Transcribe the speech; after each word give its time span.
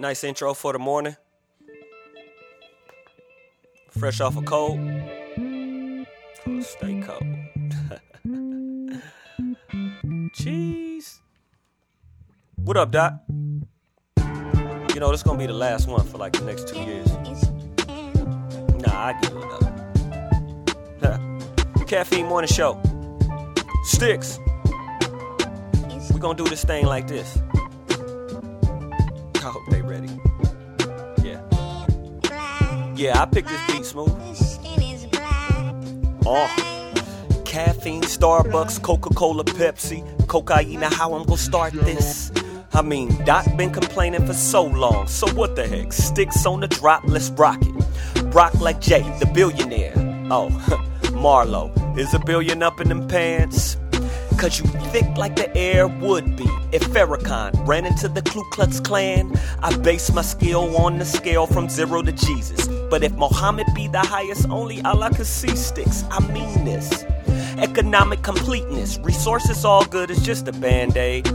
Nice 0.00 0.24
intro 0.24 0.54
for 0.54 0.72
the 0.72 0.78
morning. 0.78 1.14
Fresh 3.90 4.22
off 4.22 4.34
a 4.34 4.40
cold. 4.40 4.80
Oh, 6.48 6.60
stay 6.62 7.02
cold. 7.02 7.22
Cheese. 10.32 11.20
What 12.56 12.78
up, 12.78 12.92
Doc? 12.92 13.12
You 14.94 15.00
know, 15.00 15.10
this 15.10 15.22
gonna 15.22 15.38
be 15.38 15.44
the 15.44 15.52
last 15.52 15.86
one 15.86 16.06
for 16.06 16.16
like 16.16 16.32
the 16.32 16.46
next 16.46 16.68
two 16.68 16.80
years. 16.80 17.12
Nah, 18.80 19.04
I 19.04 19.12
give 19.20 19.36
it 19.36 19.44
up. 21.02 21.20
Caffeine 21.86 22.24
Morning 22.24 22.48
Show. 22.48 22.80
Sticks. 23.82 24.38
We 26.10 26.20
gonna 26.20 26.38
do 26.38 26.48
this 26.48 26.64
thing 26.64 26.86
like 26.86 27.06
this. 27.06 27.38
I 29.42 29.44
hope 29.44 29.62
they 29.70 29.80
ready. 29.80 30.08
Yeah. 31.22 31.40
Yeah, 32.94 33.22
I 33.22 33.26
picked 33.26 33.48
this 33.48 33.66
beat 33.68 33.84
smooth. 33.86 34.12
Oh. 36.26 36.92
Caffeine, 37.46 38.02
Starbucks, 38.02 38.82
Coca-Cola, 38.82 39.44
Pepsi, 39.44 40.04
cocaine. 40.28 40.82
How 40.82 41.14
I'm 41.14 41.24
gonna 41.24 41.38
start 41.38 41.72
this? 41.72 42.30
I 42.72 42.82
mean, 42.82 43.08
Doc 43.24 43.46
been 43.56 43.72
complaining 43.72 44.26
for 44.26 44.34
so 44.34 44.64
long. 44.64 45.08
So 45.08 45.26
what 45.32 45.56
the 45.56 45.66
heck? 45.66 45.92
Sticks 45.92 46.44
on 46.46 46.60
the 46.60 46.68
drop, 46.68 47.02
let's 47.06 47.30
rock 47.30 47.58
it. 47.62 48.24
Rock 48.34 48.54
like 48.60 48.80
Jay, 48.80 49.02
the 49.18 49.26
billionaire. 49.26 49.94
Oh, 50.30 50.48
Marlo, 51.16 51.72
is 51.98 52.14
a 52.14 52.18
billion 52.20 52.62
up 52.62 52.80
in 52.80 52.88
them 52.88 53.08
pants? 53.08 53.76
Cause 54.40 54.58
you 54.58 54.64
thick 54.88 55.04
like 55.18 55.36
the 55.36 55.54
air 55.54 55.86
would 55.86 56.34
be. 56.34 56.46
If 56.72 56.82
Farrakhan 56.84 57.66
ran 57.68 57.84
into 57.84 58.08
the 58.08 58.22
Ku 58.22 58.42
Klux 58.52 58.80
Klan, 58.80 59.38
I 59.62 59.76
base 59.76 60.10
my 60.14 60.22
skill 60.22 60.74
on 60.78 60.98
the 60.98 61.04
scale 61.04 61.46
from 61.46 61.68
zero 61.68 62.00
to 62.00 62.10
Jesus. 62.10 62.66
But 62.88 63.04
if 63.04 63.12
Muhammad 63.16 63.66
be 63.74 63.86
the 63.86 63.98
highest, 63.98 64.48
only 64.48 64.80
Allah 64.80 65.10
can 65.10 65.26
see 65.26 65.54
sticks. 65.54 66.04
I 66.10 66.20
mean 66.32 66.64
this. 66.64 67.04
Economic 67.58 68.22
completeness, 68.22 68.98
resources 69.00 69.66
all 69.66 69.84
good, 69.84 70.10
it's 70.10 70.22
just 70.22 70.48
a 70.48 70.52
band 70.52 70.96
aid. 70.96 71.26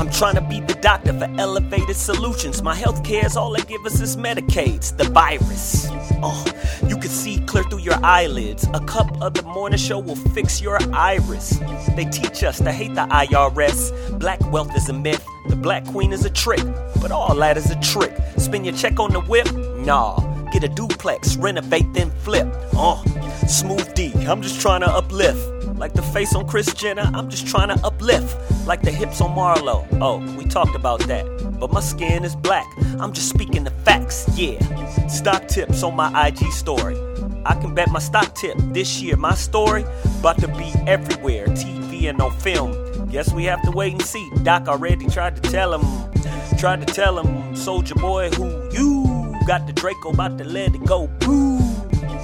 I'm 0.00 0.10
trying 0.10 0.34
to 0.36 0.40
be 0.40 0.60
the 0.60 0.72
doctor 0.80 1.12
for 1.12 1.28
elevated 1.38 1.94
solutions. 1.94 2.62
My 2.62 2.74
health 2.74 3.04
care 3.04 3.26
is 3.26 3.36
all 3.36 3.52
they 3.52 3.60
give 3.64 3.84
us 3.84 4.00
is 4.00 4.16
Medicaid's, 4.16 4.92
the 4.92 5.04
virus. 5.04 5.88
Oh, 6.22 6.42
you 6.88 6.96
can 6.96 7.10
see 7.10 7.38
clear 7.40 7.64
through 7.64 7.80
your 7.80 8.02
eyelids. 8.02 8.66
A 8.72 8.80
cup 8.80 9.20
of 9.20 9.34
the 9.34 9.42
morning 9.42 9.78
show 9.78 9.98
will 9.98 10.16
fix 10.16 10.62
your 10.62 10.78
iris. 10.94 11.60
They 11.96 12.06
teach 12.06 12.42
us 12.42 12.60
to 12.60 12.72
hate 12.72 12.94
the 12.94 13.06
IRS. 13.08 14.18
Black 14.18 14.40
wealth 14.50 14.74
is 14.74 14.88
a 14.88 14.94
myth, 14.94 15.22
the 15.50 15.56
black 15.56 15.84
queen 15.84 16.14
is 16.14 16.24
a 16.24 16.30
trick. 16.30 16.64
But 17.02 17.12
all 17.12 17.34
that 17.34 17.58
is 17.58 17.70
a 17.70 17.78
trick. 17.80 18.16
Spend 18.38 18.64
your 18.64 18.74
check 18.74 18.98
on 18.98 19.12
the 19.12 19.20
whip? 19.20 19.52
Nah. 19.84 20.18
Get 20.50 20.64
a 20.64 20.68
duplex, 20.68 21.36
renovate, 21.36 21.92
then 21.92 22.10
flip. 22.10 22.48
Oh, 22.72 23.04
smooth 23.46 23.92
D, 23.92 24.14
I'm 24.26 24.40
just 24.40 24.62
trying 24.62 24.80
to 24.80 24.90
uplift. 24.90 25.49
Like 25.80 25.94
the 25.94 26.02
face 26.02 26.34
on 26.34 26.46
Kris 26.46 26.74
Jenner, 26.74 27.10
I'm 27.14 27.30
just 27.30 27.46
trying 27.46 27.68
to 27.68 27.86
uplift. 27.86 28.36
Like 28.66 28.82
the 28.82 28.90
hips 28.90 29.22
on 29.22 29.34
Marlo. 29.34 29.88
Oh, 30.02 30.18
we 30.36 30.44
talked 30.44 30.74
about 30.76 31.00
that. 31.08 31.24
But 31.58 31.72
my 31.72 31.80
skin 31.80 32.22
is 32.22 32.36
black. 32.36 32.66
I'm 32.98 33.14
just 33.14 33.30
speaking 33.30 33.64
the 33.64 33.70
facts, 33.70 34.28
yeah. 34.36 34.58
Stock 35.06 35.48
tips 35.48 35.82
on 35.82 35.96
my 35.96 36.26
IG 36.26 36.52
story. 36.52 36.98
I 37.46 37.54
can 37.54 37.74
bet 37.74 37.88
my 37.88 37.98
stock 37.98 38.34
tip 38.34 38.58
this 38.58 39.00
year. 39.00 39.16
My 39.16 39.32
story 39.32 39.86
about 40.18 40.38
to 40.40 40.48
be 40.48 40.70
everywhere, 40.86 41.46
TV 41.46 42.10
and 42.10 42.20
on 42.20 42.38
film. 42.40 43.08
Guess 43.08 43.32
we 43.32 43.44
have 43.44 43.62
to 43.62 43.70
wait 43.70 43.94
and 43.94 44.02
see. 44.02 44.30
Doc 44.42 44.68
already 44.68 45.08
tried 45.08 45.42
to 45.42 45.50
tell 45.50 45.72
him, 45.72 46.12
tried 46.58 46.86
to 46.86 46.92
tell 46.92 47.18
him, 47.18 47.56
Soldier 47.56 47.94
Boy, 47.94 48.28
who 48.32 48.70
you 48.70 49.34
got 49.46 49.66
the 49.66 49.72
Draco 49.72 50.10
about 50.10 50.36
to 50.36 50.44
let 50.44 50.74
it 50.74 50.84
go. 50.84 51.06
Boo! 51.20 51.58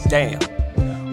Damn. 0.08 0.38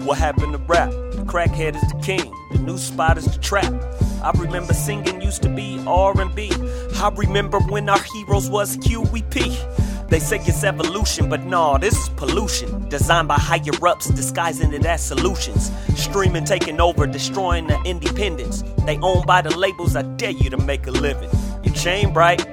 What 0.04 0.18
happened 0.18 0.52
to 0.52 0.58
rap? 0.58 0.92
Crackhead 1.34 1.74
is 1.74 1.82
the 1.90 1.98
king. 2.00 2.32
The 2.52 2.58
new 2.58 2.78
spot 2.78 3.18
is 3.18 3.24
the 3.24 3.40
trap. 3.40 3.74
I 4.22 4.30
remember 4.38 4.72
singing 4.72 5.20
used 5.20 5.42
to 5.42 5.48
be 5.48 5.82
R&B. 5.84 6.52
I 6.94 7.08
remember 7.16 7.58
when 7.58 7.88
our 7.88 8.00
heroes 8.00 8.48
was 8.48 8.76
QEP. 8.76 10.08
They 10.08 10.20
say 10.20 10.36
it's 10.36 10.62
evolution, 10.62 11.28
but 11.28 11.44
nah, 11.44 11.76
this 11.78 11.98
is 11.98 12.08
pollution. 12.10 12.88
Designed 12.88 13.26
by 13.26 13.34
higher 13.34 13.72
ups, 13.84 14.10
disguising 14.10 14.72
it 14.72 14.86
as 14.86 15.04
solutions. 15.04 15.72
Streaming, 15.96 16.44
taking 16.44 16.80
over, 16.80 17.04
destroying 17.04 17.66
the 17.66 17.82
independence. 17.82 18.62
They 18.86 18.96
owned 18.98 19.26
by 19.26 19.42
the 19.42 19.58
labels, 19.58 19.96
I 19.96 20.02
dare 20.02 20.30
you 20.30 20.50
to 20.50 20.56
make 20.58 20.86
a 20.86 20.92
living. 20.92 21.30
Your 21.64 21.74
chain 21.74 22.12
bright, 22.12 22.46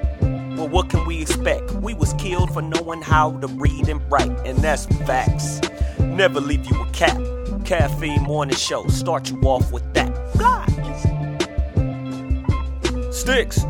well, 0.58 0.70
what 0.70 0.90
can 0.90 1.06
we 1.06 1.22
expect? 1.22 1.70
We 1.74 1.94
was 1.94 2.14
killed 2.14 2.52
for 2.52 2.64
knowing 2.64 3.04
how 3.04 3.38
to 3.42 3.48
read 3.48 3.90
and 3.90 4.02
write, 4.12 4.36
and 4.44 4.58
that's 4.58 4.88
facts. 5.06 5.62
Never 6.00 6.42
leave 6.42 6.66
you 6.66 6.82
a 6.82 6.90
cap. 6.90 7.31
Caffeine 7.72 8.24
morning 8.24 8.58
show, 8.58 8.86
start 8.88 9.30
you 9.30 9.40
off 9.44 9.72
with 9.72 9.94
that. 9.94 10.14
Fly. 10.34 10.66
Sticks. 13.12 13.62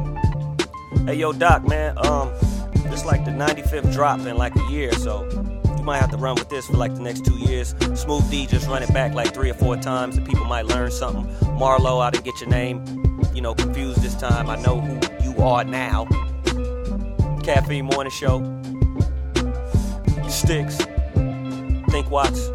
Hey 1.06 1.18
yo, 1.18 1.32
Doc, 1.34 1.68
man. 1.68 1.96
Um, 2.00 2.32
this 2.90 3.06
like 3.06 3.24
the 3.26 3.30
95th 3.30 3.94
drop 3.94 4.22
in 4.22 4.38
like 4.38 4.56
a 4.56 4.72
year, 4.72 4.92
so 4.94 5.30
you 5.78 5.84
might 5.84 6.00
have 6.00 6.10
to 6.10 6.18
run 6.18 6.34
with 6.34 6.50
this 6.50 6.66
for 6.66 6.78
like 6.78 6.96
the 6.96 7.02
next 7.02 7.26
two 7.26 7.38
years. 7.38 7.76
Smooth 7.94 8.28
D 8.32 8.48
just 8.48 8.68
run 8.68 8.82
it 8.82 8.92
back 8.92 9.14
like 9.14 9.36
three 9.36 9.52
or 9.52 9.54
four 9.54 9.78
times, 9.78 10.18
and 10.18 10.26
people 10.26 10.46
might 10.46 10.66
learn 10.66 10.90
something. 10.90 11.28
Marlo, 11.60 12.02
I 12.02 12.10
didn't 12.10 12.26
get 12.26 12.42
your 12.42 12.50
name, 12.50 12.84
you 13.36 13.42
know, 13.42 13.54
confused 13.54 14.02
this 14.02 14.16
time. 14.16 14.50
I 14.50 14.56
know 14.64 14.82
who 14.82 15.00
you 15.24 15.38
are 15.44 15.64
now. 15.64 16.06
Caffeine 17.44 17.86
Morning 17.86 18.10
Show. 18.10 18.40
Sticks. 20.28 20.78
Think 21.92 22.10
Watts. 22.10 22.50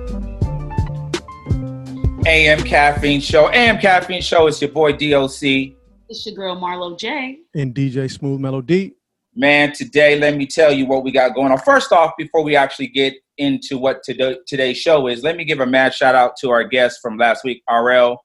AM 2.27 2.61
Caffeine 2.65 3.21
Show. 3.21 3.49
AM 3.53 3.79
Caffeine 3.79 4.21
Show 4.21 4.49
is 4.49 4.61
your 4.61 4.73
boy 4.73 4.91
DOC. 4.91 5.77
It's 6.09 6.27
your 6.27 6.35
girl 6.35 6.57
Marlo 6.57 6.99
J. 6.99 7.39
And 7.55 7.73
DJ 7.73 8.11
Smooth 8.11 8.41
Melody. 8.41 8.97
Man, 9.37 9.73
today 9.73 10.19
let 10.19 10.37
me 10.37 10.45
tell 10.45 10.73
you 10.73 10.87
what 10.87 11.05
we 11.05 11.13
got 11.13 11.37
going 11.37 11.53
on. 11.53 11.59
First 11.59 11.93
off, 11.93 12.15
before 12.19 12.43
we 12.43 12.57
actually 12.57 12.89
get 12.89 13.15
into 13.39 13.79
what 13.79 14.03
today, 14.03 14.39
today's 14.49 14.77
show 14.77 15.07
is, 15.07 15.23
let 15.23 15.37
me 15.37 15.45
give 15.45 15.61
a 15.61 15.67
mad 15.67 15.95
shout 15.95 16.17
out 16.17 16.37
to 16.39 16.51
our 16.51 16.65
guest 16.65 16.99
from 17.01 17.17
last 17.17 17.45
week, 17.45 17.63
RL 17.71 18.21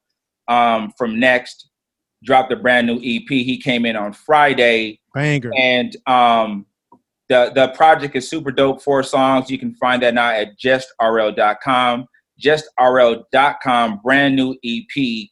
um, 0.47 0.91
from 0.97 1.19
Next. 1.19 1.69
Dropped 2.23 2.51
a 2.51 2.55
brand 2.55 2.87
new 2.87 2.95
EP. 2.95 3.29
He 3.29 3.61
came 3.61 3.85
in 3.85 3.95
on 3.95 4.13
Friday. 4.13 4.99
Banger. 5.13 5.51
And 5.55 5.95
um, 6.07 6.65
the 7.29 7.51
the 7.53 7.67
project 7.75 8.15
is 8.15 8.27
super 8.27 8.51
dope. 8.51 8.81
Four 8.81 9.03
songs. 9.03 9.51
You 9.51 9.59
can 9.59 9.75
find 9.75 10.01
that 10.01 10.15
now 10.15 10.31
at 10.31 10.57
justrl.com. 10.59 12.07
Justrl.com. 12.41 13.99
Brand 14.03 14.35
new 14.35 14.55
EP. 14.65 15.27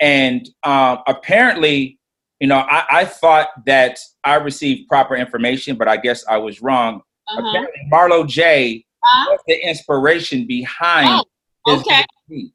And 0.00 0.48
um, 0.64 0.98
apparently, 1.06 1.98
you 2.40 2.48
know, 2.48 2.58
I, 2.58 2.84
I 2.90 3.04
thought 3.04 3.48
that 3.66 3.98
I 4.24 4.34
received 4.36 4.88
proper 4.88 5.14
information, 5.14 5.76
but 5.76 5.88
I 5.88 5.96
guess 5.96 6.24
I 6.28 6.38
was 6.38 6.60
wrong. 6.62 7.02
Uh-huh. 7.28 7.48
Apparently, 7.48 7.80
Marlo 7.92 8.26
J 8.26 8.84
Huh? 9.04 9.26
was 9.30 9.40
the 9.48 9.68
inspiration 9.68 10.46
behind 10.46 11.24
Oh, 11.66 11.74
okay. 11.78 12.04
EP. 12.30 12.50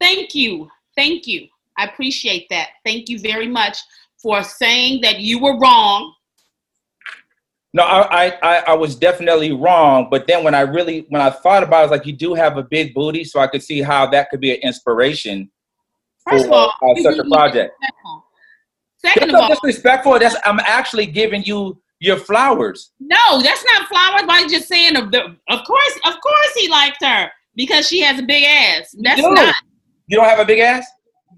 Thank 0.00 0.34
you. 0.34 0.68
Thank 0.96 1.26
you. 1.26 1.48
I 1.78 1.86
appreciate 1.86 2.46
that. 2.50 2.68
Thank 2.84 3.08
you 3.08 3.18
very 3.18 3.48
much 3.48 3.78
for 4.22 4.42
saying 4.42 5.00
that 5.02 5.20
you 5.20 5.38
were 5.38 5.58
wrong. 5.58 6.12
No, 7.76 7.82
I, 7.82 8.32
I, 8.42 8.56
I- 8.68 8.74
was 8.74 8.96
definitely 8.96 9.52
wrong. 9.52 10.08
But 10.10 10.26
then 10.26 10.42
when 10.44 10.54
I 10.54 10.62
really, 10.62 11.04
when 11.10 11.20
I 11.20 11.28
thought 11.28 11.62
about 11.62 11.76
it, 11.76 11.80
I 11.80 11.82
was 11.82 11.90
like, 11.90 12.06
you 12.06 12.14
do 12.14 12.32
have 12.32 12.56
a 12.56 12.62
big 12.62 12.94
booty, 12.94 13.22
so 13.22 13.38
I 13.38 13.48
could 13.48 13.62
see 13.62 13.82
how 13.82 14.06
that 14.06 14.30
could 14.30 14.40
be 14.40 14.52
an 14.52 14.60
inspiration 14.62 15.50
First 16.28 16.46
of 16.46 16.50
for 16.50 16.54
all, 16.54 16.72
uh, 16.82 17.02
such 17.02 17.18
a 17.18 17.24
project. 17.24 17.74
Second 18.98 19.28
That's 19.30 19.34
of 19.34 19.40
all, 19.42 19.48
disrespectful. 19.48 20.18
That's 20.18 20.36
I'm 20.46 20.58
actually 20.60 21.04
giving 21.06 21.44
you 21.44 21.78
your 22.00 22.16
flowers. 22.16 22.92
no, 22.98 23.42
that's 23.42 23.64
not 23.72 23.88
flowers. 23.88 24.22
By 24.26 24.46
just 24.48 24.68
saying, 24.68 24.96
of 24.96 25.12
the, 25.12 25.20
of 25.50 25.64
course, 25.66 26.00
of 26.06 26.14
course, 26.20 26.52
he 26.56 26.68
liked 26.68 27.02
her 27.04 27.30
because 27.54 27.86
she 27.88 28.00
has 28.00 28.18
a 28.18 28.22
big 28.22 28.44
ass. 28.44 28.94
That's 29.02 29.20
do. 29.20 29.30
not. 29.34 29.54
You 30.08 30.16
don't 30.16 30.28
have 30.28 30.38
a 30.40 30.44
big 30.46 30.60
ass? 30.60 30.86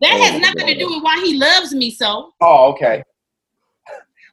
That 0.01 0.13
Oh, 0.15 0.23
has 0.23 0.41
nothing 0.41 0.67
to 0.69 0.75
do 0.79 0.87
with 0.89 1.03
why 1.03 1.21
he 1.25 1.37
loves 1.37 1.75
me 1.75 1.91
so. 1.91 2.31
Oh, 2.41 2.71
okay. 2.73 3.03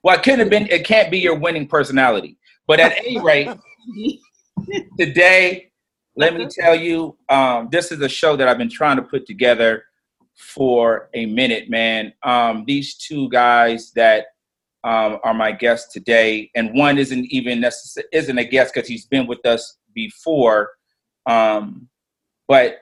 Well, 0.06 0.16
it 0.16 0.22
couldn't 0.22 0.42
have 0.42 0.52
been. 0.52 0.68
It 0.68 0.86
can't 0.86 1.10
be 1.10 1.18
your 1.18 1.34
winning 1.34 1.68
personality. 1.68 2.38
But 2.68 2.80
at 2.80 2.96
any 2.96 3.20
rate, 3.20 3.50
today, 5.00 5.72
let 6.16 6.36
me 6.36 6.48
tell 6.48 6.76
you, 6.76 7.18
um, 7.28 7.70
this 7.72 7.92
is 7.92 8.00
a 8.02 8.08
show 8.08 8.36
that 8.36 8.48
I've 8.48 8.60
been 8.60 8.70
trying 8.70 8.98
to 8.98 9.02
put 9.02 9.26
together 9.26 9.84
for 10.36 11.10
a 11.16 11.26
minute, 11.26 11.72
man. 11.72 12.14
Um, 12.22 12.66
these 12.68 12.94
two 12.98 13.30
guys 13.30 13.94
that 13.94 14.28
um, 14.84 15.18
are 15.24 15.34
my 15.34 15.52
guests 15.52 15.92
today, 15.92 16.52
and 16.54 16.76
one 16.76 17.00
isn't 17.00 17.26
even 17.32 17.60
necess- 17.60 17.98
isn't 18.14 18.38
a 18.38 18.46
guest 18.46 18.76
because 18.76 18.88
he's 18.88 19.08
been 19.08 19.26
with 19.26 19.44
us 19.44 19.80
before, 19.96 20.70
um, 21.26 21.90
but 22.48 22.82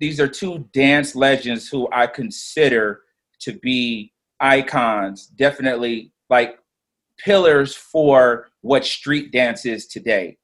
these 0.00 0.20
are 0.20 0.28
two 0.28 0.68
dance 0.74 1.16
legends 1.16 1.66
who 1.70 1.88
I 1.92 2.08
consider 2.08 3.00
to 3.40 3.54
be 3.54 4.12
icons. 4.38 5.28
Definitely, 5.28 6.12
like 6.32 6.58
pillars 7.18 7.76
for 7.76 8.48
what 8.62 8.86
street 8.86 9.30
dance 9.32 9.66
is 9.66 9.86
today. 9.86 10.38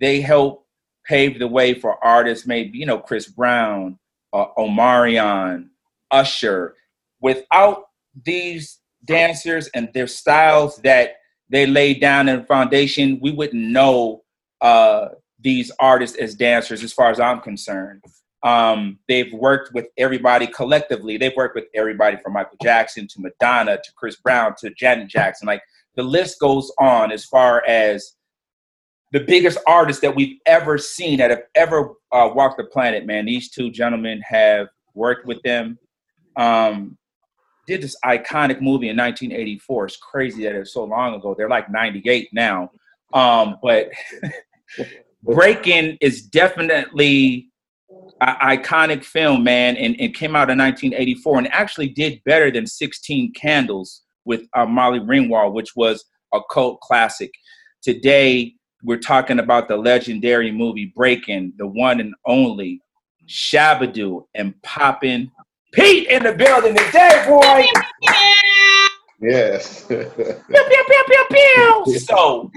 They 0.00 0.22
help 0.22 0.66
pave 1.06 1.38
the 1.38 1.46
way 1.46 1.74
for 1.74 2.02
artists, 2.02 2.46
maybe 2.46 2.78
you 2.78 2.86
know 2.86 2.98
Chris 2.98 3.28
Brown, 3.28 3.98
uh, 4.32 4.46
Omarion, 4.56 5.68
Usher. 6.10 6.74
Without 7.20 7.84
these 8.24 8.80
dancers 9.04 9.68
and 9.74 9.90
their 9.92 10.06
styles 10.06 10.78
that 10.78 11.16
they 11.50 11.66
laid 11.66 12.00
down 12.00 12.28
in 12.28 12.46
foundation, 12.46 13.18
we 13.20 13.30
wouldn't 13.30 13.62
know 13.62 14.22
uh, 14.62 15.08
these 15.38 15.70
artists 15.78 16.16
as 16.16 16.34
dancers, 16.34 16.82
as 16.82 16.92
far 16.92 17.10
as 17.10 17.20
I'm 17.20 17.40
concerned. 17.40 18.02
Um, 18.44 18.98
they've 19.08 19.32
worked 19.32 19.72
with 19.72 19.88
everybody 19.96 20.46
collectively. 20.46 21.16
They've 21.16 21.34
worked 21.34 21.54
with 21.54 21.64
everybody 21.74 22.18
from 22.22 22.34
Michael 22.34 22.58
Jackson 22.62 23.08
to 23.08 23.20
Madonna 23.20 23.78
to 23.78 23.92
Chris 23.96 24.16
Brown 24.16 24.54
to 24.58 24.70
Janet 24.70 25.08
Jackson. 25.08 25.46
Like 25.46 25.62
the 25.96 26.02
list 26.02 26.38
goes 26.40 26.70
on 26.78 27.10
as 27.10 27.24
far 27.24 27.64
as 27.66 28.12
the 29.12 29.20
biggest 29.20 29.58
artists 29.66 30.02
that 30.02 30.14
we've 30.14 30.38
ever 30.44 30.76
seen 30.76 31.18
that 31.18 31.30
have 31.30 31.44
ever 31.54 31.94
uh, 32.12 32.30
walked 32.34 32.58
the 32.58 32.64
planet. 32.64 33.06
Man, 33.06 33.24
these 33.24 33.50
two 33.50 33.70
gentlemen 33.70 34.20
have 34.20 34.68
worked 34.92 35.26
with 35.26 35.40
them. 35.42 35.78
Um, 36.36 36.98
did 37.66 37.80
this 37.80 37.96
iconic 38.04 38.60
movie 38.60 38.90
in 38.90 38.96
1984. 38.96 39.86
It's 39.86 39.96
crazy 39.96 40.44
that 40.44 40.54
it's 40.54 40.74
so 40.74 40.84
long 40.84 41.14
ago. 41.14 41.34
They're 41.36 41.48
like 41.48 41.70
98 41.70 42.28
now. 42.34 42.70
Um, 43.14 43.56
but 43.62 43.88
Breakin' 45.22 45.96
is 46.02 46.22
definitely 46.22 47.48
iconic 48.26 49.04
film, 49.04 49.44
man, 49.44 49.76
and, 49.76 49.96
and 50.00 50.14
came 50.14 50.36
out 50.36 50.50
in 50.50 50.58
1984 50.58 51.38
and 51.38 51.52
actually 51.52 51.88
did 51.88 52.22
better 52.24 52.50
than 52.50 52.66
16 52.66 53.32
Candles 53.32 54.02
with 54.24 54.42
uh, 54.54 54.66
Molly 54.66 55.00
Ringwald, 55.00 55.52
which 55.52 55.74
was 55.76 56.04
a 56.32 56.40
cult 56.50 56.80
classic. 56.80 57.30
Today, 57.82 58.54
we're 58.82 58.98
talking 58.98 59.38
about 59.38 59.68
the 59.68 59.76
legendary 59.76 60.50
movie 60.50 60.92
Breakin', 60.94 61.52
the 61.56 61.66
one 61.66 62.00
and 62.00 62.14
only 62.26 62.80
Shabba-Do 63.26 64.26
and 64.34 64.60
Poppin' 64.62 65.30
Pete 65.72 66.08
in 66.08 66.22
the 66.22 66.32
building 66.32 66.76
today, 66.76 67.24
boy. 67.26 67.66
Yes. 69.20 69.86
pew, 69.86 69.96
pew, 69.96 70.34
pew, 70.48 71.04
pew, 71.08 71.26
pew. 71.30 71.98
So 71.98 72.50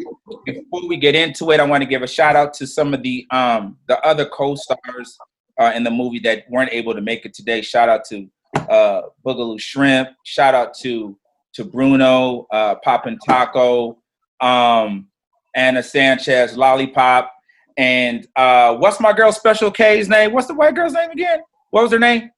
before 0.45 0.87
we 0.87 0.97
get 0.97 1.15
into 1.15 1.51
it, 1.51 1.59
I 1.59 1.63
want 1.63 1.81
to 1.81 1.89
give 1.89 2.03
a 2.03 2.07
shout 2.07 2.35
out 2.35 2.53
to 2.55 2.67
some 2.67 2.93
of 2.93 3.01
the 3.03 3.25
um 3.31 3.77
the 3.87 3.99
other 4.05 4.25
co-stars 4.25 5.17
uh, 5.59 5.71
in 5.75 5.83
the 5.83 5.92
movie 5.92 6.19
that 6.19 6.44
weren't 6.50 6.71
able 6.71 6.94
to 6.94 7.01
make 7.01 7.25
it 7.25 7.33
today. 7.33 7.62
Shout 7.62 7.89
out 7.89 8.06
to 8.06 8.30
uh 8.69 9.01
Boogaloo 9.25 9.59
Shrimp. 9.59 10.09
Shout 10.24 10.54
out 10.56 10.74
to 10.80 11.18
to 11.54 11.65
Bruno, 11.65 12.48
uh 12.51 12.75
Poppin' 12.75 13.18
Taco, 13.25 13.98
um, 14.42 15.07
Anna 15.56 15.81
Sanchez, 15.81 16.56
Lollipop, 16.56 17.31
and 17.77 18.27
uh 18.36 18.75
what's 18.75 19.00
my 19.00 19.13
girl 19.13 19.31
Special 19.31 19.71
K's 19.71 20.07
name? 20.09 20.33
What's 20.33 20.48
the 20.48 20.54
white 20.56 20.75
girl's 20.75 20.94
name 20.94 21.09
again? 21.12 21.39
What 21.71 21.83
was 21.83 21.92
her 21.92 22.00
name? 22.00 22.30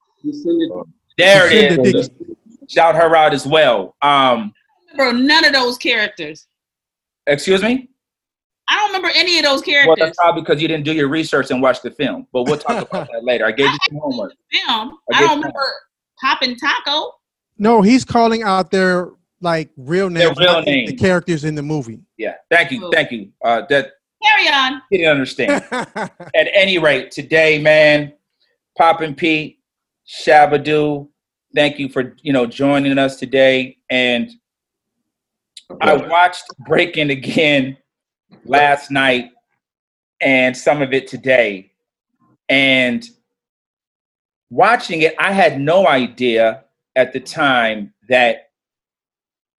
There 1.18 1.52
it 1.52 1.78
Lucinda 1.78 1.98
is. 1.98 2.08
Dixon. 2.08 2.36
Shout 2.68 2.94
her 2.94 3.14
out 3.16 3.34
as 3.34 3.46
well. 3.46 3.96
Um, 4.00 4.52
remember 4.92 5.18
none 5.18 5.44
of 5.44 5.52
those 5.52 5.76
characters. 5.76 6.46
excuse 7.26 7.62
me. 7.62 7.89
I 8.70 8.76
don't 8.76 8.88
remember 8.88 9.10
any 9.16 9.36
of 9.38 9.44
those 9.44 9.56
Well, 9.56 9.62
characters. 9.62 9.96
that's 9.98 10.16
probably 10.16 10.42
because 10.42 10.62
you 10.62 10.68
didn't 10.68 10.84
do 10.84 10.92
your 10.92 11.08
research 11.08 11.50
and 11.50 11.60
watch 11.60 11.82
the 11.82 11.90
film. 11.90 12.26
But 12.32 12.44
we'll 12.44 12.56
talk 12.58 12.88
about 12.88 13.08
that 13.12 13.24
later. 13.24 13.44
I 13.44 13.50
gave 13.52 13.70
you 13.70 13.78
some 13.88 13.98
homework. 13.98 14.32
Film. 14.52 14.96
I 15.12 15.16
I 15.16 15.20
don't 15.22 15.38
remember 15.38 15.60
Poppin' 16.20 16.56
Taco. 16.56 17.12
No, 17.58 17.82
he's 17.82 18.04
calling 18.04 18.42
out 18.44 18.70
their 18.70 19.10
like 19.42 19.70
real 19.76 20.08
names, 20.08 20.38
real 20.38 20.52
not 20.52 20.64
the- 20.64 20.70
names. 20.70 20.90
the 20.90 20.96
characters 20.96 21.44
in 21.44 21.54
the 21.56 21.62
movie. 21.62 22.00
Yeah. 22.16 22.34
Thank 22.50 22.70
you. 22.70 22.88
Thank 22.92 23.10
you. 23.10 23.30
Uh, 23.44 23.62
that 23.70 23.90
Carry 24.22 24.48
on. 24.48 24.80
you 24.90 24.98
didn't 24.98 25.12
understand. 25.12 25.64
At 25.72 26.48
any 26.54 26.78
rate, 26.78 27.10
today, 27.10 27.58
man, 27.58 28.12
Poppin' 28.78 29.14
Pete, 29.14 29.58
Shabba-Do, 30.06 31.08
thank 31.54 31.78
you 31.78 31.88
for 31.88 32.14
you 32.22 32.32
know 32.32 32.46
joining 32.46 32.98
us 32.98 33.16
today. 33.16 33.78
And 33.90 34.30
I 35.80 35.94
watched 35.96 36.44
Breakin' 36.66 37.10
again 37.10 37.76
last 38.44 38.90
night 38.90 39.30
and 40.20 40.56
some 40.56 40.82
of 40.82 40.92
it 40.92 41.08
today. 41.08 41.72
And 42.48 43.08
watching 44.50 45.02
it, 45.02 45.14
I 45.18 45.32
had 45.32 45.60
no 45.60 45.86
idea 45.86 46.64
at 46.96 47.12
the 47.12 47.20
time 47.20 47.92
that 48.08 48.50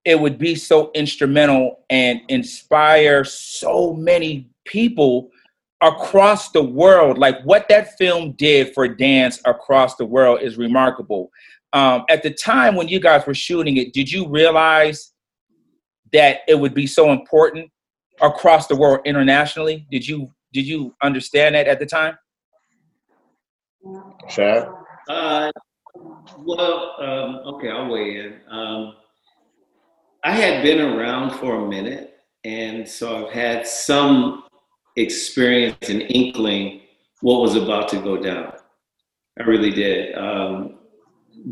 it 0.04 0.18
would 0.18 0.38
be 0.38 0.54
so 0.54 0.90
instrumental 0.94 1.84
and 1.90 2.20
inspire 2.28 3.24
so 3.24 3.92
many 3.94 4.50
people 4.64 5.30
across 5.82 6.50
the 6.50 6.62
world. 6.62 7.18
Like 7.18 7.40
what 7.42 7.68
that 7.68 7.96
film 7.98 8.32
did 8.32 8.74
for 8.74 8.88
dance 8.88 9.40
across 9.44 9.96
the 9.96 10.04
world 10.04 10.40
is 10.42 10.56
remarkable. 10.56 11.30
Um, 11.72 12.04
at 12.08 12.22
the 12.22 12.30
time 12.30 12.74
when 12.74 12.88
you 12.88 12.98
guys 12.98 13.26
were 13.26 13.34
shooting 13.34 13.76
it, 13.76 13.92
did 13.92 14.10
you 14.10 14.28
realize 14.28 15.12
that 16.12 16.40
it 16.48 16.58
would 16.58 16.74
be 16.74 16.86
so 16.86 17.12
important 17.12 17.70
across 18.22 18.66
the 18.66 18.76
world 18.76 19.00
internationally? 19.04 19.86
Did 19.90 20.06
you 20.06 20.32
did 20.52 20.66
you 20.66 20.94
understand 21.02 21.54
that 21.54 21.68
at 21.68 21.78
the 21.78 21.86
time? 21.86 22.18
Shad? 24.28 24.68
Uh, 25.08 25.50
well, 26.38 26.94
um, 27.00 27.54
okay, 27.54 27.70
I'll 27.70 27.88
weigh 27.88 28.18
in. 28.18 28.40
Um, 28.50 28.94
I 30.24 30.32
had 30.32 30.62
been 30.62 30.80
around 30.80 31.38
for 31.38 31.64
a 31.64 31.68
minute, 31.68 32.14
and 32.44 32.86
so 32.86 33.26
I've 33.26 33.32
had 33.32 33.66
some 33.66 34.44
experience 34.96 35.88
and 35.88 36.02
inkling 36.02 36.82
what 37.20 37.40
was 37.40 37.54
about 37.54 37.88
to 37.88 38.00
go 38.00 38.16
down. 38.16 38.52
I 39.38 39.44
really 39.44 39.70
did. 39.70 40.16
Um, 40.16 40.78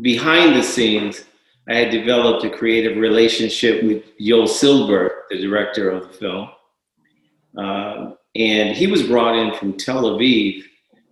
behind 0.01 0.55
the 0.55 0.63
scenes, 0.63 1.23
I 1.67 1.75
had 1.75 1.91
developed 1.91 2.43
a 2.45 2.49
creative 2.49 2.97
relationship 2.97 3.83
with 3.83 4.03
Joel 4.19 4.47
Silberg, 4.47 5.09
the 5.29 5.41
director 5.41 5.89
of 5.89 6.07
the 6.07 6.13
film. 6.13 6.49
Um, 7.57 8.17
and 8.35 8.75
he 8.75 8.87
was 8.87 9.03
brought 9.03 9.35
in 9.35 9.53
from 9.55 9.77
Tel 9.77 10.03
Aviv 10.03 10.63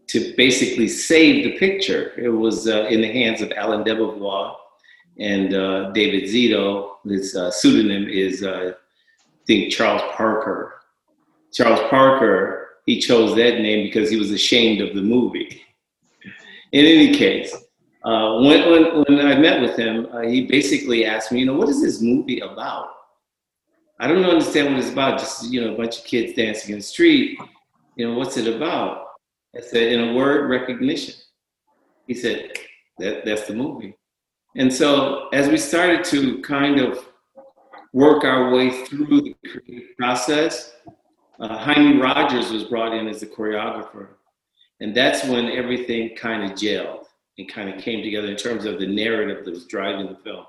to 0.07 0.33
basically 0.37 0.87
save 0.87 1.43
the 1.43 1.57
picture. 1.57 2.13
It 2.17 2.29
was 2.29 2.67
uh, 2.67 2.85
in 2.85 3.01
the 3.01 3.11
hands 3.11 3.41
of 3.41 3.51
Alan 3.51 3.83
Debevoise 3.83 4.55
and 5.19 5.53
uh, 5.53 5.91
David 5.91 6.23
Zito. 6.23 6.91
His 7.05 7.35
uh, 7.35 7.51
pseudonym 7.51 8.07
is, 8.07 8.43
uh, 8.43 8.73
I 8.73 9.45
think, 9.45 9.71
Charles 9.71 10.03
Parker. 10.13 10.75
Charles 11.51 11.81
Parker, 11.89 12.69
he 12.85 12.99
chose 12.99 13.35
that 13.35 13.59
name 13.59 13.85
because 13.85 14.09
he 14.09 14.17
was 14.17 14.31
ashamed 14.31 14.81
of 14.81 14.95
the 14.95 15.01
movie. 15.01 15.61
In 16.71 16.85
any 16.85 17.15
case, 17.15 17.53
uh, 18.03 18.39
when, 18.39 18.69
when, 18.69 19.03
when 19.03 19.25
I 19.25 19.37
met 19.37 19.61
with 19.61 19.75
him, 19.75 20.07
uh, 20.13 20.21
he 20.21 20.45
basically 20.45 21.05
asked 21.05 21.31
me, 21.31 21.39
you 21.39 21.45
know, 21.45 21.55
what 21.55 21.69
is 21.69 21.81
this 21.81 22.01
movie 22.01 22.39
about? 22.39 22.89
I 23.99 24.07
don't 24.07 24.23
understand 24.23 24.73
what 24.73 24.83
it's 24.83 24.91
about. 24.91 25.19
Just, 25.19 25.51
you 25.51 25.61
know, 25.61 25.73
a 25.73 25.77
bunch 25.77 25.99
of 25.99 26.05
kids 26.05 26.33
dancing 26.33 26.71
in 26.71 26.79
the 26.79 26.83
street. 26.83 27.39
You 27.95 28.07
know, 28.07 28.17
what's 28.17 28.37
it 28.37 28.53
about? 28.53 29.05
I 29.55 29.61
said, 29.61 29.91
in 29.91 30.09
a 30.09 30.13
word, 30.13 30.49
recognition. 30.49 31.15
He 32.05 32.13
said, 32.13 32.51
that, 32.99 33.25
that's 33.25 33.47
the 33.47 33.53
movie. 33.53 33.97
And 34.55 34.71
so 34.71 35.29
as 35.29 35.49
we 35.49 35.57
started 35.57 36.03
to 36.05 36.41
kind 36.41 36.79
of 36.79 37.07
work 37.93 38.23
our 38.23 38.53
way 38.53 38.85
through 38.85 39.21
the 39.21 39.35
creative 39.49 39.95
process, 39.97 40.73
uh, 41.39 41.57
Jaime 41.57 41.99
Rogers 41.99 42.51
was 42.51 42.63
brought 42.65 42.93
in 42.93 43.07
as 43.07 43.19
the 43.19 43.27
choreographer. 43.27 44.09
And 44.79 44.95
that's 44.95 45.23
when 45.23 45.47
everything 45.47 46.15
kind 46.15 46.43
of 46.43 46.51
gelled 46.57 47.05
and 47.37 47.49
kind 47.49 47.69
of 47.69 47.81
came 47.81 48.03
together 48.03 48.27
in 48.27 48.35
terms 48.35 48.65
of 48.65 48.79
the 48.79 48.87
narrative 48.87 49.45
that 49.45 49.51
was 49.51 49.65
driving 49.65 50.07
the 50.07 50.15
film. 50.23 50.45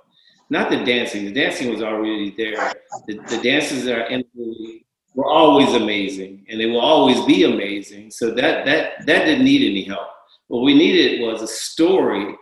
Not 0.51 0.71
the 0.71 0.85
dancing, 0.85 1.25
the 1.25 1.33
dancing 1.33 1.71
was 1.71 1.83
already 1.83 2.35
there. 2.37 2.73
The, 3.07 3.15
the 3.29 3.41
dances 3.43 3.85
that 3.85 3.99
are 3.99 4.07
in 4.07 4.25
the 4.35 4.83
were 5.15 5.27
always 5.27 5.75
amazing 5.75 6.47
and 6.49 6.61
they 6.61 6.67
will 6.67 6.81
always 6.81 7.21
be 7.25 7.43
amazing. 7.43 8.11
So 8.11 8.31
that, 8.35 8.65
that, 8.67 9.05
that 9.07 9.25
didn't 9.25 9.45
need 9.45 9.69
any 9.69 9.83
help. 9.83 10.09
What 10.47 10.63
we 10.63 10.75
needed 10.75 11.21
was 11.21 11.43
a 11.43 11.49
story 11.49 12.37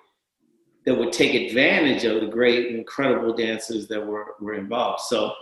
that 0.85 0.97
would 0.97 1.13
take 1.13 1.49
advantage 1.49 2.05
of 2.05 2.21
the 2.21 2.27
great, 2.27 2.75
incredible 2.75 3.35
dancers 3.35 3.89
that 3.89 4.07
were, 4.07 4.35
were 4.41 4.55
involved. 4.55 5.01
So 5.01 5.33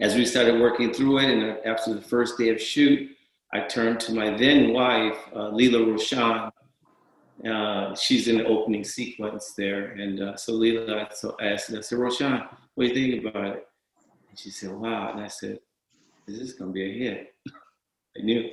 as 0.00 0.14
we 0.14 0.26
started 0.26 0.60
working 0.60 0.92
through 0.92 1.20
it, 1.20 1.30
and 1.30 1.58
after 1.64 1.94
the 1.94 2.02
first 2.02 2.36
day 2.36 2.50
of 2.50 2.60
shoot, 2.60 3.10
I 3.52 3.60
turned 3.60 3.98
to 4.00 4.12
my 4.12 4.36
then 4.36 4.72
wife, 4.72 5.16
uh, 5.34 5.50
Leela 5.50 5.86
Roshan. 5.86 6.50
Uh, 7.46 7.94
she's 7.94 8.28
in 8.28 8.38
the 8.38 8.46
opening 8.46 8.84
sequence 8.84 9.54
there. 9.56 9.92
And 9.92 10.20
uh, 10.20 10.36
so 10.36 10.52
Leela, 10.52 11.12
so 11.12 11.36
asked 11.40 11.70
her, 11.70 11.78
I 11.78 11.80
said, 11.80 11.98
Roshan, 11.98 12.42
what 12.74 12.88
do 12.88 13.00
you 13.00 13.12
think 13.12 13.26
about 13.26 13.56
it? 13.56 13.66
And 14.30 14.38
she 14.38 14.50
said, 14.50 14.72
wow. 14.72 15.12
And 15.12 15.20
I 15.20 15.28
said, 15.28 15.58
this 16.26 16.38
is 16.38 16.52
going 16.52 16.70
to 16.70 16.74
be 16.74 16.84
a 16.84 17.04
hit. 17.04 17.34
I 18.16 18.22
knew. 18.22 18.50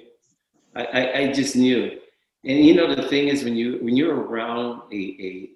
I, 0.76 0.84
I, 0.86 1.18
I 1.20 1.32
just 1.32 1.56
knew. 1.56 2.00
And 2.46 2.66
you 2.66 2.74
know, 2.74 2.94
the 2.96 3.08
thing 3.10 3.28
is 3.28 3.44
when 3.44 3.56
you, 3.56 3.78
when 3.82 3.96
you're 3.96 4.16
around 4.16 4.82
a, 4.92 4.96
a, 4.96 5.50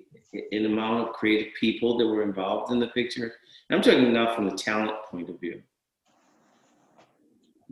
an 0.51 0.65
amount 0.65 1.07
of 1.07 1.13
creative 1.13 1.53
people 1.59 1.97
that 1.97 2.05
were 2.05 2.23
involved 2.23 2.71
in 2.71 2.79
the 2.79 2.87
picture. 2.87 3.33
And 3.69 3.77
I'm 3.77 3.81
talking 3.81 4.11
now 4.13 4.35
from 4.35 4.49
the 4.49 4.55
talent 4.55 4.91
point 5.09 5.29
of 5.29 5.39
view. 5.39 5.61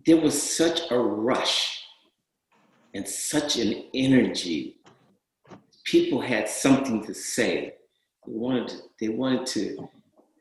There 0.06 0.18
was 0.18 0.42
such 0.42 0.90
a 0.90 0.98
rush 0.98 1.84
and 2.94 3.08
such 3.08 3.58
an 3.58 3.86
energy. 3.94 4.78
People 5.86 6.22
had 6.22 6.48
something 6.48 7.04
to 7.06 7.14
say. 7.14 7.76
They 8.26 8.34
wanted 8.34 8.68
to, 8.70 8.78
they 9.00 9.10
wanted 9.10 9.46
to 9.48 9.90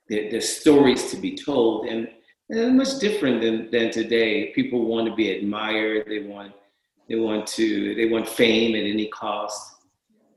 their, 0.08 0.30
their 0.30 0.40
stories 0.40 1.10
to 1.10 1.16
be 1.16 1.36
told. 1.36 1.86
And, 1.86 2.08
and 2.50 2.76
much 2.76 2.98
different 2.98 3.40
than, 3.40 3.70
than 3.70 3.90
today. 3.90 4.52
People 4.52 4.84
want 4.84 5.08
to 5.08 5.14
be 5.14 5.30
admired. 5.30 6.06
They 6.08 6.20
want 6.20 6.52
they 7.08 7.16
want 7.16 7.46
to 7.48 7.94
they 7.94 8.06
want 8.06 8.28
fame 8.28 8.74
at 8.76 8.84
any 8.84 9.08
cost, 9.08 9.82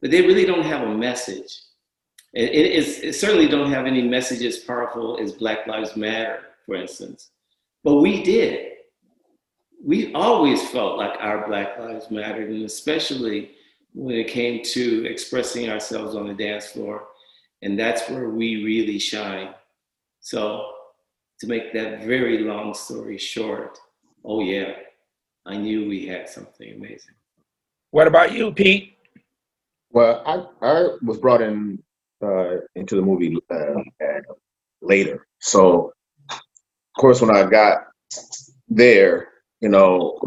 but 0.02 0.12
they 0.12 0.22
really 0.22 0.46
don't 0.46 0.66
have 0.66 0.88
a 0.88 0.94
message. 0.94 1.60
It, 2.34 2.50
it, 2.50 3.04
it 3.04 3.14
certainly 3.14 3.48
don't 3.48 3.72
have 3.72 3.86
any 3.86 4.02
message 4.02 4.44
as 4.44 4.58
powerful 4.58 5.20
as 5.22 5.34
Black 5.34 5.68
Lives 5.68 5.96
Matter, 5.96 6.40
for 6.66 6.74
instance. 6.76 7.30
But 7.84 7.98
we 7.98 8.24
did. 8.24 8.72
We 9.86 10.14
always 10.16 10.68
felt 10.70 10.98
like 10.98 11.16
our 11.20 11.48
Black 11.48 11.78
Lives 11.78 12.10
mattered, 12.10 12.50
and 12.50 12.64
especially 12.64 13.52
when 13.94 14.16
it 14.16 14.28
came 14.28 14.64
to 14.64 15.06
expressing 15.06 15.70
ourselves 15.70 16.16
on 16.16 16.28
the 16.28 16.34
dance 16.34 16.68
floor. 16.68 17.08
And 17.62 17.80
that's 17.80 18.10
where 18.10 18.30
we 18.30 18.64
really 18.64 19.00
shine. 19.00 19.54
So, 20.20 20.72
to 21.40 21.48
make 21.48 21.74
that 21.74 22.04
very 22.04 22.40
long 22.40 22.74
story 22.74 23.18
short, 23.18 23.78
oh 24.24 24.42
yeah, 24.42 24.74
I 25.46 25.58
knew 25.58 25.88
we 25.88 26.06
had 26.08 26.30
something 26.30 26.74
amazing. 26.74 27.16
What 27.92 28.08
about 28.08 28.34
you, 28.34 28.52
Pete? 28.52 28.98
Well, 29.92 30.24
I, 30.26 30.68
I 30.68 30.88
was 31.04 31.20
brought 31.20 31.42
in 31.42 31.82
uh, 32.24 32.58
into 32.76 32.96
the 32.96 33.02
movie 33.02 33.38
uh, 33.50 33.76
later. 34.82 35.28
So, 35.40 35.94
of 36.30 36.42
course, 36.98 37.22
when 37.22 37.36
I 37.36 37.46
got 37.46 37.88
there, 38.68 39.28
you 39.62 39.70
know, 39.70 40.20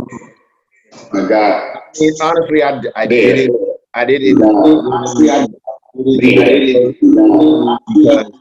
I 1.12 1.28
got 1.28 1.82
honestly, 2.20 2.62
I, 2.62 2.80
I 2.94 3.06
did 3.06 3.38
it. 3.38 3.50
I 3.94 4.04
did 4.04 4.22
it. 4.22 4.36
Honestly, 4.42 5.30
I 5.30 5.46
did 5.46 5.52
it 5.96 6.96
because 7.00 8.32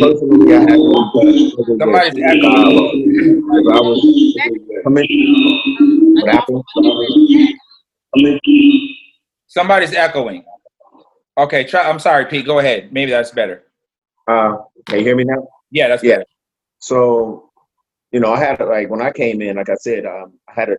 personally, 0.00 0.54
I 0.54 0.60
had 0.60 0.78
Somebody's 1.78 2.18
echoing. 2.22 3.42
I 3.52 3.80
was 3.80 4.00
coming. 4.84 5.06
What 6.20 6.34
happened? 6.34 6.64
Somebody's 9.46 9.94
echoing. 9.94 10.44
Okay, 11.38 11.64
try. 11.64 11.88
I'm 11.88 11.98
sorry, 11.98 12.26
Pete. 12.26 12.44
Go 12.46 12.58
ahead. 12.58 12.92
Maybe 12.92 13.12
that's 13.12 13.30
better. 13.30 13.64
Uh, 14.26 14.58
can 14.86 14.98
you 14.98 15.04
hear 15.04 15.16
me 15.16 15.24
now? 15.24 15.46
Yeah, 15.70 15.88
that's 15.88 16.02
Yeah. 16.02 16.16
better. 16.16 16.24
So, 16.80 17.50
you 18.12 18.20
know, 18.20 18.32
I 18.32 18.38
had 18.38 18.60
like 18.60 18.90
when 18.90 19.00
I 19.00 19.12
came 19.12 19.40
in, 19.40 19.56
like 19.56 19.68
I 19.68 19.74
said, 19.76 20.06
um, 20.06 20.34
I 20.48 20.52
had 20.52 20.70
a, 20.70 20.76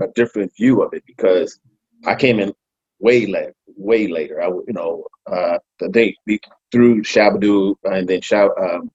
a 0.00 0.08
different 0.08 0.52
view 0.56 0.82
of 0.82 0.92
it 0.94 1.04
because 1.06 1.58
I 2.06 2.14
came 2.14 2.40
in 2.40 2.52
way 3.00 3.26
late, 3.26 3.52
way 3.76 4.08
later. 4.08 4.42
I 4.42 4.48
you 4.48 4.72
know, 4.72 5.06
uh, 5.26 5.58
the 5.80 5.88
day 5.88 6.14
through 6.70 7.02
Shabadoo 7.02 7.76
and 7.84 8.08
then 8.08 8.20
Shab, 8.20 8.50
um, 8.60 8.90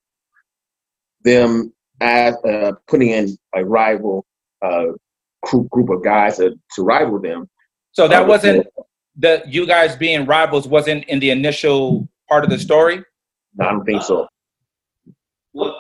them 1.23 1.73
as 2.01 2.35
uh, 2.43 2.73
putting 2.87 3.09
in 3.09 3.37
a 3.55 3.63
rival 3.63 4.25
uh, 4.61 4.87
group, 5.43 5.69
group 5.69 5.89
of 5.89 6.03
guys 6.03 6.37
to, 6.37 6.55
to 6.75 6.83
rival 6.83 7.19
them. 7.19 7.49
So 7.91 8.07
that 8.07 8.27
wasn't 8.27 8.67
the 9.15 9.43
you 9.47 9.67
guys 9.67 9.95
being 9.95 10.25
rivals 10.25 10.67
wasn't 10.67 11.05
in 11.05 11.19
the 11.19 11.29
initial 11.29 12.07
part 12.29 12.43
of 12.43 12.49
the 12.49 12.59
story. 12.59 13.03
I 13.59 13.65
don't 13.65 13.85
think 13.85 14.01
so. 14.01 14.27
What? 15.51 15.75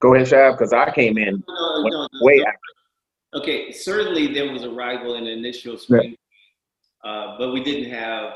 Go 0.00 0.14
ahead, 0.14 0.28
Shab, 0.28 0.52
because 0.52 0.72
I 0.72 0.92
came 0.92 1.18
in 1.18 1.42
No, 1.48 1.82
no, 1.82 1.88
no, 1.90 2.08
way 2.20 2.36
no. 2.36 2.44
after. 2.44 2.75
Okay, 3.36 3.70
certainly 3.70 4.32
there 4.32 4.50
was 4.50 4.62
a 4.62 4.70
rival 4.70 5.16
in 5.16 5.24
the 5.24 5.30
initial 5.30 5.76
spring, 5.76 6.16
uh, 7.04 7.36
but 7.38 7.52
we 7.52 7.62
didn't 7.62 7.90
have 7.90 8.32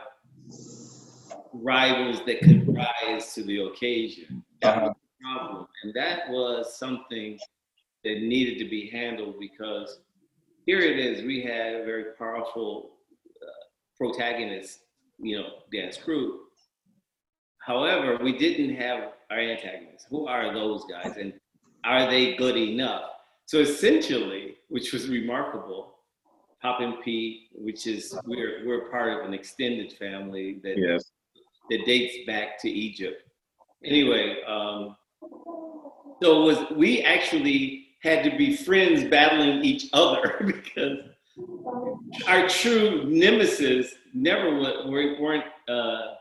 rivals 1.55 2.21
that 2.27 2.41
could 2.41 2.69
rise 2.77 3.33
to 3.33 3.43
the 3.43 3.63
occasion. 3.63 4.45
That 4.61 4.83
was 4.83 4.93
the 4.93 5.25
problem, 5.25 5.67
and 5.83 5.95
that 5.95 6.29
was 6.29 6.79
something 6.79 7.39
that 8.05 8.21
needed 8.21 8.59
to 8.63 8.69
be 8.69 8.91
handled 8.91 9.37
because 9.41 10.01
here 10.67 10.81
it 10.81 10.99
is. 10.99 11.25
We 11.25 11.41
had 11.41 11.77
a 11.77 11.85
very 11.87 12.13
powerful 12.19 12.97
uh, 13.43 13.47
protagonist, 13.97 14.81
you 15.19 15.39
know, 15.39 15.49
dance 15.73 15.97
crew. 15.97 16.41
However, 17.61 18.19
we 18.23 18.37
didn't 18.37 18.77
have 18.77 19.13
our 19.31 19.39
antagonists. 19.39 20.05
Who 20.11 20.27
are 20.27 20.53
those 20.53 20.85
guys, 20.85 21.17
and 21.17 21.33
are 21.85 22.11
they 22.11 22.35
good 22.37 22.59
enough? 22.59 23.05
So 23.47 23.61
essentially, 23.61 24.57
which 24.71 24.93
was 24.93 25.09
remarkable, 25.09 25.97
Poppin' 26.63 26.95
Pete, 27.05 27.49
which 27.55 27.87
is 27.87 28.17
we're 28.25 28.63
we're 28.67 28.89
part 28.91 29.13
of 29.21 29.27
an 29.27 29.35
extended 29.35 29.93
family 29.93 30.61
that 30.63 30.79
Yes. 30.79 31.11
that 31.71 31.85
dates 31.85 32.27
back 32.27 32.59
to 32.63 32.71
Egypt. 32.71 33.23
Anyway, 33.85 34.43
um, 34.47 34.97
so 36.23 36.43
it 36.43 36.47
was 36.47 36.59
we 36.77 37.03
actually 37.03 37.89
had 38.03 38.25
to 38.25 38.37
be 38.37 38.57
friends 38.57 39.05
battling 39.11 39.63
each 39.65 39.89
other 39.93 40.41
because 40.47 40.99
our 42.27 42.49
true 42.49 43.05
nemesis 43.05 43.95
never 44.15 44.51
were- 44.55 45.21
weren't. 45.21 45.45
Uh, 45.69 46.15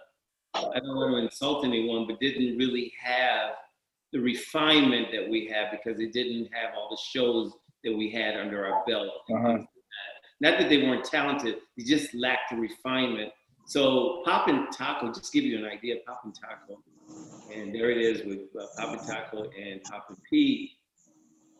I 0.55 0.79
don't 0.79 0.95
want 0.95 1.11
to 1.13 1.17
insult 1.23 1.63
anyone, 1.63 2.07
but 2.07 2.19
didn't 2.19 2.57
really 2.57 2.91
have 3.01 3.51
the 4.11 4.19
refinement 4.19 5.09
that 5.11 5.29
we 5.29 5.45
have 5.47 5.71
because 5.71 5.97
they 5.99 6.07
didn't 6.07 6.49
have 6.51 6.71
all 6.75 6.89
the 6.89 6.97
shows 6.97 7.53
that 7.83 7.95
we 7.95 8.09
had 8.11 8.35
under 8.35 8.65
our 8.65 8.83
belt. 8.87 9.07
Uh-huh. 9.33 9.57
Not 10.41 10.57
that 10.59 10.69
they 10.69 10.83
weren't 10.83 11.03
talented, 11.03 11.55
they 11.77 11.83
just 11.83 12.13
lacked 12.13 12.51
the 12.51 12.57
refinement. 12.57 13.31
So 13.65 14.21
Poppin' 14.25 14.67
Taco, 14.71 15.11
just 15.13 15.31
give 15.33 15.43
you 15.43 15.57
an 15.57 15.65
idea, 15.65 15.95
Poppin' 16.07 16.31
Taco, 16.33 16.81
and 17.53 17.73
there 17.73 17.89
it 17.91 17.97
is 17.97 18.25
with 18.25 18.39
uh, 18.59 18.65
Poppin' 18.77 19.05
Taco 19.05 19.49
and 19.61 19.83
Poppin' 19.83 20.17
Pete 20.29 20.71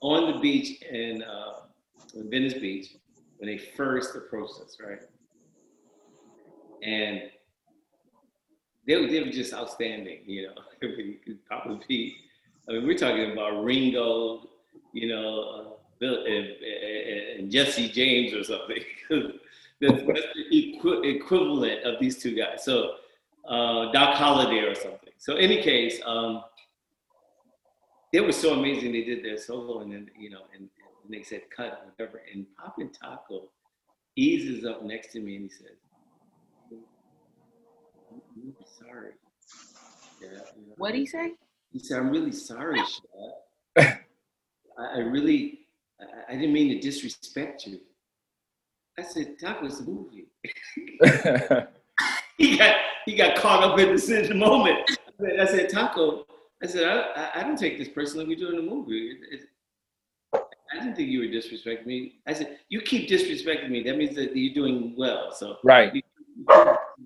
on 0.01 0.31
the 0.33 0.39
beach 0.39 0.81
in, 0.81 1.23
uh, 1.23 1.53
Venice 2.15 2.53
Beach 2.53 2.95
when 3.38 3.49
they 3.49 3.57
first 3.57 4.15
approached 4.15 4.59
us, 4.63 4.77
right? 4.83 4.99
And 6.81 7.23
they, 8.88 8.95
were- 8.95 9.07
they 9.07 9.19
were 9.21 9.29
just 9.29 9.53
outstanding, 9.53 10.21
you 10.25 10.47
know. 10.47 10.53
Poppin' 11.51 11.79
Pete. 11.88 12.13
I 12.67 12.73
mean, 12.73 12.88
we're 12.88 12.97
talking 12.97 13.31
about 13.31 13.63
Ringo, 13.63 14.49
you 14.93 15.09
know, 15.09 15.39
uh, 15.43 15.78
Bill, 16.00 16.24
and, 16.25 16.27
and- 16.27 17.39
and 17.39 17.51
Jesse 17.51 17.89
James 17.89 18.34
or 18.34 18.44
something. 18.44 18.84
that's, 19.82 20.01
that's 20.01 20.27
the 20.36 20.46
equi- 20.51 21.10
equivalent 21.15 21.84
of 21.84 22.00
these 22.00 22.22
two 22.22 22.36
guys. 22.36 22.63
So 22.65 22.96
uh, 23.48 23.91
Doc 23.91 24.15
Holliday 24.15 24.60
or 24.60 24.75
something. 24.75 25.10
So 25.18 25.36
any 25.36 25.62
case, 25.62 26.00
um, 26.06 26.44
they 28.13 28.20
were 28.22 28.32
so 28.32 28.53
amazing. 28.60 28.91
They 28.91 29.03
did 29.03 29.24
their 29.24 29.38
solo, 29.38 29.79
and 29.82 29.91
then 29.91 30.10
you 30.18 30.29
know, 30.29 30.41
and, 30.53 30.63
and 31.03 31.13
they 31.13 31.24
said 31.24 31.41
cut 31.56 31.86
whatever. 31.98 32.22
And 32.34 32.46
Poppin' 32.58 32.89
Taco 32.91 33.50
eases 34.15 34.65
up 34.65 34.84
next 34.84 35.12
to 35.13 35.20
me, 35.20 35.36
and 35.38 35.44
he 35.46 35.50
says, 35.50 35.77
"I'm 38.12 38.22
really 38.36 38.56
sorry." 38.79 39.12
Yeah, 40.22 40.29
you 40.58 40.74
What'd 40.77 40.98
he 40.98 41.06
say? 41.06 41.34
he 41.72 41.79
said, 41.79 42.00
"I'm 42.00 42.10
really 42.10 42.32
sorry, 42.32 42.79
Shad. 42.79 44.00
I, 44.77 44.86
I 44.96 44.98
really, 45.00 45.60
I, 46.01 46.34
I 46.34 46.36
didn't 46.36 46.53
mean 46.53 46.70
to 46.70 46.79
disrespect 46.79 47.65
you." 47.68 47.79
I 48.98 49.03
said, 49.03 49.38
"Taco, 49.39 49.65
it's 49.65 49.79
a 49.79 49.84
movie." 49.84 50.27
he 52.38 52.58
got 52.58 52.75
he 53.06 53.15
got 53.15 53.36
caught 53.38 53.63
up 53.63 53.79
in 53.79 53.96
the, 53.96 54.22
in 54.24 54.29
the 54.29 54.36
moment. 54.36 54.79
I 55.39 55.46
said, 55.46 55.70
Taco, 55.70 56.25
I 56.63 56.68
said, 56.68 56.86
I, 56.88 57.00
I, 57.00 57.39
I 57.39 57.44
don't 57.44 57.58
take 57.58 57.77
this 57.77 57.89
personally. 57.89 58.25
We're 58.25 58.38
doing 58.38 58.60
a 58.60 58.62
movie. 58.62 59.12
It- 59.12 59.34
it- 59.34 59.50
I 60.72 60.75
didn't 60.79 60.96
think 60.96 61.10
you 61.10 61.22
were 61.22 61.25
disrespecting 61.25 61.88
me. 61.88 62.20
I 62.27 62.34
said, 62.34 62.60
you 62.70 62.79
keep 62.82 63.10
disrespecting 63.10 63.72
me. 63.72 63.82
That 63.82 63.98
means 63.98 64.15
that 64.15 64.36
you're 64.36 64.53
doing 64.53 64.94
well. 64.96 65.32
So 65.32 65.58
right. 65.63 65.91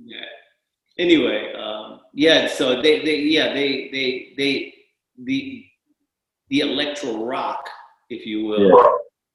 yeah. 0.03 0.25
Anyway, 0.97 1.53
um, 1.53 2.01
yeah. 2.13 2.47
So 2.49 2.81
they, 2.81 3.05
they, 3.05 3.19
yeah, 3.19 3.53
they, 3.53 3.89
they, 3.89 4.33
they, 4.35 4.73
the, 5.23 5.65
the 6.49 6.59
electro 6.59 7.23
rock, 7.23 7.69
if 8.13 8.25
you 8.25 8.45
will, 8.45 8.67
Yeah. 8.67 8.91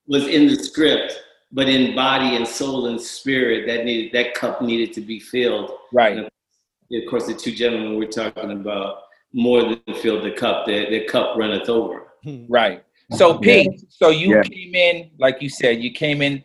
was 0.07 0.27
in 0.29 0.47
the 0.47 0.57
script, 0.57 1.23
but 1.53 1.69
in 1.69 1.95
body 1.95 2.37
and 2.37 2.47
soul 2.47 2.87
and 2.87 3.01
spirit, 3.01 3.67
that 3.67 3.85
needed 3.85 4.13
that 4.13 4.35
cup 4.35 4.63
needed 4.63 4.93
to 4.95 5.01
be 5.01 5.19
filled. 5.21 5.73
Right. 5.93 6.19
Of 6.19 7.03
course, 7.11 7.27
the 7.27 7.35
two 7.35 7.53
gentlemen 7.53 7.97
we're 7.99 8.07
talking 8.09 8.51
about 8.53 9.03
more 9.33 9.63
than 9.63 9.81
filled 9.97 10.25
the 10.25 10.31
cup. 10.31 10.67
The, 10.67 10.87
the 10.89 11.05
cup 11.05 11.37
runneth 11.37 11.69
over. 11.69 12.09
Right. 12.49 12.83
So 13.13 13.39
Pete, 13.39 13.83
so 13.89 14.11
you 14.11 14.37
Yeah. 14.37 14.43
came 14.43 14.75
in, 14.75 15.11
like 15.19 15.41
you 15.41 15.49
said, 15.49 15.83
you 15.83 15.91
came 15.93 16.23
in 16.23 16.45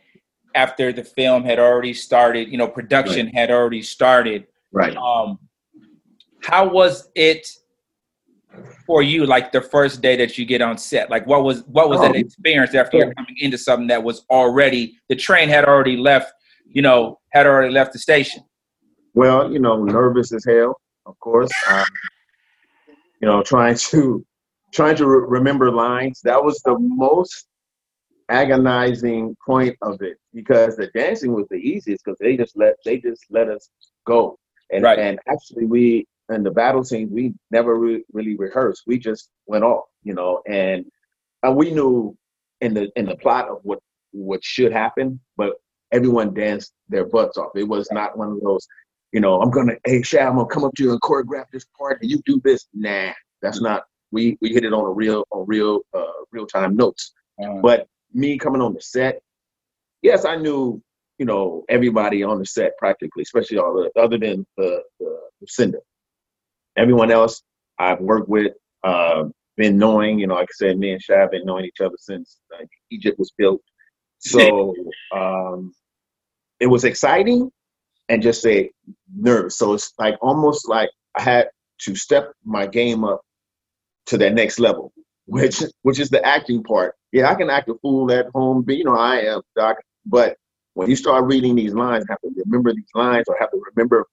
after 0.55 0.93
the 0.93 1.03
film 1.03 1.43
had 1.43 1.59
already 1.59 1.93
started, 1.93 2.49
you 2.49 2.57
know, 2.57 2.67
production 2.67 3.27
had 3.27 3.51
already 3.51 3.81
started. 3.81 4.47
Right. 4.71 4.95
Um, 4.95 5.39
how 6.41 6.67
was 6.69 7.09
it 7.15 7.47
for 8.85 9.01
you? 9.01 9.25
Like 9.25 9.51
the 9.51 9.61
first 9.61 10.01
day 10.01 10.15
that 10.17 10.37
you 10.37 10.45
get 10.45 10.61
on 10.61 10.77
set, 10.77 11.09
like 11.09 11.25
what 11.27 11.43
was 11.43 11.63
what 11.67 11.89
was 11.89 11.99
Oh. 11.99 12.03
that 12.03 12.15
experience 12.15 12.73
after 12.75 12.97
you're 12.97 13.13
coming 13.13 13.35
into 13.39 13.57
something 13.57 13.87
that 13.87 14.03
was 14.03 14.25
already 14.29 14.97
the 15.09 15.15
train 15.15 15.49
had 15.49 15.65
already 15.65 15.97
left, 15.97 16.31
you 16.65 16.81
know, 16.81 17.19
had 17.31 17.45
already 17.45 17.71
left 17.73 17.93
the 17.93 17.99
station. 17.99 18.43
Well, 19.13 19.51
you 19.51 19.59
know, 19.59 19.83
nervous 19.83 20.33
as 20.33 20.43
hell, 20.45 20.79
of 21.05 21.17
course. 21.19 21.51
Um, 21.69 21.85
you 23.21 23.27
know, 23.27 23.41
trying 23.43 23.75
to 23.75 24.25
trying 24.73 24.95
to 24.97 25.05
re- 25.07 25.25
remember 25.27 25.71
lines. 25.71 26.19
That 26.23 26.43
was 26.43 26.59
the 26.65 26.75
most 26.79 27.47
agonizing 28.29 29.35
point 29.45 29.75
of 29.81 30.01
it 30.01 30.17
because 30.33 30.75
the 30.75 30.87
dancing 30.95 31.33
was 31.33 31.45
the 31.49 31.57
easiest 31.57 32.03
because 32.03 32.17
they 32.19 32.35
just 32.37 32.57
let 32.57 32.75
they 32.85 32.97
just 32.97 33.23
let 33.29 33.49
us 33.49 33.69
go. 34.05 34.37
And 34.71 34.83
Right. 34.83 34.97
and 34.99 35.19
actually, 35.29 35.65
we 35.65 36.05
in 36.29 36.43
the 36.43 36.51
battle 36.51 36.83
scenes 36.83 37.11
we 37.11 37.33
never 37.51 37.75
re- 37.77 38.03
really 38.13 38.35
rehearsed. 38.35 38.83
We 38.87 38.97
just 38.97 39.29
went 39.45 39.63
off, 39.63 39.85
you 40.03 40.13
know, 40.13 40.41
and 40.47 40.85
and 41.43 41.55
we 41.55 41.71
knew 41.71 42.17
in 42.61 42.73
the 42.73 42.89
in 42.95 43.05
the 43.05 43.15
plot 43.17 43.49
of 43.49 43.59
what 43.63 43.79
what 44.11 44.43
should 44.43 44.71
happen, 44.71 45.19
but 45.37 45.53
everyone 45.91 46.33
danced 46.33 46.73
their 46.89 47.05
butts 47.05 47.37
off. 47.37 47.51
It 47.55 47.63
was 47.63 47.87
not 47.91 48.17
one 48.17 48.31
of 48.31 48.41
those, 48.41 48.67
you 49.11 49.19
know, 49.19 49.41
I'm 49.41 49.51
gonna, 49.51 49.75
hey 49.85 50.01
Shad, 50.01 50.27
I'm 50.27 50.35
gonna 50.35 50.47
come 50.47 50.63
up 50.63 50.73
to 50.75 50.83
you 50.83 50.91
and 50.91 51.01
choreograph 51.01 51.45
this 51.51 51.65
part, 51.77 52.01
and 52.01 52.09
you 52.09 52.21
do 52.25 52.41
this. 52.43 52.67
Nah, 52.73 53.11
that's 53.41 53.61
not. 53.61 53.83
We 54.11 54.37
we 54.41 54.49
hit 54.53 54.63
it 54.63 54.73
on 54.73 54.85
a 54.85 54.91
real 54.91 55.25
on 55.31 55.45
real 55.47 55.81
uh, 55.93 56.23
real 56.31 56.45
time 56.45 56.75
notes. 56.75 57.13
Uh, 57.43 57.59
But 57.61 57.87
me 58.13 58.37
coming 58.37 58.61
on 58.61 58.73
the 58.73 58.81
set, 58.81 59.21
yes, 60.01 60.23
I 60.25 60.35
knew 60.35 60.81
you 61.17 61.25
know 61.25 61.63
everybody 61.69 62.23
on 62.23 62.39
the 62.39 62.45
set 62.45 62.77
practically, 62.77 63.23
especially 63.23 63.57
all 63.57 63.73
the 63.73 64.01
other 64.01 64.17
than 64.17 64.45
the 64.57 64.83
the, 64.99 65.19
the 65.41 65.47
Cinder. 65.47 65.79
Everyone 66.77 67.11
else 67.11 67.43
I've 67.79 67.99
worked 67.99 68.29
with, 68.29 68.53
uh, 68.83 69.25
been 69.57 69.77
knowing. 69.77 70.19
You 70.19 70.27
know, 70.27 70.35
like 70.35 70.49
I 70.49 70.55
said, 70.55 70.77
me 70.77 70.91
and 70.91 71.01
Shad 71.01 71.31
been 71.31 71.45
knowing 71.45 71.65
each 71.65 71.81
other 71.81 71.95
since 71.97 72.39
uh, 72.53 72.65
Egypt 72.91 73.19
was 73.19 73.31
built. 73.37 73.61
So 74.19 74.73
um, 75.13 75.73
it 76.59 76.67
was 76.67 76.85
exciting 76.85 77.51
and 78.09 78.21
just 78.21 78.41
say 78.41 78.71
nervous. 79.13 79.57
So 79.57 79.73
it's 79.73 79.93
like 79.99 80.15
almost 80.21 80.69
like 80.69 80.89
I 81.15 81.21
had 81.21 81.49
to 81.79 81.95
step 81.95 82.31
my 82.45 82.65
game 82.65 83.03
up 83.03 83.21
to 84.07 84.17
that 84.17 84.33
next 84.33 84.59
level, 84.59 84.93
which 85.25 85.61
which 85.81 85.99
is 85.99 86.09
the 86.09 86.25
acting 86.25 86.63
part. 86.63 86.95
Yeah, 87.11 87.29
I 87.29 87.35
can 87.35 87.49
act 87.49 87.69
a 87.69 87.75
fool 87.81 88.11
at 88.11 88.27
home, 88.33 88.63
but 88.63 88.75
you 88.77 88.83
know 88.83 88.95
I 88.95 89.17
am 89.21 89.41
doc. 89.55 89.77
But 90.05 90.37
when 90.73 90.89
you 90.89 90.95
start 90.95 91.25
reading 91.25 91.55
these 91.55 91.73
lines, 91.73 92.05
have 92.09 92.19
to 92.21 92.31
remember 92.45 92.73
these 92.73 92.89
lines 92.95 93.25
or 93.27 93.37
have 93.39 93.51
to 93.51 93.61
remember 93.75 94.05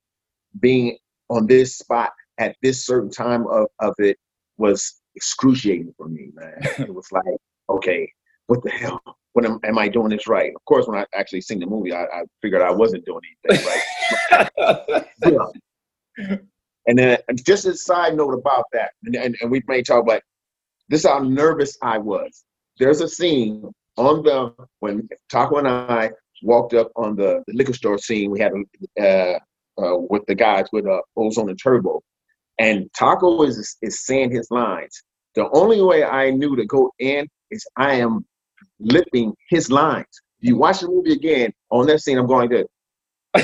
being 0.59 0.99
on 1.29 1.47
this 1.47 1.79
spot 1.79 2.11
at 2.41 2.57
this 2.63 2.85
certain 2.85 3.11
time 3.11 3.47
of, 3.47 3.69
of 3.79 3.95
it 3.99 4.19
was 4.57 5.01
excruciating 5.15 5.95
for 5.97 6.09
me, 6.09 6.31
man. 6.35 6.59
it 6.79 6.93
was 6.93 7.07
like, 7.13 7.25
okay, 7.69 8.11
what 8.47 8.63
the 8.65 8.71
hell? 8.71 9.01
What 9.35 9.45
am, 9.45 9.61
am 9.65 9.79
I 9.79 9.89
doing 9.89 10.09
this 10.09 10.27
right? 10.27 10.53
Of 10.57 10.65
course, 10.65 10.89
when 10.89 10.99
I 10.99 11.07
actually 11.15 11.43
seen 11.43 11.61
the 11.61 11.67
movie, 11.67 11.93
I, 11.93 12.03
I 12.03 12.23
figured 12.43 12.63
I 12.63 12.73
wasn't 12.73 13.05
doing 13.05 13.21
anything 13.49 13.67
right. 13.67 15.07
Yeah. 16.19 16.37
And 16.87 16.99
then 16.99 17.19
just 17.47 17.67
a 17.67 17.77
side 17.77 18.17
note 18.17 18.33
about 18.33 18.65
that, 18.73 18.91
and, 19.05 19.15
and, 19.15 19.37
and 19.41 19.51
we 19.51 19.63
may 19.69 19.83
talk 19.83 20.03
about 20.03 20.23
this 20.89 21.07
how 21.07 21.21
nervous 21.21 21.79
I 21.83 21.99
was. 21.99 22.45
There's 22.79 23.01
a 23.01 23.09
scene 23.09 23.71
on 23.97 24.23
the 24.23 24.53
when 24.81 25.09
Taco 25.31 25.59
and 25.59 25.69
I 25.69 26.11
walked 26.43 26.75
up 26.75 26.91
on 26.97 27.17
the, 27.17 27.45
the 27.47 27.55
liquor 27.55 27.75
store 27.75 27.99
scene. 27.99 28.31
We 28.31 28.41
had 28.41 28.53
uh, 29.01 29.39
uh, 29.81 29.97
with 30.09 30.25
the 30.27 30.35
guys 30.35 30.67
with 30.73 30.87
uh, 30.87 31.01
Ozone 31.17 31.51
and 31.51 31.59
Turbo, 31.63 32.03
and 32.61 32.91
Taco 32.97 33.43
is 33.43 33.77
is 33.83 34.05
saying 34.05 34.31
his 34.31 34.49
lines. 34.51 35.03
The 35.35 35.49
only 35.53 35.81
way 35.81 36.05
I 36.05 36.31
knew 36.31 36.55
to 36.57 36.67
go 36.67 36.93
in 36.99 37.27
is 37.51 37.67
I 37.77 37.95
am 37.95 38.25
lipping 38.79 39.35
his 39.49 39.71
lines. 39.71 40.07
You 40.41 40.57
watch 40.57 40.81
the 40.81 40.89
movie 40.89 41.13
again 41.13 41.53
on 41.71 41.87
that 41.87 42.01
scene. 42.01 42.19
I'm 42.19 42.27
going 42.27 42.51
to. 42.51 42.67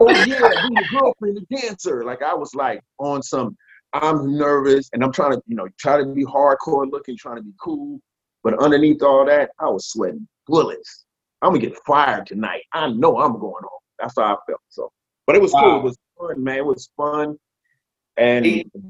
oh 0.00 0.18
yeah, 0.24 0.40
be 0.62 0.76
your 0.76 0.86
girlfriend, 0.86 1.36
the 1.36 1.56
dancer. 1.56 2.02
Like 2.02 2.22
I 2.22 2.34
was 2.34 2.54
like 2.54 2.80
on 2.98 3.22
some. 3.22 3.56
I'm 3.92 4.36
nervous 4.36 4.90
and 4.92 5.02
I'm 5.02 5.12
trying 5.12 5.32
to, 5.32 5.42
you 5.46 5.56
know, 5.56 5.66
try 5.78 5.96
to 5.96 6.04
be 6.04 6.24
hardcore 6.24 6.90
looking, 6.90 7.16
trying 7.16 7.36
to 7.36 7.42
be 7.42 7.54
cool. 7.62 8.00
But 8.44 8.62
underneath 8.62 9.02
all 9.02 9.24
that, 9.24 9.50
I 9.58 9.68
was 9.68 9.90
sweating 9.90 10.28
bullets. 10.46 11.04
I'm 11.42 11.50
gonna 11.50 11.60
get 11.60 11.78
fired 11.86 12.26
tonight. 12.26 12.62
I 12.72 12.88
know 12.88 13.18
I'm 13.18 13.38
going 13.38 13.62
home. 13.62 13.80
That's 13.98 14.14
how 14.16 14.34
I 14.34 14.36
felt. 14.46 14.60
So, 14.68 14.90
but 15.26 15.36
it 15.36 15.42
was 15.42 15.52
cool. 15.52 15.78
It 15.78 15.82
was 15.82 15.96
fun, 16.18 16.44
man. 16.44 16.58
It 16.58 16.66
was 16.66 16.90
fun, 16.96 17.38
and 18.18 18.44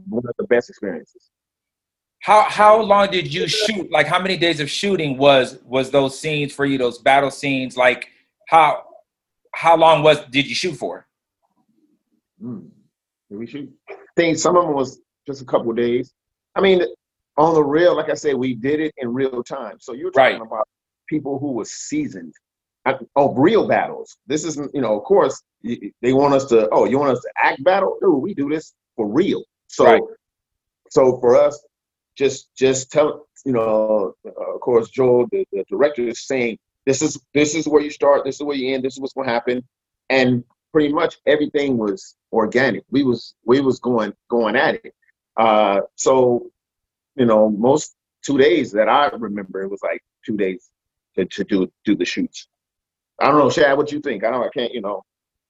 one 0.09 0.25
of 0.27 0.35
the 0.39 0.45
best 0.47 0.71
experiences. 0.71 1.31
How 2.21 2.43
how 2.49 2.81
long 2.81 3.11
did 3.11 3.33
you 3.33 3.47
shoot? 3.47 3.91
Like 3.93 4.07
how 4.07 4.21
many 4.21 4.37
days 4.37 4.61
of 4.61 4.69
shooting 4.71 5.17
was 5.19 5.59
was 5.65 5.91
those 5.91 6.19
scenes 6.19 6.53
for 6.53 6.65
you? 6.65 6.77
Those 6.79 6.99
battle 6.99 7.31
scenes? 7.31 7.77
Like 7.77 8.09
how 8.49 8.85
how 9.55 9.77
long 9.77 10.03
was 10.03 10.25
did 10.31 10.47
you 10.47 10.55
shoot 10.55 10.75
for? 10.75 11.07
Mm. 12.43 12.69
Did 13.31 13.39
we 13.39 13.47
shoot? 13.47 13.71
I 13.91 13.95
think 14.17 14.39
some 14.39 14.57
of 14.57 14.65
them 14.65 14.75
was 14.75 15.01
just 15.27 15.43
a 15.43 15.45
couple 15.45 15.71
of 15.71 15.77
days. 15.77 16.13
I 16.57 16.61
mean, 16.61 16.83
on 17.37 17.55
the 17.55 17.63
real, 17.63 17.95
like 17.97 18.11
I 18.11 18.15
said, 18.15 18.35
we 18.35 18.55
did 18.55 18.81
it 18.81 18.93
in 18.97 19.13
real 19.13 19.43
time. 19.45 19.77
So 19.81 19.93
you're 19.93 20.11
talking 20.11 20.39
Right. 20.39 20.47
about 20.47 20.67
people 21.09 21.39
who 21.39 21.53
were 21.53 21.65
seasoned. 21.65 22.35
I- 22.85 22.99
Oh, 23.17 23.35
real 23.35 23.69
battles. 23.69 24.17
This 24.27 24.45
isn't, 24.45 24.75
you 24.75 24.81
know, 24.81 24.97
of 24.99 25.05
course, 25.05 25.41
they 25.63 26.13
want 26.13 26.35
us 26.35 26.47
to, 26.47 26.69
oh, 26.71 26.85
you 26.87 26.99
want 26.99 27.13
us 27.13 27.21
to 27.21 27.31
act 27.37 27.63
battle? 27.63 27.97
Dude, 28.01 28.23
we 28.23 28.35
do 28.35 28.49
this 28.49 28.75
for 28.99 29.07
real. 29.07 29.43
So, 29.69 29.85
Right. 29.85 30.03
so 30.91 31.19
for 31.21 31.37
us, 31.37 31.55
just, 32.17 32.55
just 32.57 32.91
tell, 32.91 33.29
you 33.47 33.53
know, 33.53 34.15
uh, 34.27 34.55
of 34.55 34.61
course, 34.61 34.91
Joel, 34.91 35.27
the, 35.31 35.47
the 35.53 35.65
director 35.71 36.03
is 36.03 36.27
saying, 36.27 36.59
this 36.85 37.01
is, 37.01 37.19
this 37.33 37.55
is 37.55 37.69
where 37.69 37.81
you 37.81 37.91
start, 37.91 38.25
this 38.25 38.37
is 38.37 38.43
where 38.43 38.57
you 38.57 38.75
end, 38.75 38.83
this 38.85 38.95
is 38.95 39.01
what's 39.01 39.13
going 39.15 39.29
to 39.29 39.33
happen. 39.33 39.63
And 40.11 40.43
pretty 40.73 40.93
much 40.93 41.19
everything 41.27 41.79
was 41.79 42.17
organic. 42.33 42.83
We 42.91 43.05
was, 43.05 43.35
we 43.45 43.61
was 43.61 43.79
going, 43.79 44.13
going 44.29 44.57
at 44.57 44.75
it. 44.85 44.95
Uh, 45.37 45.83
so, 45.95 46.51
you 47.15 47.27
know, 47.27 47.49
most 47.51 47.95
two 48.23 48.37
days 48.37 48.73
that 48.73 48.89
I 48.89 49.07
remember, 49.11 49.63
it 49.63 49.71
was 49.71 49.83
like 49.83 50.03
two 50.27 50.37
days 50.37 50.71
to, 51.17 51.25
to 51.25 51.45
do 51.45 51.71
do 51.85 51.95
the 51.95 52.05
shoots. 52.05 52.49
I 53.21 53.27
don't 53.29 53.39
know, 53.39 53.51
Shad, 53.51 53.77
what 53.77 53.93
you 53.93 54.01
think? 54.01 54.25
I 54.25 54.31
don't, 54.31 54.43
I 54.45 54.49
can't, 54.49 54.73
you 54.75 54.81
know. 54.81 55.05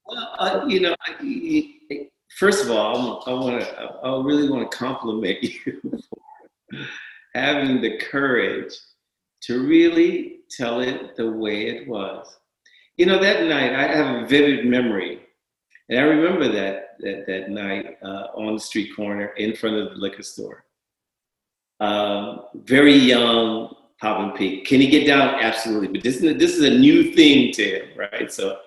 Well, 0.07 0.35
uh, 0.39 0.65
you 0.67 0.81
know, 0.81 0.95
I- 1.07 1.75
I- 1.91 2.09
first 2.37 2.65
of 2.65 2.71
all, 2.71 3.23
I 3.27 3.33
want 3.33 3.61
to, 3.61 3.83
I 4.05 4.23
really 4.23 4.49
want 4.49 4.71
to 4.71 4.77
compliment 4.77 5.43
you 5.43 5.81
for 5.83 6.79
having 7.35 7.81
the 7.81 7.99
courage 7.99 8.75
to 9.43 9.67
really 9.67 10.41
tell 10.51 10.81
it 10.81 11.17
the 11.17 11.31
way 11.31 11.69
it 11.69 11.89
was. 11.89 12.27
You 12.97 13.07
know, 13.07 13.21
that 13.21 13.45
night 13.45 13.75
I 13.75 13.87
have 13.95 14.23
a 14.23 14.27
vivid 14.27 14.67
memory, 14.67 15.21
and 15.89 15.99
I 15.99 16.03
remember 16.03 16.49
that 16.49 16.97
that 17.01 17.27
that 17.27 17.51
night 17.51 17.97
uh, 18.03 18.27
on 18.35 18.55
the 18.55 18.61
street 18.61 18.95
corner 18.97 19.27
in 19.37 19.55
front 19.55 19.77
of 19.77 19.91
the 19.91 19.97
liquor 19.97 20.23
store. 20.23 20.65
Um, 21.81 22.43
very 22.55 22.95
young, 22.95 23.73
Poppin' 24.01 24.37
Pete. 24.37 24.67
Can 24.67 24.81
he 24.81 24.89
get 24.89 25.07
down? 25.07 25.37
Absolutely, 25.37 25.89
but 25.89 26.03
this 26.03 26.17
is 26.17 26.37
this 26.39 26.57
is 26.57 26.65
a 26.65 26.77
new 26.77 27.13
thing 27.15 27.53
to 27.53 27.65
him, 27.65 27.89
right? 27.97 28.33
So. 28.33 28.59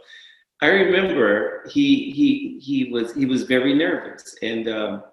I 0.61 0.67
remember 0.67 1.63
he 1.71 2.11
he 2.11 2.59
he 2.59 2.91
was 2.91 3.13
he 3.15 3.25
was 3.25 3.43
very 3.43 3.73
nervous 3.73 4.35
and 4.43 4.67
um, 4.69 5.03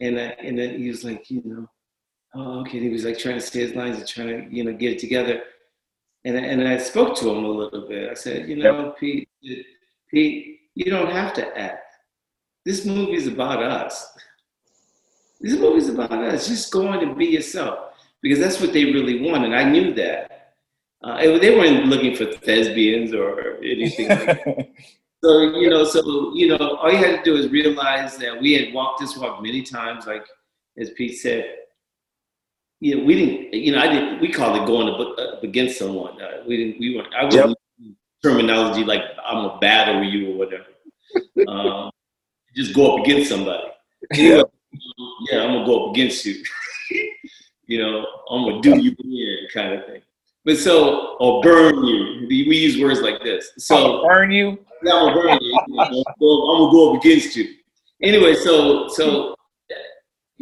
and 0.00 0.18
I, 0.18 0.34
and 0.42 0.58
then 0.58 0.78
he 0.78 0.88
was 0.88 1.04
like 1.04 1.30
you 1.30 1.42
know 1.44 1.68
oh 2.34 2.60
okay. 2.60 2.80
He 2.80 2.88
was 2.88 3.04
like 3.04 3.18
trying 3.18 3.36
to 3.36 3.40
say 3.40 3.60
his 3.60 3.74
lines 3.74 3.98
and 3.98 4.08
trying 4.08 4.28
to 4.28 4.56
you 4.56 4.64
know 4.64 4.72
get 4.72 4.92
it 4.92 4.98
together. 4.98 5.42
And 6.26 6.38
I, 6.38 6.40
and 6.40 6.66
I 6.66 6.78
spoke 6.78 7.14
to 7.18 7.28
him 7.28 7.44
a 7.44 7.48
little 7.48 7.86
bit. 7.86 8.10
I 8.10 8.14
said 8.14 8.48
you 8.48 8.56
know 8.56 8.94
Pete 8.98 9.28
Pete 10.10 10.60
you 10.74 10.90
don't 10.90 11.10
have 11.10 11.34
to 11.34 11.58
act. 11.58 11.92
This 12.64 12.86
movie's 12.86 13.26
about 13.26 13.62
us. 13.62 14.16
This 15.40 15.58
movie's 15.58 15.90
about 15.90 16.12
us. 16.12 16.48
Just 16.48 16.72
go 16.72 16.88
on 16.88 17.02
and 17.02 17.18
be 17.18 17.26
yourself. 17.26 17.90
Because 18.22 18.38
that's 18.38 18.58
what 18.58 18.72
they 18.72 18.86
really 18.86 19.20
want 19.28 19.44
and 19.44 19.54
I 19.54 19.64
knew 19.64 19.92
that 19.96 20.33
uh, 21.04 21.38
they 21.38 21.54
weren't 21.54 21.86
looking 21.86 22.16
for 22.16 22.24
thespians 22.24 23.12
or 23.12 23.58
anything 23.62 24.08
like 24.08 24.26
that. 24.26 24.68
So, 25.22 25.40
you 25.58 25.70
know, 25.70 25.84
so, 25.84 26.34
you 26.34 26.48
know, 26.48 26.76
all 26.76 26.92
you 26.92 26.98
had 26.98 27.16
to 27.16 27.22
do 27.24 27.34
is 27.34 27.50
realize 27.50 28.18
that 28.18 28.38
we 28.38 28.52
had 28.52 28.74
walked 28.74 29.00
this 29.00 29.16
walk 29.16 29.42
many 29.42 29.62
times, 29.62 30.06
like 30.06 30.26
as 30.76 30.90
Pete 30.90 31.18
said. 31.18 31.46
You 32.80 32.98
know, 32.98 33.04
we 33.04 33.14
didn't, 33.14 33.54
you 33.54 33.72
know, 33.72 33.78
I 33.78 33.88
didn't, 33.88 34.20
we 34.20 34.30
called 34.30 34.54
it 34.60 34.66
going 34.66 34.86
up 34.86 35.42
against 35.42 35.78
someone. 35.78 36.20
Uh, 36.20 36.42
we 36.46 36.58
didn't, 36.58 36.78
we 36.78 36.94
weren't, 36.94 37.14
I 37.14 37.24
wasn't 37.24 37.56
using 37.78 37.96
terminology 38.22 38.84
like 38.84 39.00
I'm 39.24 39.46
a 39.46 39.58
battle 39.60 40.02
you 40.02 40.32
or 40.32 40.36
whatever. 40.36 40.66
um, 41.48 41.90
just 42.54 42.74
go 42.74 42.98
up 42.98 43.06
against 43.06 43.30
somebody. 43.30 43.64
Anyway, 44.12 44.42
yeah, 45.30 45.42
I'm 45.42 45.54
gonna 45.54 45.64
go 45.64 45.86
up 45.86 45.94
against 45.94 46.26
you. 46.26 46.44
you 47.66 47.78
know, 47.78 48.06
I'm 48.30 48.44
gonna 48.44 48.60
do 48.60 48.78
you 48.78 48.94
in 48.98 49.48
kind 49.54 49.72
of 49.72 49.86
thing. 49.86 50.02
But 50.44 50.58
so 50.58 51.16
or 51.20 51.42
burn 51.42 51.84
you. 51.84 52.26
We 52.28 52.56
use 52.56 52.80
words 52.80 53.00
like 53.00 53.22
this. 53.22 53.50
So 53.58 53.76
I'll 53.76 54.06
burn 54.06 54.30
you. 54.30 54.58
yeah, 54.82 54.92
I'm 54.94 55.14
gonna 55.14 55.22
burn 55.22 55.38
you. 55.40 55.58
I'm 55.58 55.66
gonna 55.74 56.04
go- 56.20 56.50
I'm 56.50 56.58
gonna 56.60 56.72
go 56.72 56.94
up 56.94 57.00
against 57.04 57.34
you. 57.36 57.54
Anyway, 58.02 58.34
so 58.34 58.88
so 58.88 59.34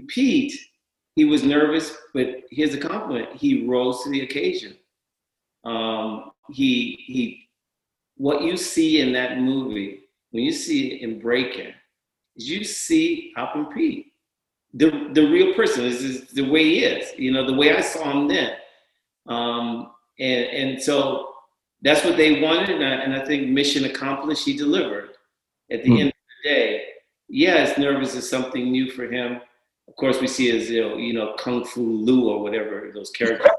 Pete, 0.09 0.53
he 1.15 1.25
was 1.25 1.45
nervous, 1.45 1.97
but 2.15 2.41
here's 2.51 2.75
a 2.75 2.79
compliment. 2.79 3.29
He 3.37 3.67
rose 3.67 4.03
to 4.03 4.11
the 4.11 4.23
occasion. 4.23 4.77
Um, 5.65 6.33
he 6.51 6.99
he, 7.07 7.49
what 8.17 8.43
you 8.43 8.57
see 8.57 9.01
in 9.01 9.12
that 9.12 9.38
movie, 9.38 10.01
when 10.33 10.43
you 10.43 10.53
see 10.53 10.93
it 10.95 11.03
in 11.03 11.21
Breakin', 11.21 11.73
is 12.37 12.49
you 12.49 12.65
see 12.65 13.33
Alvin 13.37 13.67
Pete, 13.67 14.07
the 14.75 15.11
the 15.12 15.29
real 15.31 15.55
person. 15.55 15.85
This 15.85 16.03
is 16.03 16.29
the 16.33 16.51
way 16.51 16.65
he 16.65 16.79
is. 16.85 17.12
You 17.17 17.31
know, 17.33 17.47
the 17.47 17.55
way 17.55 17.77
I 17.77 17.81
saw 17.81 18.11
him 18.11 18.27
then. 18.27 18.55
Um, 19.29 19.91
and 20.18 20.44
and 20.46 20.83
so 20.83 21.29
that's 21.83 22.05
what 22.05 22.16
they 22.16 22.40
wanted, 22.40 22.70
and 22.70 22.85
I, 22.85 22.94
and 23.03 23.14
I 23.14 23.25
think 23.25 23.48
mission 23.48 23.85
accomplished. 23.85 24.44
He 24.44 24.57
delivered. 24.57 25.11
At 25.70 25.83
the 25.85 25.90
Hmm. 25.90 25.96
end 25.96 26.09
of 26.09 26.14
the 26.44 26.48
day, 26.51 26.85
yes, 27.29 27.79
nervous 27.79 28.14
is 28.14 28.29
something 28.29 28.70
new 28.70 28.90
for 28.90 29.05
him. 29.11 29.40
Of 29.88 29.96
course, 29.96 30.20
we 30.20 30.27
see 30.29 30.57
as 30.57 30.70
you 30.70 30.81
know, 30.83 30.96
you 30.96 31.12
know, 31.12 31.35
Kung 31.38 31.64
Fu 31.64 31.81
Lu 31.81 32.29
or 32.29 32.40
whatever 32.42 32.90
those 32.94 33.11
characters, 33.11 33.51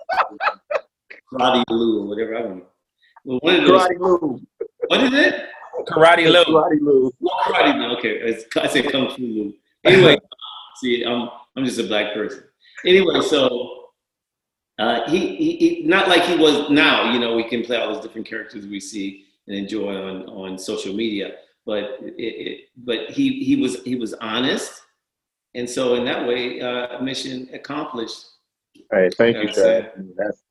Karate 1.32 1.64
Lu 1.70 2.02
or 2.04 2.08
whatever. 2.08 2.38
I 2.38 2.42
don't 2.44 2.58
know. 2.60 2.66
Well, 3.26 3.40
one 3.42 3.56
of 3.56 3.68
those. 3.68 3.82
Karate 3.82 4.00
Lu. 4.00 4.42
What 4.88 5.04
is 5.04 5.14
it? 5.14 5.46
Karate 5.88 6.26
Lu. 6.32 6.44
Karate 6.46 6.80
Lou. 6.82 7.12
Well, 7.20 7.36
karate. 7.44 7.78
Lu. 7.90 7.98
Okay, 7.98 8.10
it's, 8.20 8.46
I 8.58 8.68
said 8.68 8.92
Kung 8.92 9.10
Fu 9.10 9.22
Lu. 9.22 9.54
Anyway, 9.84 10.18
see, 10.78 11.04
I'm 11.04 11.30
I'm 11.56 11.66
just 11.66 11.80
a 11.80 11.84
black 11.84 12.14
person. 12.14 12.44
Anyway, 12.86 13.22
so 13.22 13.83
uh, 14.80 15.10
he, 15.10 15.36
he 15.36 15.56
he 15.58 15.84
not 15.86 16.08
like 16.08 16.24
he 16.24 16.36
was 16.36 16.70
now. 16.70 17.12
You 17.14 17.20
know, 17.20 17.36
we 17.36 17.44
can 17.48 17.64
play 17.64 17.78
all 17.78 17.94
those 17.94 18.04
different 18.04 18.28
characters 18.28 18.66
we 18.66 18.80
see 18.80 19.26
and 19.48 19.56
enjoy 19.56 19.96
on 19.96 20.24
on 20.30 20.58
social 20.58 20.94
media. 20.94 21.36
But 21.66 21.98
it, 22.02 22.14
it, 22.18 22.60
but 22.78 23.12
he 23.12 23.44
he 23.44 23.56
was 23.56 23.82
he 23.84 23.96
was 23.96 24.14
honest, 24.16 24.82
and 25.54 25.70
so 25.70 25.96
in 25.96 26.06
that 26.06 26.28
way, 26.28 26.60
uh, 26.60 27.00
mission 27.02 27.50
accomplished. 27.54 28.26
Hey, 28.92 29.10
thank 29.18 29.38
you, 29.38 29.46
That's 29.46 29.58
Chad. 29.58 29.92
That's, 30.18 30.44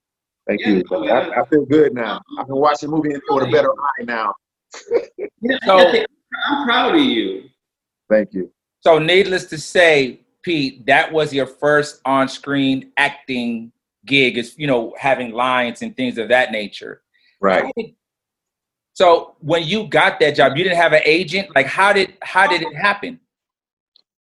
thank 0.47 0.61
Yeah, 0.61 0.69
you. 0.69 0.85
no, 0.91 1.05
yeah. 1.05 1.13
I, 1.37 1.43
I 1.43 1.45
feel 1.47 1.67
good 1.67 1.93
now. 1.95 2.21
I 2.39 2.45
can 2.45 2.57
watch 2.57 2.81
the 2.81 2.89
movie 2.89 3.11
with 3.29 3.49
a 3.49 3.51
better 3.51 3.71
eye 3.71 4.05
now. 4.05 4.33
Yeah, 5.45 5.59
So- 5.67 6.05
I'm 6.49 6.65
proud 6.67 6.95
of 6.95 7.01
you. 7.03 7.45
Thank 8.09 8.33
you. 8.33 8.51
So, 8.81 8.99
needless 8.99 9.45
to 9.47 9.59
say, 9.59 10.21
Pete, 10.43 10.87
that 10.87 11.13
was 11.13 11.33
your 11.35 11.47
first 11.47 12.01
on-screen 12.05 12.91
acting 12.97 13.71
gig. 14.07 14.39
Is 14.39 14.55
you 14.59 14.67
know 14.67 14.95
having 14.99 15.33
lines 15.33 15.83
and 15.83 15.97
things 15.97 16.19
of 16.19 16.29
that 16.29 16.53
nature. 16.53 17.03
Right. 17.41 17.73
Did- 17.77 17.95
So, 18.95 19.37
when 19.41 19.65
you 19.65 19.89
got 19.89 20.21
that 20.21 20.35
job, 20.37 20.57
you 20.57 20.65
didn't 20.65 20.77
have 20.77 20.93
an 20.93 21.01
agent. 21.07 21.49
Like, 21.57 21.67
how 21.67 21.93
did 21.95 22.15
how 22.23 22.47
did 22.47 22.61
it 22.63 22.75
happen? 22.77 23.21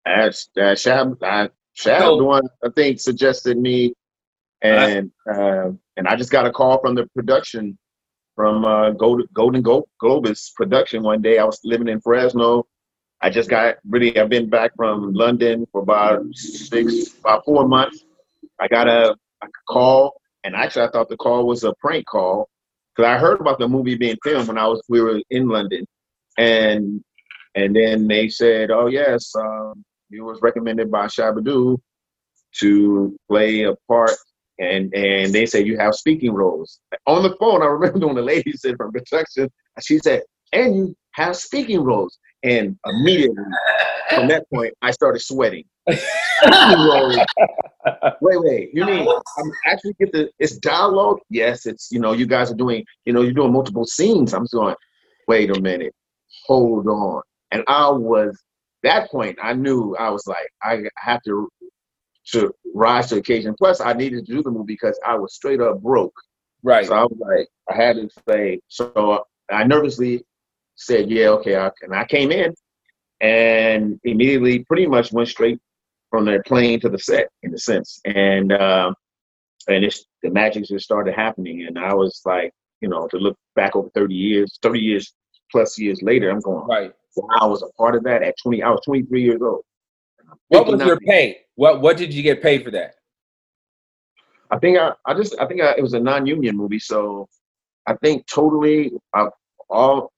As 0.05 0.47
uh, 0.57 0.73
Shab, 0.83 1.17
uh, 1.21 1.47
Shab, 1.77 1.99
So- 1.99 2.41
I 2.63 2.69
think 2.75 2.99
suggested 2.99 3.57
me, 3.57 3.93
and 4.61 5.11
uh, 5.29 5.71
and 5.97 6.07
I 6.07 6.15
just 6.15 6.31
got 6.31 6.45
a 6.45 6.51
call 6.51 6.79
from 6.79 6.95
the 6.95 7.07
production 7.15 7.77
from 8.35 8.65
uh, 8.65 8.91
Golan 8.91 9.27
Golan 9.33 9.61
Go- 9.61 9.87
Globus 10.01 10.53
production 10.55 11.03
one 11.03 11.21
day. 11.21 11.37
I 11.39 11.43
was 11.43 11.59
living 11.63 11.87
in 11.89 11.99
Fresno. 12.01 12.65
I 13.21 13.29
just 13.29 13.49
got 13.49 13.75
really. 13.87 14.17
I've 14.17 14.29
been 14.29 14.49
back 14.49 14.71
from 14.75 15.13
London 15.13 15.65
for 15.71 15.81
about 15.81 16.23
six, 16.35 17.15
about 17.19 17.43
four 17.45 17.67
months. 17.67 18.03
I 18.59 18.67
got 18.67 18.87
a, 18.87 19.15
a 19.47 19.71
call, 19.71 20.19
and 20.43 20.55
actually, 20.55 20.83
I 20.83 20.91
thought 20.91 21.09
the 21.09 21.17
call 21.17 21.45
was 21.45 21.63
a 21.63 21.73
prank 21.79 22.05
call 22.05 22.49
because 22.95 23.09
I 23.09 23.17
heard 23.17 23.39
about 23.39 23.59
the 23.59 23.67
movie 23.67 23.95
being 23.95 24.17
filmed 24.23 24.47
when 24.47 24.57
I 24.57 24.67
was 24.67 24.81
we 24.89 25.01
were 25.01 25.21
in 25.29 25.47
London, 25.47 25.85
and 26.37 27.03
and 27.55 27.75
then 27.75 28.07
they 28.07 28.29
said, 28.29 28.71
"Oh 28.71 28.87
yes, 28.87 29.33
um, 29.35 29.83
you 30.09 30.25
was 30.25 30.41
recommended 30.41 30.91
by 30.91 31.07
Shabadoo 31.07 31.77
to 32.59 33.17
play 33.29 33.63
a 33.63 33.75
part." 33.87 34.11
And 34.59 34.93
and 34.93 35.33
they 35.33 35.45
said 35.45 35.65
you 35.65 35.77
have 35.77 35.95
speaking 35.95 36.33
roles 36.33 36.79
on 37.07 37.23
the 37.23 37.35
phone. 37.37 37.63
I 37.63 37.65
remember 37.65 38.07
when 38.07 38.15
the 38.15 38.21
lady 38.21 38.53
said 38.53 38.77
from 38.77 38.91
production, 38.91 39.49
she 39.81 39.99
said, 39.99 40.23
"And 40.51 40.75
you 40.75 40.95
have 41.13 41.35
speaking 41.35 41.81
roles." 41.81 42.17
And 42.43 42.77
immediately 42.85 43.43
from 44.09 44.27
that 44.27 44.45
point, 44.53 44.73
I 44.81 44.91
started 44.91 45.19
sweating. 45.19 45.65
Wait, 48.21 48.39
wait. 48.39 48.69
You 48.73 48.85
mean 48.85 49.05
I'm 49.37 49.51
actually 49.67 49.93
get 49.99 50.13
the 50.13 50.29
it's 50.39 50.57
dialogue? 50.57 51.19
Yes, 51.29 51.65
it's 51.65 51.89
you 51.91 51.99
know 51.99 52.13
you 52.13 52.25
guys 52.25 52.49
are 52.49 52.55
doing 52.55 52.85
you 53.05 53.11
know 53.11 53.21
you're 53.21 53.33
doing 53.33 53.51
multiple 53.51 53.85
scenes. 53.85 54.33
I'm 54.33 54.47
going. 54.53 54.75
Wait 55.27 55.49
a 55.55 55.59
minute. 55.59 55.93
Hold 56.47 56.87
on. 56.87 57.21
And 57.51 57.63
I 57.67 57.89
was 57.89 58.41
that 58.83 59.11
point. 59.11 59.37
I 59.41 59.53
knew 59.53 59.95
I 59.97 60.09
was 60.09 60.25
like 60.27 60.47
I 60.63 60.83
have 60.97 61.21
to 61.23 61.49
to 62.31 62.53
rise 62.73 63.09
to 63.09 63.17
occasion. 63.17 63.55
Plus, 63.57 63.81
I 63.81 63.93
needed 63.93 64.25
to 64.25 64.33
do 64.33 64.41
the 64.41 64.51
movie 64.51 64.73
because 64.73 64.99
I 65.05 65.15
was 65.15 65.35
straight 65.35 65.61
up 65.61 65.81
broke. 65.81 66.15
Right. 66.63 66.85
So 66.85 66.95
I 66.95 67.03
was 67.03 67.17
like, 67.19 67.47
I 67.69 67.75
had 67.75 67.97
to 67.97 68.09
say. 68.27 68.59
So 68.69 69.25
I 69.51 69.63
nervously 69.65 70.23
said, 70.75 71.09
"Yeah, 71.09 71.29
okay." 71.29 71.55
I, 71.55 71.71
and 71.81 71.93
I 71.93 72.05
came 72.05 72.31
in, 72.31 72.53
and 73.21 73.99
immediately, 74.03 74.63
pretty 74.65 74.87
much 74.87 75.11
went 75.11 75.29
straight 75.29 75.59
from 76.09 76.25
the 76.25 76.41
plane 76.45 76.79
to 76.81 76.89
the 76.89 76.99
set, 76.99 77.29
in 77.43 77.53
a 77.53 77.57
sense. 77.57 77.99
And 78.05 78.51
um, 78.53 78.95
and 79.67 79.83
it's 79.83 80.05
the 80.21 80.29
magic 80.29 80.65
just 80.65 80.85
started 80.85 81.13
happening, 81.13 81.65
and 81.67 81.77
I 81.79 81.93
was 81.93 82.21
like, 82.25 82.51
you 82.81 82.89
know, 82.89 83.07
to 83.07 83.17
look 83.17 83.37
back 83.55 83.75
over 83.75 83.89
thirty 83.93 84.15
years, 84.15 84.59
thirty 84.61 84.79
years 84.79 85.13
plus 85.51 85.77
years 85.77 86.01
later, 86.01 86.29
I'm 86.29 86.39
going, 86.39 86.65
Right. 86.67 86.91
wow, 87.15 87.27
I 87.41 87.45
was 87.45 87.61
a 87.61 87.67
part 87.77 87.95
of 87.95 88.03
that 88.03 88.23
at 88.23 88.35
twenty. 88.41 88.63
I 88.63 88.69
was 88.69 88.81
23 88.85 89.21
years 89.21 89.41
old. 89.41 89.63
What 90.47 90.67
was 90.67 90.81
your 90.81 90.99
pay? 90.99 91.41
What 91.55 91.81
What 91.81 91.97
did 91.97 92.13
you 92.13 92.23
get 92.23 92.41
paid 92.41 92.63
for 92.63 92.71
that? 92.71 92.95
I 94.51 94.59
think 94.59 94.77
I, 94.77 94.91
I 95.05 95.13
just 95.13 95.35
I 95.39 95.47
think 95.47 95.61
I, 95.61 95.73
it 95.77 95.81
was 95.81 95.93
a 95.93 95.99
non-union 95.99 96.55
movie, 96.55 96.79
so 96.79 97.27
I 97.87 97.95
think 97.95 98.27
totally 98.27 98.91
I, 99.13 99.27
all 99.69 100.11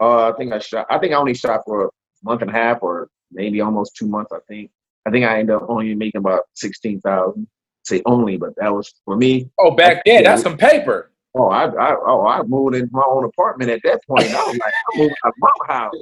uh, 0.00 0.30
I 0.30 0.32
think 0.36 0.52
I 0.52 0.58
shot 0.58 0.86
I 0.90 0.98
think 0.98 1.12
I 1.12 1.16
only 1.16 1.34
shot 1.34 1.60
for 1.66 1.86
a 1.86 1.90
month 2.24 2.42
and 2.42 2.50
a 2.50 2.54
half 2.54 2.78
or 2.82 3.08
maybe 3.32 3.60
almost 3.60 3.96
two 3.96 4.06
months. 4.08 4.32
I 4.32 4.38
think 4.48 4.70
I 5.06 5.10
think 5.10 5.24
I 5.24 5.38
ended 5.38 5.54
up 5.56 5.66
only 5.68 5.94
making 5.94 6.18
about 6.18 6.42
sixteen 6.54 7.00
thousand. 7.00 7.46
Say 7.84 8.02
only, 8.06 8.36
but 8.36 8.50
that 8.56 8.72
was 8.74 8.92
for 9.04 9.16
me. 9.16 9.48
Oh, 9.58 9.70
back 9.70 10.02
then, 10.04 10.24
that's 10.24 10.42
some 10.42 10.56
paper. 10.56 11.12
Oh, 11.34 11.48
I, 11.48 11.64
I 11.66 11.96
oh 12.06 12.26
I 12.26 12.42
moved 12.42 12.74
into 12.76 12.90
my 12.92 13.04
own 13.08 13.24
apartment 13.24 13.70
at 13.70 13.80
that 13.84 14.00
point. 14.06 14.34
I 14.34 14.38
was 14.38 14.58
like, 14.58 14.74
I'm 14.92 14.98
moving 14.98 15.14
out 15.24 15.32
of 15.32 15.52
my 15.58 15.74
house. 15.74 15.94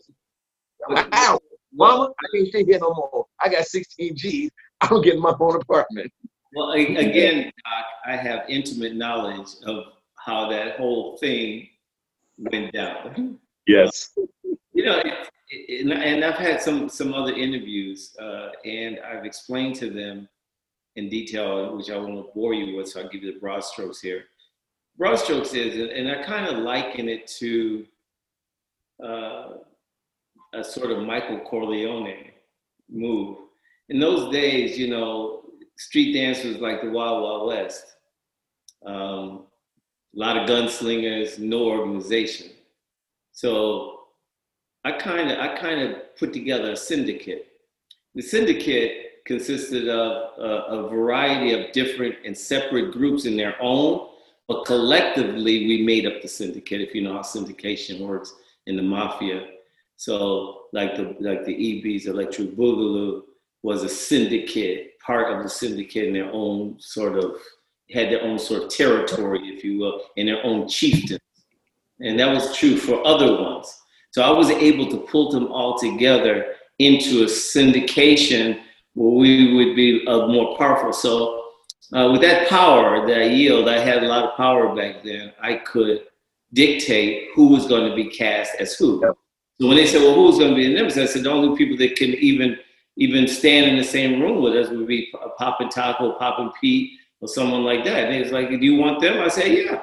Wow, 1.13 1.39
mama, 1.73 2.09
I 2.19 2.37
can't 2.37 2.49
stay 2.49 2.65
here 2.65 2.79
no 2.81 2.95
more. 2.95 3.27
I 3.43 3.49
got 3.49 3.67
16 3.67 4.17
G's. 4.17 4.51
I'm 4.81 5.03
getting 5.03 5.21
my 5.21 5.35
own 5.39 5.57
apartment. 5.57 6.11
Well, 6.55 6.73
a- 6.73 6.97
again, 6.97 7.45
Doc, 7.45 7.85
I 8.07 8.17
have 8.17 8.45
intimate 8.49 8.95
knowledge 8.95 9.49
of 9.67 9.85
how 10.17 10.49
that 10.51 10.77
whole 10.79 11.17
thing 11.19 11.69
went 12.39 12.73
down. 12.73 13.39
Yes. 13.69 14.11
You 14.73 14.85
know, 14.85 15.03
it, 15.51 15.87
and 15.87 16.25
I've 16.25 16.37
had 16.37 16.61
some 16.61 16.89
some 16.89 17.13
other 17.13 17.33
interviews, 17.33 18.17
uh, 18.21 18.49
and 18.65 18.99
I've 19.01 19.25
explained 19.25 19.77
to 19.77 19.91
them 19.91 20.29
in 20.97 21.09
detail, 21.09 21.77
which 21.77 21.91
I 21.91 21.99
won't 21.99 22.35
bore 22.35 22.55
you 22.55 22.77
with, 22.77 22.89
so 22.89 23.01
I'll 23.01 23.09
give 23.09 23.23
you 23.23 23.35
the 23.35 23.39
broad 23.39 23.63
strokes 23.63 24.01
here. 24.01 24.25
Broad 24.97 25.17
strokes 25.17 25.53
is, 25.55 25.91
and 25.95 26.11
I 26.11 26.25
kind 26.25 26.47
of 26.47 26.65
liken 26.65 27.09
it 27.09 27.27
to 27.39 27.87
uh, 29.05 29.49
a 30.55 30.65
sort 30.65 30.91
of 30.91 31.05
Michael 31.05 31.41
Corleone 31.41 32.31
move. 32.91 33.37
In 33.91 34.01
those 34.01 34.33
days, 34.33 34.79
you 34.79 34.89
know, 34.89 35.43
street 35.77 36.15
dance 36.15 36.43
was 36.43 36.57
like 36.57 36.83
the 36.83 36.91
Wild 36.91 37.23
Wild 37.23 37.49
West. 37.49 37.85
Um, 38.85 39.45
a 40.17 40.19
lot 40.19 40.39
of 40.39 40.49
gunslingers, 40.49 41.39
no 41.39 41.65
organization. 41.65 42.51
So 43.38 44.01
I 44.83 44.90
kind 44.90 45.31
of 45.31 45.38
I 45.38 45.57
kind 45.57 45.81
of 45.81 46.16
put 46.18 46.33
together 46.33 46.72
a 46.72 46.77
syndicate. 46.77 47.46
The 48.16 48.20
syndicate 48.20 49.24
consisted 49.27 49.88
of 49.88 50.33
a, 50.40 50.51
a 50.77 50.88
variety 50.88 51.53
of 51.53 51.70
different 51.72 52.16
and 52.24 52.37
separate 52.37 52.90
groups 52.90 53.27
in 53.27 53.37
their 53.37 53.55
own, 53.62 54.09
but 54.48 54.64
collectively 54.64 55.68
we 55.68 55.85
made 55.87 56.05
up 56.05 56.20
the 56.20 56.27
syndicate. 56.27 56.81
If 56.81 56.96
you 56.96 57.03
know 57.03 57.12
how 57.12 57.20
syndication 57.20 58.01
works 58.01 58.35
in 58.66 58.74
the 58.74 58.83
mafia, 58.83 59.46
so 59.94 60.62
like 60.72 60.96
the 60.96 61.14
like 61.20 61.44
the 61.44 61.55
EBs, 61.55 62.07
Electric 62.07 62.57
Boogaloo, 62.57 63.22
was 63.62 63.85
a 63.85 63.88
syndicate, 63.88 64.98
part 64.98 65.33
of 65.33 65.44
the 65.44 65.48
syndicate 65.48 66.09
in 66.09 66.12
their 66.12 66.33
own 66.33 66.74
sort 66.81 67.16
of 67.16 67.37
had 67.92 68.11
their 68.11 68.24
own 68.24 68.40
sort 68.40 68.64
of 68.64 68.68
territory, 68.68 69.42
if 69.44 69.62
you 69.62 69.79
will, 69.79 70.03
and 70.16 70.27
their 70.27 70.44
own 70.44 70.66
chieftains. 70.66 71.20
And 72.01 72.19
that 72.19 72.33
was 72.33 72.57
true 72.57 72.77
for 72.77 73.05
other 73.07 73.41
ones. 73.41 73.75
So 74.13 74.23
I 74.23 74.31
was 74.31 74.51
able 74.51 74.89
to 74.91 74.99
pull 74.99 75.31
them 75.31 75.49
all 75.53 75.79
together 75.79 76.55
into 76.79 77.23
a 77.23 77.27
syndication 77.27 78.61
where 78.95 79.11
we 79.11 79.55
would 79.55 79.77
be 79.77 80.07
uh, 80.07 80.27
more 80.29 80.57
powerful. 80.57 80.93
So 80.93 81.45
uh, 81.93 82.11
with 82.13 82.21
that 82.23 82.49
power 82.49 83.07
that 83.07 83.19
I 83.19 83.25
yield, 83.25 83.69
I 83.69 83.79
had 83.79 84.03
a 84.03 84.07
lot 84.07 84.25
of 84.25 84.37
power 84.37 84.75
back 84.75 85.03
then. 85.03 85.33
I 85.41 85.57
could 85.57 86.05
dictate 86.53 87.29
who 87.35 87.49
was 87.49 87.67
going 87.67 87.89
to 87.89 87.97
be 87.97 88.09
cast 88.09 88.53
as 88.59 88.75
who. 88.75 89.01
Yep. 89.05 89.15
So 89.61 89.67
when 89.67 89.77
they 89.77 89.87
said, 89.87 90.03
"Well, 90.03 90.15
who's 90.15 90.39
going 90.39 90.51
to 90.51 90.57
be 90.57 90.67
in 90.67 90.75
Nemesis?" 90.75 91.11
I 91.11 91.13
said, 91.13 91.25
"The 91.25 91.31
only 91.31 91.57
people 91.57 91.77
that 91.79 91.97
can 91.97 92.11
even 92.11 92.59
even 92.97 93.27
stand 93.27 93.71
in 93.71 93.77
the 93.77 93.85
same 93.85 94.21
room 94.21 94.43
with 94.43 94.55
us 94.55 94.71
would 94.71 94.87
be 94.87 95.13
Poppin' 95.37 95.69
Taco, 95.69 96.13
Poppin' 96.19 96.53
Pete, 96.61 96.93
or 97.21 97.29
someone 97.29 97.65
like 97.65 97.85
that." 97.85 98.05
And 98.05 98.15
it's 98.15 98.31
like, 98.31 98.51
"Do 98.51 98.57
you 98.57 98.77
want 98.77 99.01
them?" 99.01 99.21
I 99.21 99.29
said, 99.29 99.49
"Yeah, 99.53 99.83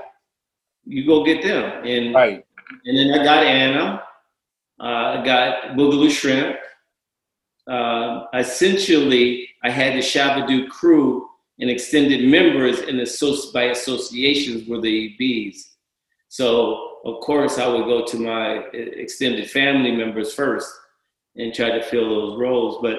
you 0.86 1.06
go 1.06 1.24
get 1.24 1.43
them." 1.43 1.86
And 1.86 2.13
Right. 2.13 2.45
and 2.86 2.98
then 2.98 3.19
I 3.19 3.24
got 3.24 3.43
Anna. 3.43 4.04
Uh, 4.80 4.84
I 5.19 5.26
got 5.26 5.78
Boogaloo 5.78 6.12
Shrimp. 6.12 6.58
Uh, 7.67 8.26
essentially, 8.34 9.50
I 9.63 9.69
had 9.69 9.93
the 9.93 10.00
Shabadoo 10.00 10.69
crew 10.69 11.28
and 11.60 11.69
extended 11.69 12.28
members 12.30 12.80
and 12.82 13.00
associ- 13.00 13.52
by 13.54 13.63
associations 13.65 14.67
were 14.67 14.82
the 14.82 15.15
bees. 15.17 15.71
So, 16.28 17.00
of 17.06 17.21
course, 17.21 17.58
I 17.58 17.67
would 17.67 17.86
go 17.86 18.06
to 18.06 18.17
my 18.17 18.56
extended 18.74 19.50
family 19.50 19.91
members 19.91 20.34
first 20.34 20.69
and 21.38 21.54
try 21.54 21.71
to 21.71 21.82
fill 21.84 22.10
those 22.10 22.38
roles. 22.38 22.80
But 22.82 22.98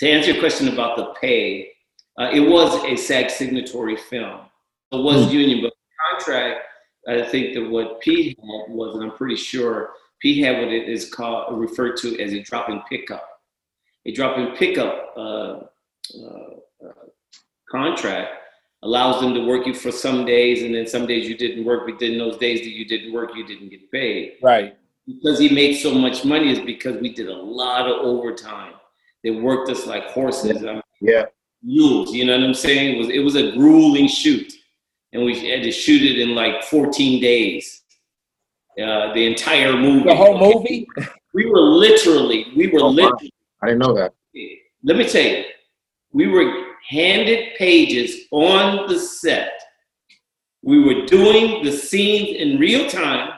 to 0.00 0.08
answer 0.08 0.32
your 0.32 0.40
question 0.40 0.68
about 0.68 0.96
the 0.96 1.06
pay, 1.20 1.70
uh, 2.20 2.30
it 2.32 2.40
was 2.40 2.84
a 2.84 2.96
SAG 2.96 3.30
signatory 3.30 3.96
film. 3.96 4.40
It 4.92 5.02
was 5.02 5.32
union, 5.32 5.62
but 5.62 5.72
the 5.72 6.18
contract, 6.26 6.65
I 7.08 7.22
think 7.22 7.54
that 7.54 7.68
what 7.70 8.00
P 8.00 8.28
had 8.28 8.36
was, 8.74 8.94
and 8.94 9.04
I'm 9.04 9.16
pretty 9.16 9.36
sure 9.36 9.90
P 10.20 10.40
had 10.40 10.58
what 10.58 10.68
it 10.72 10.88
is 10.88 11.12
called, 11.12 11.58
referred 11.58 11.96
to 11.98 12.20
as 12.20 12.32
a 12.32 12.40
drop-in 12.40 12.80
pickup. 12.88 13.28
A 14.06 14.12
drop-in 14.12 14.56
pickup 14.56 15.12
uh, 15.16 15.20
uh, 15.20 16.56
uh, 16.84 17.06
contract 17.70 18.30
allows 18.82 19.20
them 19.20 19.34
to 19.34 19.40
work 19.46 19.66
you 19.66 19.74
for 19.74 19.92
some 19.92 20.24
days, 20.24 20.62
and 20.62 20.74
then 20.74 20.86
some 20.86 21.06
days 21.06 21.28
you 21.28 21.36
didn't 21.36 21.64
work, 21.64 21.86
but 21.88 21.98
then 21.98 22.18
those 22.18 22.36
days 22.38 22.60
that 22.60 22.70
you 22.70 22.84
didn't 22.84 23.12
work, 23.12 23.30
you 23.34 23.46
didn't 23.46 23.68
get 23.68 23.90
paid. 23.90 24.34
Right. 24.42 24.76
Because 25.06 25.38
he 25.38 25.48
made 25.48 25.74
so 25.76 25.94
much 25.94 26.24
money 26.24 26.50
is 26.50 26.60
because 26.60 27.00
we 27.00 27.12
did 27.12 27.28
a 27.28 27.34
lot 27.34 27.88
of 27.88 28.04
overtime. 28.04 28.74
They 29.22 29.30
worked 29.30 29.70
us 29.70 29.86
like 29.86 30.04
horses. 30.10 30.64
I 30.64 30.74
mean, 30.74 30.82
Yeah. 31.00 31.26
mules. 31.62 32.12
You 32.12 32.24
know 32.24 32.36
what 32.36 32.44
I'm 32.44 32.54
saying? 32.54 32.94
It 32.94 32.98
was 32.98 33.08
it 33.08 33.20
was 33.20 33.36
a 33.36 33.52
grueling 33.52 34.08
shoot, 34.08 34.52
and 35.16 35.24
we 35.24 35.48
had 35.48 35.62
to 35.62 35.72
shoot 35.72 36.02
it 36.02 36.18
in 36.18 36.34
like 36.34 36.62
14 36.64 37.20
days. 37.20 37.82
Uh, 38.80 39.12
the 39.14 39.26
entire 39.26 39.72
movie. 39.72 40.04
The 40.08 40.14
whole 40.14 40.38
movie? 40.38 40.86
We 41.32 41.46
were 41.46 41.60
literally, 41.60 42.46
we 42.54 42.66
were 42.68 42.80
Oh, 42.80 42.88
literally. 42.88 43.32
I 43.62 43.66
didn't 43.66 43.80
know 43.80 43.94
that. 43.94 44.12
Let 44.84 44.96
me 44.96 45.08
tell 45.08 45.22
you, 45.22 45.44
we 46.12 46.26
were 46.26 46.64
handed 46.88 47.56
pages 47.56 48.26
on 48.30 48.86
the 48.86 48.98
set. 48.98 49.52
We 50.62 50.82
were 50.82 51.06
doing 51.06 51.64
the 51.64 51.72
scenes 51.72 52.36
in 52.36 52.58
real 52.58 52.88
time. 52.88 53.30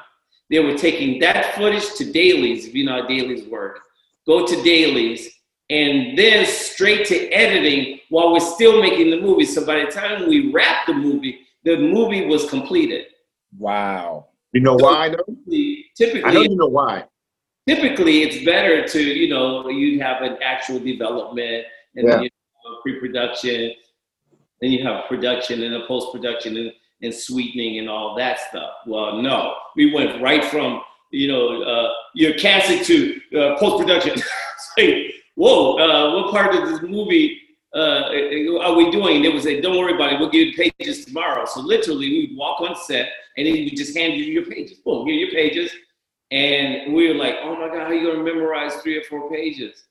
They 0.51 0.59
were 0.59 0.77
taking 0.77 1.21
that 1.21 1.55
footage 1.55 1.95
to 1.95 2.11
dailies, 2.11 2.67
if 2.67 2.75
you 2.75 2.85
know 2.85 3.03
how 3.03 3.07
dailies 3.07 3.47
work. 3.49 3.81
Go 4.27 4.47
to 4.47 4.63
dailies, 4.63 5.29
and 5.71 6.19
then 6.19 6.47
straight 6.47 7.07
to 7.07 7.29
editing 7.29 8.01
while 8.09 8.33
we're 8.33 8.41
still 8.41 8.81
making 8.81 9.11
the 9.11 9.21
movie. 9.21 9.45
So 9.45 9.65
by 9.65 9.85
the 9.85 9.91
time 9.91 10.29
we 10.29 10.51
wrapped 10.51 10.87
the 10.89 10.95
movie, 10.95 11.41
the 11.69 11.77
movie 11.77 12.25
was 12.27 12.49
completed. 12.49 13.07
Wow. 13.59 14.29
You 14.53 14.63
know 14.63 14.77
why 14.77 15.11
though? 15.11 15.25
Typically, 15.97 16.25
I 16.25 16.33
know 16.33 16.41
you 16.41 16.57
know 16.57 16.67
why. 16.67 17.05
typically 17.69 18.23
it's 18.23 18.43
better 18.47 18.87
to 18.89 19.01
you 19.03 19.29
know 19.29 19.69
you 19.69 20.01
have 20.01 20.23
an 20.23 20.39
actual 20.43 20.79
development 20.79 21.67
and 21.97 22.09
then 22.09 22.23
you 22.23 22.31
have 22.31 22.73
a 22.73 22.81
pre-production 22.83 23.75
then 24.61 24.71
you 24.73 24.83
have 24.83 25.05
production 25.07 25.63
and 25.63 25.75
a 25.75 25.87
post-production 25.87 26.57
and, 26.57 26.73
and 27.03 27.15
sweetening 27.15 27.79
and 27.79 27.89
all 27.91 28.17
that 28.17 28.39
stuff 28.49 28.71
well 28.87 29.21
no 29.21 29.55
we 29.77 29.93
went 29.93 30.23
right 30.23 30.45
from 30.47 30.81
you 31.11 31.29
know 31.29 31.63
uh, 31.63 31.93
your 32.15 32.33
casting 32.39 32.83
to 32.83 33.21
uh, 33.39 33.59
post-production 33.59 34.15
It's 34.59 34.73
like, 34.79 35.15
whoa 35.35 35.77
uh, 35.79 36.15
what 36.15 36.33
part 36.33 36.55
of 36.55 36.69
this 36.69 36.81
movie 36.83 37.39
uh, 37.75 38.11
are 38.63 38.75
we 38.75 38.91
doing? 38.91 39.23
They 39.23 39.29
would 39.29 39.43
say, 39.43 39.61
"Don't 39.61 39.77
worry 39.77 39.95
about 39.95 40.13
it. 40.13 40.21
We'll 40.21 40.31
give 40.31 40.49
you 40.49 40.71
pages 40.79 41.05
tomorrow." 41.05 41.45
So 41.45 41.61
literally, 41.61 42.09
we'd 42.09 42.37
walk 42.37 42.61
on 42.61 42.75
set, 42.77 43.11
and 43.37 43.47
then 43.47 43.53
we 43.55 43.71
just 43.71 43.97
hand 43.97 44.15
you 44.15 44.25
your 44.25 44.47
pages. 44.47 44.79
Boom, 44.79 45.07
here 45.07 45.17
are 45.17 45.19
your 45.19 45.31
pages. 45.31 45.71
And 46.31 46.93
we 46.93 47.09
were 47.09 47.15
like, 47.15 47.37
oh 47.43 47.55
my 47.57 47.69
God, 47.69 47.87
how 47.87 47.91
you 47.91 48.07
gonna 48.11 48.23
memorize 48.23 48.75
three 48.77 48.99
or 48.99 49.03
four 49.05 49.31
pages? 49.31 49.85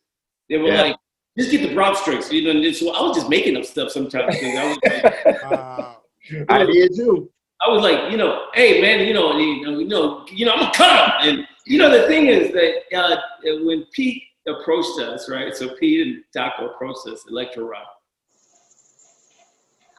They 0.49 0.57
were 0.57 0.69
Yeah. 0.69 0.81
like, 0.83 0.95
just 1.37 1.51
get 1.51 1.67
the 1.67 1.73
broad 1.73 1.95
strokes. 1.95 2.31
You 2.31 2.43
know, 2.43 2.51
and 2.59 2.75
so 2.75 2.93
I 2.93 3.01
was 3.01 3.17
just 3.17 3.29
making 3.29 3.57
up 3.57 3.65
stuff 3.65 3.91
sometimes. 3.91 4.35
I 4.35 4.63
was 4.65 4.79
like, 4.85 5.41
Wow. 5.41 5.97
I 6.49 6.65
did 6.65 6.95
too. 6.95 7.29
I 7.65 7.69
was 7.69 7.81
like, 7.81 8.11
you 8.11 8.17
know, 8.17 8.45
hey 8.53 8.81
man, 8.81 9.07
you 9.07 9.13
know, 9.13 9.35
you 9.37 9.65
know, 9.65 9.79
you 9.79 9.87
know, 9.87 10.25
you 10.31 10.45
know 10.45 10.53
I'm 10.53 10.59
gonna 10.59 10.73
cut 10.73 11.23
him. 11.23 11.29
And 11.29 11.47
you 11.65 11.79
know, 11.79 11.89
the 11.89 12.07
thing 12.07 12.27
is 12.27 12.53
that 12.53 12.95
uh, 12.95 13.17
when 13.65 13.85
Pete 13.93 14.23
approached 14.47 14.99
us, 14.99 15.29
right? 15.29 15.55
So 15.55 15.69
Pete 15.75 16.07
and 16.07 16.23
Taco 16.33 16.69
approached 16.69 17.07
us, 17.07 17.25
Electro 17.29 17.65
Rock. 17.65 17.87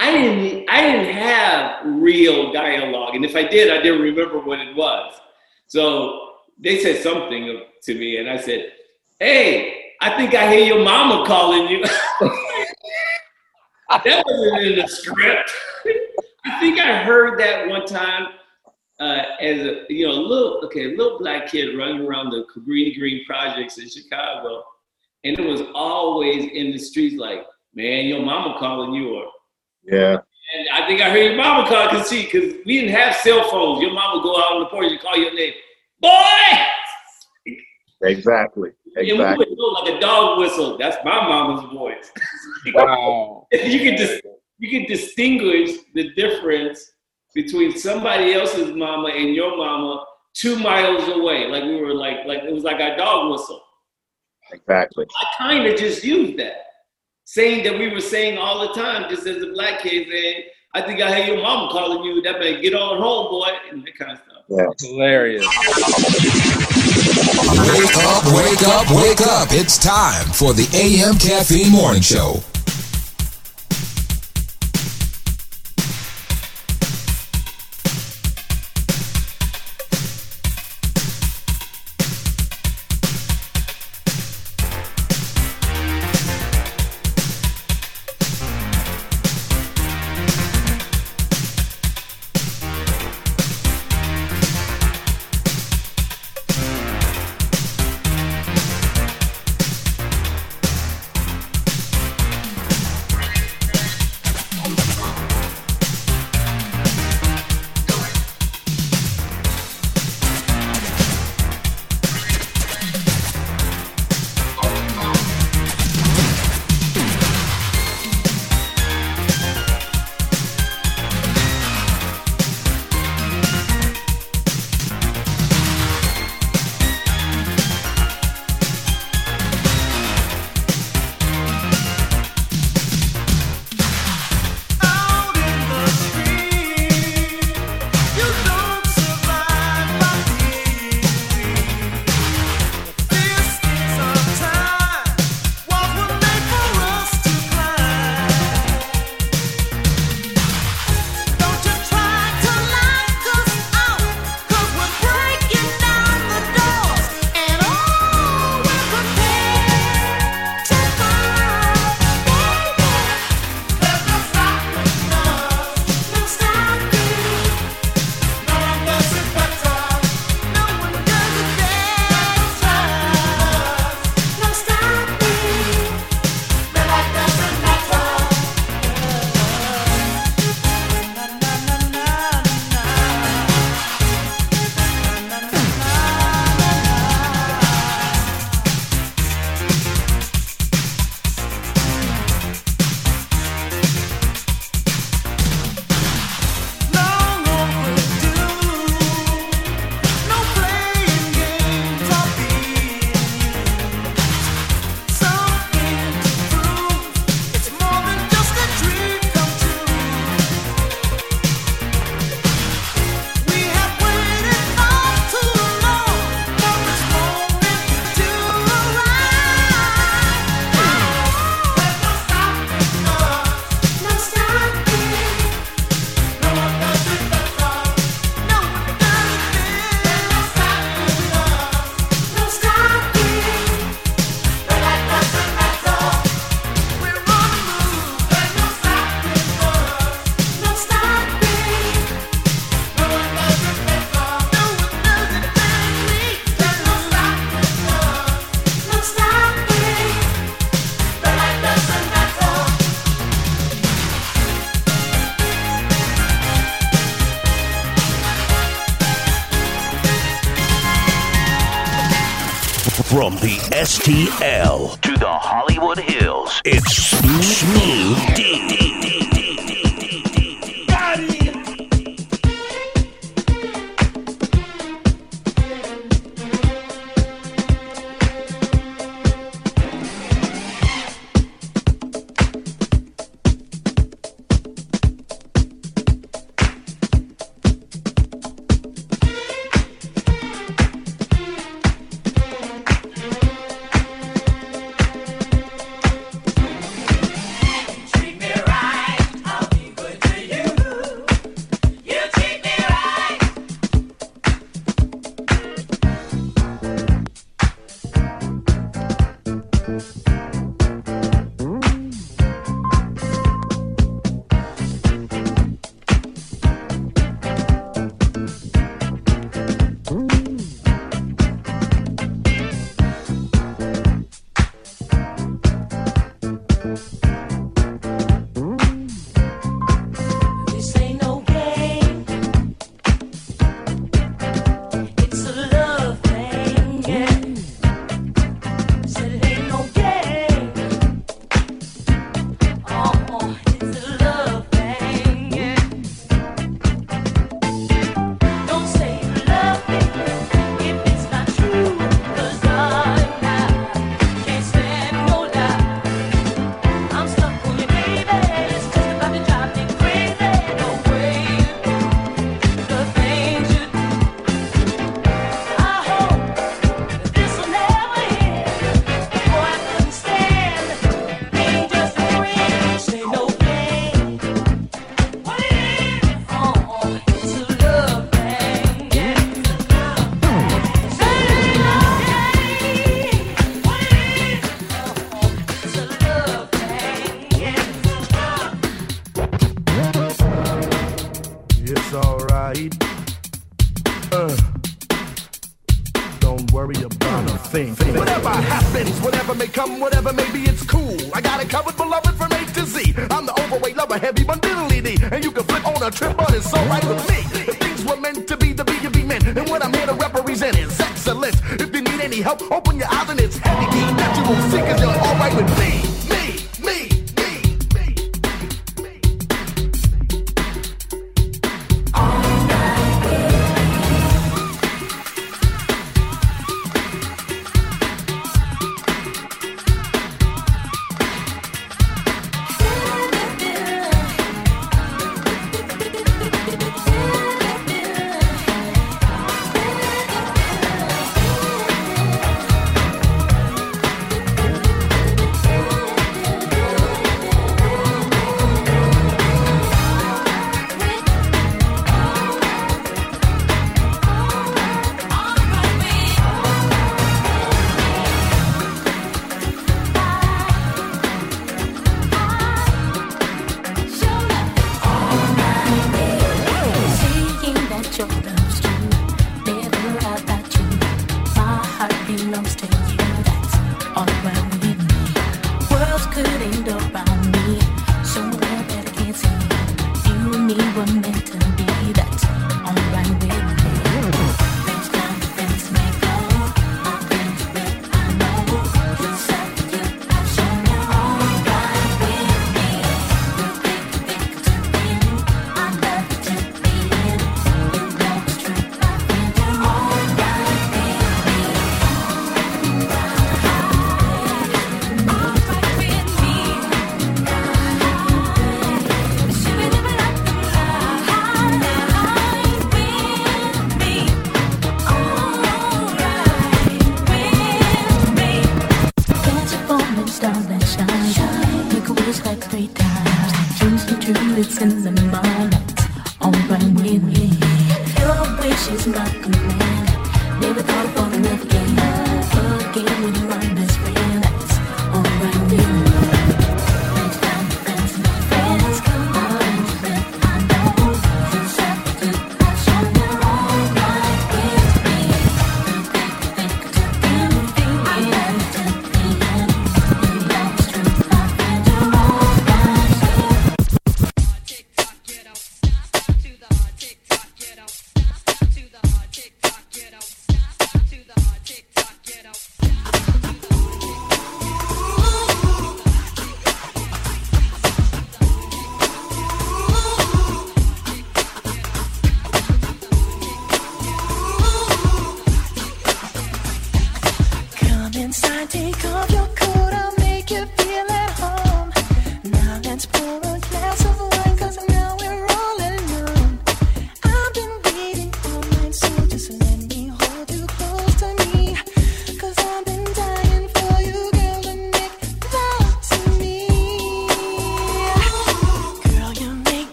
I 0.00 0.12
didn't, 0.12 0.70
I 0.70 0.80
didn't 0.80 1.14
have 1.14 1.84
real 1.84 2.52
dialogue, 2.52 3.16
and 3.16 3.24
if 3.24 3.34
I 3.34 3.42
did, 3.42 3.72
I 3.72 3.82
didn't 3.82 4.00
remember 4.02 4.38
what 4.38 4.60
it 4.60 4.76
was. 4.76 5.14
So 5.66 6.34
they 6.58 6.80
said 6.80 7.02
something 7.02 7.62
to 7.82 7.94
me, 7.94 8.18
and 8.18 8.30
I 8.30 8.36
said, 8.36 8.72
"Hey, 9.18 9.94
I 10.00 10.16
think 10.16 10.34
I 10.34 10.54
hear 10.54 10.64
your 10.64 10.84
mama 10.84 11.26
calling 11.26 11.68
you." 11.68 11.82
that 13.90 14.24
wasn't 14.24 14.62
in 14.62 14.78
the 14.78 14.86
script. 14.86 15.50
I 16.44 16.60
think 16.60 16.78
I 16.78 17.02
heard 17.02 17.38
that 17.40 17.68
one 17.68 17.84
time 17.84 18.28
uh, 19.00 19.22
as 19.40 19.60
a 19.60 19.84
you 19.88 20.06
know 20.06 20.12
little 20.14 20.60
okay 20.64 20.96
little 20.96 21.18
black 21.18 21.48
kid 21.50 21.76
running 21.76 22.04
around 22.06 22.30
the 22.30 22.44
Cabrini 22.54 22.96
Green 22.98 23.24
projects 23.24 23.78
in 23.78 23.88
Chicago, 23.88 24.64
and 25.24 25.38
it 25.38 25.46
was 25.46 25.62
always 25.74 26.50
in 26.52 26.72
the 26.72 26.78
streets 26.78 27.16
like, 27.16 27.46
"Man, 27.74 28.06
your 28.06 28.20
mama 28.22 28.58
calling 28.58 28.92
you," 28.94 29.14
or 29.14 29.26
Yeah. 29.84 30.18
and 30.54 30.68
I 30.72 30.86
think 30.86 31.00
I 31.00 31.10
heard 31.10 31.24
your 31.24 31.36
mama 31.36 31.68
call 31.68 31.88
because 31.90 32.08
see, 32.08 32.24
because 32.24 32.54
we 32.66 32.80
didn't 32.80 32.94
have 32.94 33.14
cell 33.16 33.48
phones. 33.50 33.82
Your 33.82 33.92
mama 33.92 34.22
go 34.22 34.36
out 34.36 34.52
on 34.54 34.60
the 34.60 34.66
porch 34.66 34.90
and 34.90 35.00
call 35.00 35.16
your 35.16 35.34
name, 35.34 35.54
boy. 36.00 36.10
Exactly. 38.02 38.70
And 38.96 39.06
we 39.06 39.12
Exactly. 39.12 39.46
would 39.48 39.58
go 39.58 39.64
like 39.80 39.94
a 39.94 40.00
dog 40.00 40.38
whistle. 40.38 40.78
That's 40.78 40.96
my 41.04 41.16
mama's 41.28 41.64
voice. 41.72 42.12
Wow. 42.74 43.46
you 43.52 43.78
can 43.80 43.96
dis- 43.96 44.22
you 44.58 44.70
can 44.70 44.84
distinguish 44.88 45.70
the 45.94 46.10
difference 46.14 46.92
between 47.34 47.76
somebody 47.76 48.32
else's 48.32 48.74
mama 48.74 49.08
and 49.08 49.34
your 49.34 49.56
mama 49.56 50.04
two 50.34 50.58
miles 50.58 51.08
away. 51.08 51.48
Like 51.48 51.64
we 51.64 51.80
were 51.80 51.94
like 51.94 52.24
like 52.26 52.44
it 52.44 52.52
was 52.52 52.64
like 52.64 52.80
a 52.80 52.96
dog 52.96 53.30
whistle. 53.30 53.62
Exactly. 54.52 55.06
I 55.20 55.26
kind 55.36 55.66
of 55.66 55.78
just 55.78 56.02
used 56.04 56.38
that, 56.38 56.56
saying 57.24 57.64
that 57.64 57.78
we 57.78 57.88
were 57.92 58.00
saying 58.00 58.38
all 58.38 58.66
the 58.66 58.72
time, 58.72 59.10
just 59.10 59.26
as 59.26 59.42
a 59.42 59.50
black 59.52 59.80
kid 59.80 60.08
saying, 60.08 60.44
"I 60.74 60.80
think 60.82 61.00
I 61.02 61.14
hear 61.14 61.34
your 61.34 61.42
mama 61.42 61.70
calling 61.70 62.02
you. 62.04 62.22
That 62.22 62.40
man, 62.40 62.62
get 62.62 62.74
on 62.74 62.98
home, 62.98 63.30
boy," 63.30 63.50
and 63.70 63.84
that 63.84 63.98
kind 63.98 64.12
of 64.12 64.18
stuff. 64.18 64.44
Yeah, 64.48 64.66
hilarious. 64.80 65.46
Wake 67.68 67.96
up, 67.98 68.24
wake 68.32 68.62
up, 68.66 68.90
wake 68.90 69.20
up. 69.20 69.48
It's 69.50 69.76
time 69.76 70.26
for 70.32 70.54
the 70.54 70.66
AM 70.72 71.18
Caffeine 71.18 71.70
Morning 71.70 72.00
Show. 72.00 72.42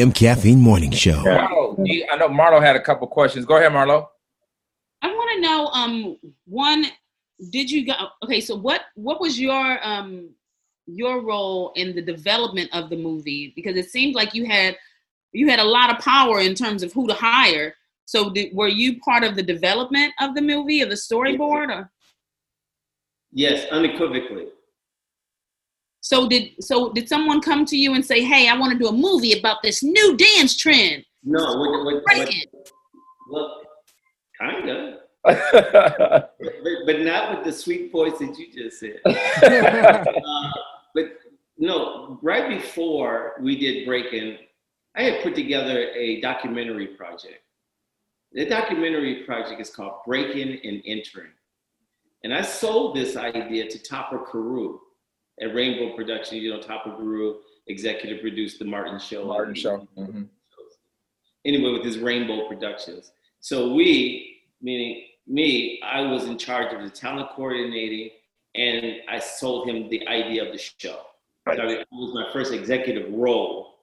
AM 0.00 0.12
Caffeine 0.12 0.60
Morning 0.60 0.90
Show. 0.90 1.22
Marlo, 1.22 1.78
I 2.10 2.16
know 2.16 2.28
Marlo 2.28 2.60
had 2.60 2.76
a 2.76 2.80
couple 2.80 3.06
questions. 3.06 3.44
Go 3.44 3.56
ahead, 3.56 3.72
Marlo. 3.72 4.08
I 5.02 5.08
want 5.08 5.30
to 5.34 5.40
know, 5.40 5.66
um, 5.68 6.16
one, 6.46 6.86
did 7.50 7.70
you 7.70 7.86
go? 7.86 7.94
Okay, 8.22 8.40
so 8.40 8.56
what 8.56 8.82
what 8.94 9.20
was 9.20 9.38
your 9.38 9.78
um 9.86 10.30
your 10.86 11.20
role 11.20 11.72
in 11.76 11.94
the 11.94 12.02
development 12.02 12.70
of 12.72 12.90
the 12.90 12.96
movie? 12.96 13.52
Because 13.56 13.76
it 13.76 13.90
seemed 13.90 14.14
like 14.14 14.34
you 14.34 14.46
had 14.46 14.76
you 15.32 15.48
had 15.48 15.58
a 15.58 15.64
lot 15.64 15.90
of 15.90 15.98
power 15.98 16.40
in 16.40 16.54
terms 16.54 16.82
of 16.82 16.92
who 16.92 17.06
to 17.06 17.14
hire. 17.14 17.74
So 18.06 18.30
did, 18.30 18.54
were 18.54 18.68
you 18.68 19.00
part 19.00 19.24
of 19.24 19.36
the 19.36 19.42
development 19.42 20.12
of 20.20 20.34
the 20.34 20.42
movie 20.42 20.82
or 20.82 20.86
the 20.86 20.94
storyboard? 20.94 21.74
Or 21.74 21.90
Yes, 23.32 23.66
unequivocally. 23.70 24.46
So 26.06 26.28
did 26.28 26.52
so 26.60 26.92
did 26.92 27.08
someone 27.08 27.40
come 27.40 27.64
to 27.64 27.76
you 27.76 27.94
and 27.94 28.06
say, 28.06 28.22
"Hey, 28.22 28.48
I 28.48 28.56
want 28.56 28.72
to 28.72 28.78
do 28.78 28.86
a 28.86 28.92
movie 28.92 29.36
about 29.36 29.60
this 29.64 29.82
new 29.82 30.16
dance 30.16 30.56
trend"? 30.56 31.04
No, 31.24 31.56
what, 31.56 31.70
what, 31.72 31.84
what, 31.84 32.04
Breakin'. 32.04 32.44
well, 33.28 33.60
kind 34.40 34.70
of, 34.70 34.94
but, 35.24 36.32
but 36.86 37.00
not 37.00 37.34
with 37.34 37.44
the 37.44 37.52
sweet 37.52 37.90
voice 37.90 38.18
that 38.20 38.38
you 38.38 38.52
just 38.52 38.78
said. 38.78 39.00
Uh, 39.42 40.52
but 40.94 41.18
no, 41.58 42.20
right 42.22 42.56
before 42.56 43.32
we 43.40 43.58
did 43.58 43.84
Breakin', 43.84 44.38
I 44.94 45.02
had 45.02 45.24
put 45.24 45.34
together 45.34 45.90
a 45.90 46.20
documentary 46.20 46.86
project. 46.86 47.42
The 48.30 48.46
documentary 48.46 49.24
project 49.24 49.60
is 49.60 49.70
called 49.70 50.02
Breaking 50.06 50.60
and 50.62 50.80
Entering. 50.86 51.32
And 52.22 52.32
I 52.32 52.42
sold 52.42 52.94
this 52.94 53.16
idea 53.16 53.68
to 53.68 53.82
Topper 53.82 54.20
Carew 54.30 54.78
at 55.40 55.54
Rainbow 55.54 55.94
Productions. 55.94 56.42
You 56.42 56.54
know, 56.54 56.60
Topper 56.60 56.90
Carew 56.96 57.36
executive 57.66 58.20
produced 58.20 58.58
The 58.58 58.64
Martin 58.64 58.98
Show. 58.98 59.24
Martin 59.24 59.54
Show. 59.54 59.86
Mhm. 59.96 60.28
Anyway, 61.44 61.72
with 61.72 61.84
his 61.84 61.98
Rainbow 61.98 62.48
Productions. 62.48 63.12
So 63.40 63.72
we, 63.72 64.42
meaning 64.60 65.04
me, 65.26 65.80
I 65.82 66.00
was 66.00 66.24
in 66.24 66.38
charge 66.38 66.72
of 66.74 66.82
the 66.82 66.90
talent 66.90 67.30
coordinating 67.30 68.10
and 68.54 69.02
I 69.08 69.18
sold 69.18 69.68
him 69.68 69.88
the 69.88 70.06
idea 70.08 70.44
of 70.44 70.52
the 70.52 70.58
show. 70.58 71.00
Right. 71.44 71.56
So 71.56 71.68
it 71.68 71.86
was 71.92 72.14
my 72.14 72.32
first 72.32 72.52
executive 72.52 73.12
role. 73.12 73.74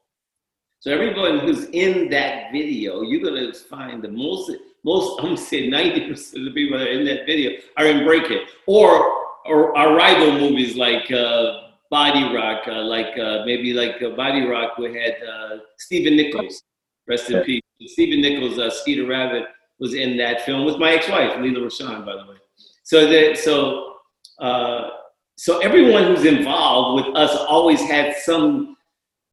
So 0.79 0.91
everyone 0.91 1.39
who's 1.39 1.65
in 1.69 2.09
that 2.09 2.51
video, 2.51 3.03
you're 3.03 3.21
gonna 3.21 3.53
find 3.53 4.01
the 4.01 4.09
most, 4.09 4.51
most 4.83 5.19
I'm 5.19 5.27
gonna 5.27 5.37
say 5.37 5.69
90% 5.69 6.39
of 6.39 6.45
the 6.45 6.51
people 6.51 6.77
that 6.77 6.87
are 6.87 6.91
in 6.91 7.05
that 7.05 7.25
video 7.25 7.57
are 7.77 7.85
in 7.85 8.03
Breakin' 8.03 8.45
or 8.65 9.22
or 9.45 9.75
our 9.77 9.95
rival 9.95 10.31
movies 10.39 10.75
like 10.75 11.11
uh, 11.11 11.61
Body 11.89 12.33
Rock, 12.35 12.63
uh, 12.67 12.81
like 12.81 13.17
uh, 13.17 13.43
maybe 13.45 13.73
like 13.73 14.01
uh, 14.01 14.09
Body 14.11 14.45
Rock, 14.45 14.77
we 14.77 14.93
had 14.93 15.15
uh, 15.23 15.57
Stephen 15.77 16.15
Nichols, 16.15 16.63
rest 17.07 17.29
in 17.29 17.43
peace. 17.43 17.61
Stephen 17.85 18.21
Nichols, 18.21 18.57
uh, 18.57 18.69
Skeeter 18.69 19.05
Rabbit 19.05 19.43
was 19.79 19.93
in 19.93 20.17
that 20.17 20.41
film 20.41 20.65
with 20.65 20.77
my 20.77 20.93
ex-wife, 20.93 21.33
Leela 21.33 21.59
Rashawn, 21.59 22.05
by 22.05 22.13
the 22.13 22.29
way. 22.29 22.37
So 22.83 23.07
that 23.07 23.37
so 23.37 23.95
uh, 24.39 24.89
so 25.37 25.59
everyone 25.59 26.05
who's 26.05 26.25
involved 26.25 27.05
with 27.05 27.15
us 27.15 27.35
always 27.47 27.81
had 27.81 28.15
some 28.17 28.75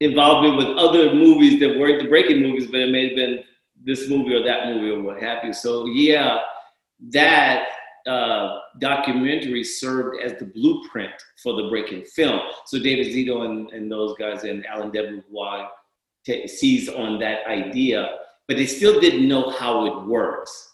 involvement 0.01 0.57
with 0.57 0.77
other 0.79 1.15
movies 1.15 1.61
that 1.61 1.79
weren't 1.79 2.03
the 2.03 2.09
Breakin' 2.09 2.43
movies, 2.43 2.67
but 2.67 2.81
it 2.81 2.91
may 2.91 3.09
have 3.09 3.17
been 3.17 3.45
this 3.85 4.09
movie 4.09 4.35
or 4.35 4.43
that 4.43 4.67
movie 4.67 4.91
or 4.91 5.03
what 5.03 5.23
have 5.23 5.45
you. 5.45 5.53
So 5.53 5.87
yeah, 5.87 6.41
that 7.11 7.69
uh, 8.07 8.59
documentary 8.79 9.65
served 9.65 10.21
as 10.23 10.39
the 10.39 10.47
blueprint 10.47 11.13
for 11.43 11.55
the 11.61 11.69
Breakin' 11.69 12.05
film. 12.05 12.41
So 12.67 12.79
David 12.79 13.09
Zito 13.09 13.45
and, 13.45 13.71
and 13.71 13.91
those 13.91 14.15
guys 14.19 14.45
and 14.45 14.65
Allen 14.67 14.91
DeBevoise 14.91 15.69
t- 16.25 16.47
seized 16.49 16.91
on 16.95 17.19
that 17.21 17.47
idea, 17.47 18.17
but 18.49 18.57
they 18.57 18.67
still 18.67 19.01
didn't 19.01 19.29
know 19.29 19.51
how 19.51 19.87
it 19.87 20.07
works. 20.07 20.69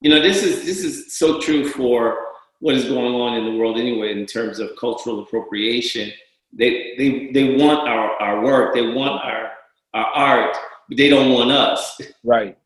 You 0.00 0.10
know, 0.10 0.20
this 0.20 0.42
is 0.42 0.64
this 0.64 0.84
is 0.84 1.14
so 1.14 1.40
true 1.40 1.68
for 1.68 2.18
what 2.60 2.74
is 2.74 2.84
going 2.84 3.14
on 3.14 3.34
in 3.38 3.44
the 3.44 3.58
world 3.58 3.78
anyway 3.78 4.12
in 4.12 4.26
terms 4.26 4.58
of 4.58 4.70
cultural 4.78 5.20
appropriation. 5.22 6.12
They 6.52 6.94
they 6.98 7.30
they 7.32 7.56
want 7.56 7.88
our, 7.88 8.10
our 8.20 8.42
work, 8.44 8.74
they 8.74 8.82
want 8.92 9.22
our 9.24 9.50
our 9.94 10.04
art, 10.06 10.56
but 10.88 10.96
they 10.98 11.08
don't 11.08 11.32
want 11.32 11.50
us 11.50 11.98
Right. 12.24 12.56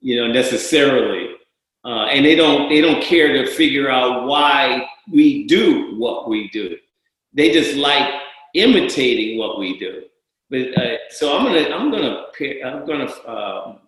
you 0.00 0.16
know, 0.16 0.32
necessarily. 0.32 1.31
Uh, 1.84 2.06
and 2.06 2.24
they 2.24 2.36
don't 2.36 2.68
they 2.68 2.80
don't 2.80 3.02
care 3.02 3.32
to 3.32 3.50
figure 3.50 3.90
out 3.90 4.26
why 4.26 4.88
we 5.10 5.46
do 5.46 5.96
what 5.96 6.28
we 6.28 6.48
do. 6.50 6.76
They 7.34 7.50
just 7.50 7.74
like 7.74 8.08
imitating 8.54 9.38
what 9.38 9.58
we 9.58 9.78
do. 9.78 10.04
But 10.50 10.76
uh, 10.78 10.96
so 11.10 11.36
I'm 11.36 11.44
gonna 11.46 11.74
I'm 11.74 11.90
gonna 11.90 12.26
I'm 12.64 12.86
gonna 12.86 13.10
um, 13.26 13.78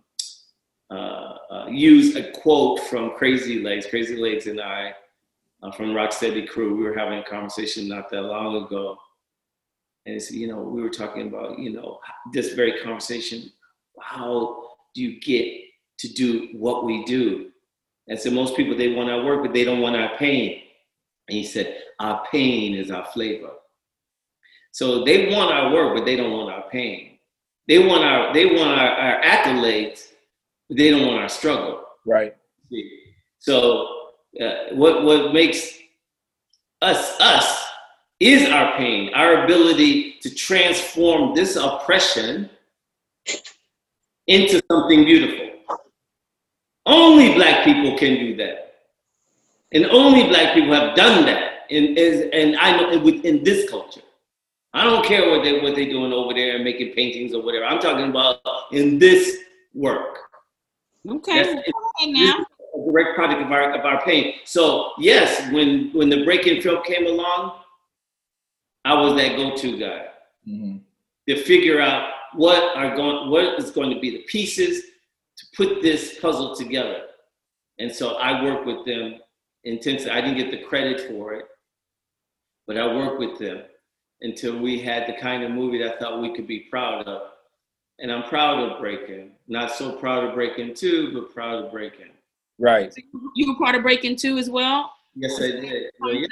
uh, 0.91 1.37
uh, 1.51 1.67
use 1.69 2.17
a 2.17 2.31
quote 2.33 2.81
from 2.81 3.13
Crazy 3.17 3.63
Legs. 3.63 3.87
Crazy 3.87 4.17
Legs 4.17 4.47
and 4.47 4.61
I 4.61 4.95
uh, 5.63 5.71
from 5.73 5.91
Rocksteady 5.91 6.49
Crew. 6.49 6.77
We 6.77 6.85
were 6.85 6.97
having 6.97 7.19
a 7.19 7.25
conversation 7.25 7.89
not 7.89 8.11
that 8.11 8.23
long 8.23 8.65
ago, 8.65 8.97
and 10.07 10.17
it's, 10.17 10.31
you 10.31 10.49
know 10.49 10.63
we 10.63 10.83
were 10.83 10.91
talking 10.91 11.29
about 11.29 11.59
you 11.59 11.73
know 11.73 12.01
this 12.33 12.55
very 12.55 12.81
conversation. 12.83 13.53
How 14.01 14.71
do 14.95 15.03
you 15.03 15.21
get 15.21 15.65
to 15.99 16.09
do 16.09 16.49
what 16.55 16.85
we 16.85 17.05
do? 17.05 17.51
And 18.09 18.19
so 18.19 18.31
most 18.31 18.57
people 18.57 18.77
they 18.77 18.93
want 18.93 19.11
our 19.11 19.25
work, 19.25 19.43
but 19.43 19.53
they 19.53 19.65
don't 19.65 19.81
want 19.81 19.97
our 19.97 20.17
pain. 20.17 20.63
And 21.29 21.39
he 21.39 21.45
said, 21.45 21.79
our 22.01 22.25
pain 22.31 22.75
is 22.75 22.91
our 22.91 23.07
flavor. 23.07 23.51
So 24.73 25.05
they 25.05 25.33
want 25.33 25.53
our 25.53 25.73
work, 25.73 25.97
but 25.97 26.05
they 26.05 26.17
don't 26.17 26.33
want 26.33 26.53
our 26.53 26.69
pain. 26.69 27.19
They 27.69 27.79
want 27.79 28.05
our 28.05 28.35
they 28.35 28.47
want 28.47 28.79
our, 28.79 28.91
our 28.91 29.23
accolades, 29.23 30.09
but 30.69 30.77
they 30.77 30.91
don't 30.91 31.07
want 31.07 31.23
our 31.23 31.29
struggle. 31.29 31.85
Right. 32.05 32.35
So 33.39 33.87
uh, 34.41 34.75
what 34.75 35.05
what 35.05 35.33
makes 35.33 35.79
us 36.83 37.19
us 37.21 37.65
is 38.21 38.49
our 38.51 38.77
pain, 38.77 39.13
our 39.15 39.45
ability 39.45 40.17
to 40.23 40.35
transform 40.35 41.35
this 41.35 41.57
oppression 41.57 42.51
into 44.27 44.63
something 44.71 45.05
beautiful. 45.05 45.54
Only 46.87 47.35
black 47.35 47.65
people 47.65 47.97
can 47.97 48.15
do 48.17 48.37
that, 48.37 48.75
and 49.73 49.87
only 49.87 50.29
black 50.29 50.55
people 50.55 50.75
have 50.75 50.95
done 50.95 51.25
that. 51.27 51.53
And 51.71 51.97
is 51.97 52.29
and 52.33 52.57
I 52.57 52.77
know 52.77 52.99
within 52.99 53.43
this 53.43 53.69
culture. 53.71 54.03
I 54.75 54.85
don't 54.85 55.05
care 55.05 55.31
what 55.31 55.43
they 55.45 55.61
what 55.61 55.77
they're 55.77 55.89
doing 55.89 56.13
over 56.13 56.35
there 56.35 56.57
and 56.57 56.65
making 56.65 56.93
paintings 56.95 57.33
or 57.33 57.43
whatever. 57.43 57.65
I'm 57.65 57.79
talking 57.81 58.11
about 58.11 58.41
in 58.73 58.99
this 58.99 59.39
work. 59.73 60.19
Okay, 61.09 61.43
That's- 61.43 61.57
okay 61.57 62.11
now. 62.13 62.45
a 62.75 62.91
direct 62.91 63.15
product 63.15 63.41
of 63.41 63.51
our 63.53 63.73
of 63.79 63.85
our 63.87 64.03
pain. 64.05 64.35
So 64.45 64.93
yes, 64.99 65.51
when 65.53 65.91
when 65.95 66.11
the 66.11 66.23
Breakin' 66.25 66.61
film 66.61 66.83
came 66.85 67.07
along, 67.07 67.61
I 68.85 68.95
was 69.01 69.15
that 69.17 69.37
go-to 69.37 69.79
guy 69.79 70.09
Mhm. 70.47 70.81
to 71.29 71.37
figure 71.45 71.81
out 71.81 72.11
what 72.35 72.77
are 72.77 72.95
going 72.95 73.31
what 73.31 73.59
is 73.59 73.71
going 73.71 73.91
to 73.95 74.01
be 74.01 74.11
the 74.11 74.23
pieces 74.25 74.83
to 75.37 75.47
put 75.57 75.83
this 75.83 76.19
puzzle 76.21 76.55
together. 76.55 77.03
And 77.79 77.93
so 77.93 78.17
I 78.17 78.43
worked 78.43 78.67
with 78.67 78.85
them 78.87 79.21
intensely. 79.65 80.11
I 80.11 80.21
didn't 80.21 80.37
get 80.37 80.51
the 80.51 80.63
credit 80.65 81.09
for 81.09 81.35
it, 81.35 81.47
but 82.67 82.77
I 82.77 82.87
worked 82.87 83.19
with 83.19 83.39
them 83.39 83.63
until 84.21 84.59
we 84.59 84.81
had 84.81 85.09
the 85.09 85.21
kind 85.21 85.43
of 85.43 85.51
movie 85.51 85.79
that 85.79 85.97
I 85.97 85.99
thought 85.99 86.23
we 86.23 86.35
could 86.35 86.47
be 86.47 86.61
proud 86.71 87.07
of. 87.07 87.31
And 87.99 88.11
I'm 88.11 88.29
proud 88.29 88.59
of 88.61 88.81
Breakin'. 88.81 89.33
Not 89.47 89.73
so 89.73 89.97
proud 89.97 90.25
of 90.25 90.35
Breakin' 90.35 90.75
2, 90.75 91.13
but 91.13 91.33
proud 91.35 91.65
of 91.65 91.71
Breakin'. 91.71 92.11
Right. 92.59 92.93
You 93.35 93.53
were 93.53 93.59
part 93.59 93.75
of 93.75 93.83
Breakin' 93.83 94.17
Two 94.17 94.39
as 94.39 94.49
well. 94.49 94.93
Yes, 95.15 95.41
I 95.41 95.51
did. 95.51 95.91
Well, 96.01 96.15
yes, 96.15 96.31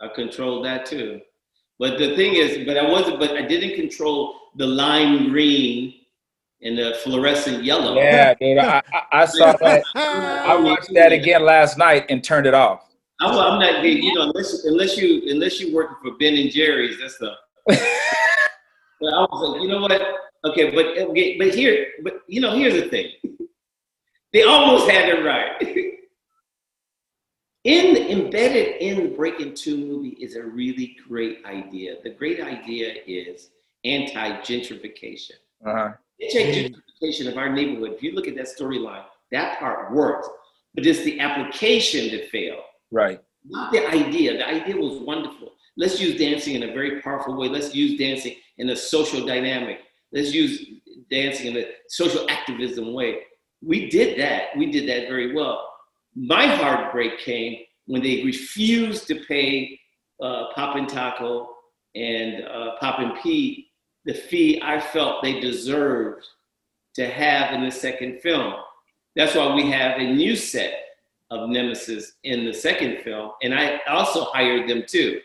I 0.00 0.08
controlled 0.08 0.64
that 0.64 0.86
too. 0.86 1.20
But 1.78 1.98
the 1.98 2.14
thing 2.16 2.34
is, 2.34 2.66
but 2.66 2.76
I 2.76 2.88
wasn't, 2.88 3.18
but 3.18 3.32
I 3.32 3.42
didn't 3.42 3.76
control 3.76 4.38
the 4.56 4.66
lime 4.66 5.30
green 5.30 5.94
and 6.62 6.78
the 6.78 6.96
fluorescent 7.02 7.64
yellow. 7.64 7.94
Yeah, 7.96 8.34
dude. 8.34 8.58
I, 8.58 8.82
I, 9.10 9.24
saw 9.24 9.52
that. 9.60 9.82
I 9.94 10.56
watched 10.60 10.92
that 10.94 11.12
again 11.12 11.44
last 11.44 11.76
night 11.76 12.06
and 12.08 12.22
turned 12.22 12.46
it 12.46 12.54
off. 12.54 12.88
I'm, 13.20 13.36
I'm 13.36 13.60
not, 13.60 13.84
you 13.84 14.14
know, 14.14 14.22
unless 14.22 14.64
unless 14.64 14.96
you 14.96 15.22
unless 15.30 15.60
you 15.60 15.74
working 15.74 15.96
for 16.02 16.16
Ben 16.18 16.34
and 16.34 16.50
Jerry's, 16.50 16.98
that's 16.98 17.18
the. 17.18 17.34
but 17.66 17.78
I 19.14 19.20
was 19.20 19.52
like, 19.54 19.62
you 19.62 19.68
know 19.68 19.80
what? 19.80 20.02
Okay, 20.44 20.74
but 20.74 20.98
okay, 21.10 21.38
but 21.38 21.54
here, 21.54 21.86
but 22.02 22.22
you 22.26 22.40
know, 22.40 22.52
here's 22.52 22.74
the 22.74 22.88
thing. 22.88 23.12
They 24.32 24.42
almost 24.42 24.90
had 24.90 25.08
it 25.08 25.24
right. 25.24 25.88
In 27.64 27.96
embedded 27.96 28.82
in 28.82 29.04
the 29.04 29.16
Breakin' 29.16 29.54
Two 29.54 29.76
movie 29.76 30.16
is 30.20 30.34
a 30.34 30.42
really 30.42 30.96
great 31.08 31.44
idea. 31.44 31.94
The 32.02 32.10
great 32.10 32.40
idea 32.40 32.94
is 33.06 33.50
anti-gentrification. 33.84 35.36
Uh-huh. 35.66 35.92
Anti-gentrification 36.20 37.28
of 37.30 37.36
our 37.36 37.50
neighborhood. 37.50 37.92
If 37.92 38.02
you 38.02 38.12
look 38.12 38.28
at 38.28 38.36
that 38.36 38.48
storyline, 38.48 39.04
that 39.32 39.58
part 39.58 39.92
worked, 39.92 40.28
but 40.74 40.86
it's 40.86 41.02
the 41.04 41.20
application 41.20 42.10
that 42.16 42.28
failed 42.30 42.62
Right. 42.90 43.20
not 43.44 43.72
the 43.72 43.86
idea. 43.88 44.34
The 44.36 44.46
idea 44.48 44.76
was 44.76 45.00
wonderful. 45.00 45.52
Let's 45.76 46.00
use 46.00 46.18
dancing 46.18 46.54
in 46.54 46.64
a 46.64 46.72
very 46.72 47.00
powerful 47.00 47.36
way. 47.36 47.48
Let's 47.48 47.74
use 47.74 47.98
dancing 47.98 48.36
in 48.58 48.70
a 48.70 48.76
social 48.76 49.26
dynamic. 49.26 49.80
let's 50.12 50.34
use 50.34 50.66
dancing 51.10 51.52
in 51.52 51.56
a 51.56 51.66
social 51.88 52.28
activism 52.28 52.92
way. 52.92 53.20
We 53.62 53.88
did 53.88 54.18
that. 54.18 54.54
We 54.56 54.70
did 54.70 54.86
that 54.88 55.08
very 55.08 55.34
well. 55.34 55.66
My 56.14 56.46
heartbreak 56.46 57.18
came 57.18 57.58
when 57.86 58.02
they 58.02 58.22
refused 58.24 59.06
to 59.08 59.24
pay 59.26 59.78
uh, 60.22 60.46
and 60.56 60.88
Taco 60.88 61.48
and 61.94 62.44
uh, 62.44 62.76
and 62.98 63.14
Pete 63.22 63.66
the 64.04 64.14
fee 64.14 64.60
I 64.62 64.80
felt 64.80 65.22
they 65.22 65.40
deserved 65.40 66.26
to 66.94 67.06
have 67.06 67.54
in 67.54 67.64
the 67.64 67.70
second 67.70 68.20
film. 68.20 68.54
That's 69.16 69.34
why 69.34 69.54
we 69.54 69.70
have 69.70 69.98
a 69.98 70.12
new 70.12 70.36
set 70.36 70.74
of 71.30 71.48
Nemesis 71.48 72.12
in 72.24 72.44
the 72.44 72.52
second 72.52 72.98
film, 73.02 73.32
and 73.42 73.54
I 73.54 73.78
also 73.88 74.24
hired 74.24 74.68
them 74.68 74.84
too. 74.86 75.20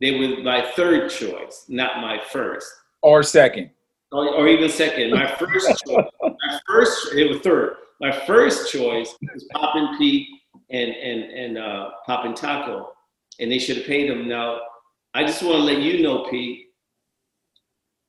They 0.00 0.18
were 0.18 0.42
my 0.42 0.70
third 0.74 1.10
choice, 1.10 1.64
not 1.68 2.00
my 2.00 2.20
first. 2.30 2.66
Or 3.02 3.22
second. 3.22 3.70
Or, 4.10 4.28
or 4.34 4.48
even 4.48 4.68
second. 4.68 5.10
My 5.10 5.26
first 5.36 5.84
choice, 5.86 6.04
my 6.22 6.60
first, 6.68 7.14
it 7.14 7.28
was 7.28 7.40
third. 7.40 7.76
My 8.00 8.12
first 8.26 8.72
choice 8.72 9.14
was 9.32 9.44
Poppin' 9.52 9.96
Pete 9.96 10.28
and 10.70 10.90
and 10.90 11.22
and 11.22 11.58
uh, 11.58 11.90
Poppin' 12.06 12.34
Taco, 12.34 12.92
and 13.38 13.50
they 13.50 13.58
should 13.58 13.78
have 13.78 13.86
paid 13.86 14.10
them. 14.10 14.28
Now, 14.28 14.60
I 15.14 15.24
just 15.24 15.42
want 15.42 15.56
to 15.56 15.62
let 15.62 15.78
you 15.78 16.02
know, 16.02 16.26
Pete. 16.30 16.71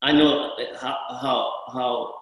I 0.04 0.12
know 0.12 0.52
how 0.80 0.98
how 1.22 1.52
how 1.72 2.16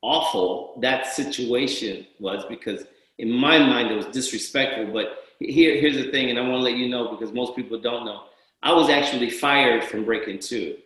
awful 0.00 0.78
that 0.82 1.08
situation 1.08 2.06
was 2.20 2.44
because 2.48 2.84
in 3.18 3.28
my 3.30 3.58
mind 3.58 3.90
it 3.90 3.96
was 3.96 4.06
disrespectful. 4.06 4.92
But 4.92 5.18
here 5.40 5.78
here's 5.80 5.96
the 5.96 6.12
thing, 6.12 6.30
and 6.30 6.38
I 6.38 6.42
want 6.42 6.54
to 6.54 6.62
let 6.62 6.76
you 6.76 6.88
know 6.88 7.10
because 7.10 7.34
most 7.34 7.56
people 7.56 7.78
don't 7.80 8.04
know. 8.06 8.22
I 8.62 8.72
was 8.72 8.88
actually 8.88 9.30
fired 9.30 9.82
from 9.82 10.04
Breakin' 10.04 10.38
Two. 10.38 10.76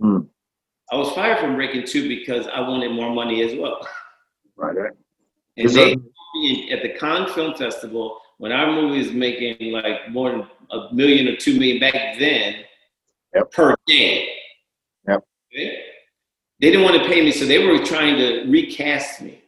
Mm. 0.00 0.26
I 0.90 0.96
was 0.96 1.12
fired 1.12 1.38
from 1.38 1.54
Breakin' 1.54 1.86
Two 1.86 2.08
because 2.08 2.48
I 2.48 2.60
wanted 2.60 2.90
more 2.90 3.14
money 3.14 3.42
as 3.42 3.56
well. 3.56 3.86
Right. 4.56 4.76
right. 4.76 4.92
And 5.56 5.68
they 5.70 5.94
that- 5.94 6.72
at 6.72 6.82
the 6.82 6.90
Cannes 6.98 7.32
Film 7.34 7.54
Festival 7.54 8.20
when 8.38 8.50
our 8.52 8.72
movie 8.72 8.98
was 8.98 9.12
making 9.12 9.72
like 9.72 10.10
more 10.10 10.30
than 10.32 10.46
a 10.70 10.92
million 10.92 11.28
or 11.28 11.36
two 11.36 11.54
million 11.58 11.78
back 11.78 12.18
then 12.18 12.64
Yep. 13.34 13.52
per 13.52 13.74
day. 13.86 14.28
Yep. 15.08 15.24
Okay? 15.52 15.82
They 16.60 16.70
didn't 16.70 16.82
want 16.82 17.02
to 17.02 17.08
pay 17.08 17.22
me, 17.22 17.32
so 17.32 17.46
they 17.46 17.64
were 17.64 17.84
trying 17.84 18.16
to 18.16 18.44
recast 18.50 19.22
me. 19.22 19.42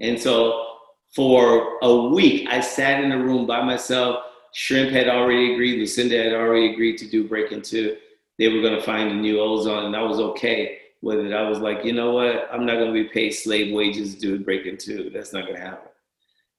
And 0.00 0.18
so 0.18 0.72
for 1.14 1.78
a 1.82 2.08
week, 2.08 2.48
I 2.48 2.60
sat 2.60 3.04
in 3.04 3.12
a 3.12 3.18
room 3.18 3.46
by 3.46 3.62
myself. 3.62 4.24
Shrimp 4.54 4.90
had 4.90 5.08
already 5.08 5.52
agreed, 5.52 5.78
Lucinda 5.78 6.22
had 6.22 6.32
already 6.32 6.72
agreed 6.72 6.98
to 6.98 7.08
do 7.08 7.28
Breakin' 7.28 7.62
Two. 7.62 7.96
They 8.38 8.48
were 8.48 8.62
going 8.62 8.74
to 8.74 8.82
find 8.82 9.10
a 9.10 9.14
new 9.14 9.40
ozone, 9.40 9.84
and 9.84 9.96
I 9.96 10.02
was 10.02 10.18
okay 10.20 10.78
with 11.02 11.18
it. 11.18 11.32
I 11.32 11.48
was 11.48 11.58
like, 11.58 11.84
you 11.84 11.92
know 11.92 12.12
what? 12.12 12.48
I'm 12.50 12.64
not 12.64 12.76
going 12.76 12.92
to 12.92 12.92
be 12.92 13.08
paid 13.08 13.32
slave 13.32 13.74
wages 13.74 14.14
to 14.14 14.20
do 14.20 14.38
Breakin' 14.44 14.78
Two. 14.78 15.10
That's 15.10 15.32
not 15.32 15.44
going 15.44 15.56
to 15.56 15.60
happen. 15.60 15.88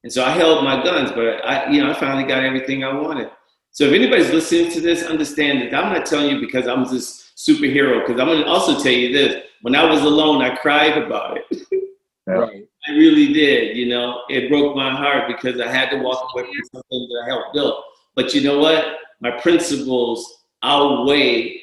And 0.03 0.11
so 0.11 0.23
I 0.23 0.31
held 0.31 0.63
my 0.63 0.83
guns, 0.83 1.11
but 1.11 1.45
I, 1.45 1.69
you 1.71 1.81
know, 1.81 1.89
I 1.89 1.93
finally 1.93 2.25
got 2.25 2.43
everything 2.43 2.83
I 2.83 2.93
wanted. 2.93 3.31
So 3.73 3.85
if 3.85 3.93
anybody's 3.93 4.31
listening 4.31 4.71
to 4.71 4.81
this, 4.81 5.03
understand 5.03 5.61
that 5.61 5.73
I'm 5.73 5.91
not 5.91 6.05
telling 6.05 6.29
you 6.29 6.39
because 6.39 6.67
I'm 6.67 6.85
this 6.85 7.31
superhero. 7.35 8.05
Because 8.05 8.21
I'm 8.21 8.27
going 8.27 8.43
to 8.43 8.47
also 8.47 8.81
tell 8.81 8.91
you 8.91 9.11
this: 9.11 9.43
when 9.61 9.75
I 9.75 9.83
was 9.83 10.01
alone, 10.01 10.41
I 10.41 10.55
cried 10.55 10.97
about 10.97 11.37
it. 11.37 11.67
Right. 12.25 12.65
I 12.87 12.91
really 12.91 13.33
did. 13.33 13.75
You 13.75 13.87
know, 13.87 14.21
it 14.29 14.49
broke 14.49 14.77
my 14.77 14.91
heart 14.91 15.27
because 15.27 15.59
I 15.59 15.67
had 15.67 15.89
to 15.89 15.97
walk 15.97 16.31
away 16.33 16.45
from 16.45 16.53
something 16.71 17.07
that 17.09 17.23
I 17.25 17.27
helped 17.27 17.53
build. 17.53 17.83
But 18.15 18.33
you 18.33 18.39
know 18.39 18.59
what? 18.59 18.95
My 19.19 19.31
principles 19.41 20.43
outweigh 20.63 21.61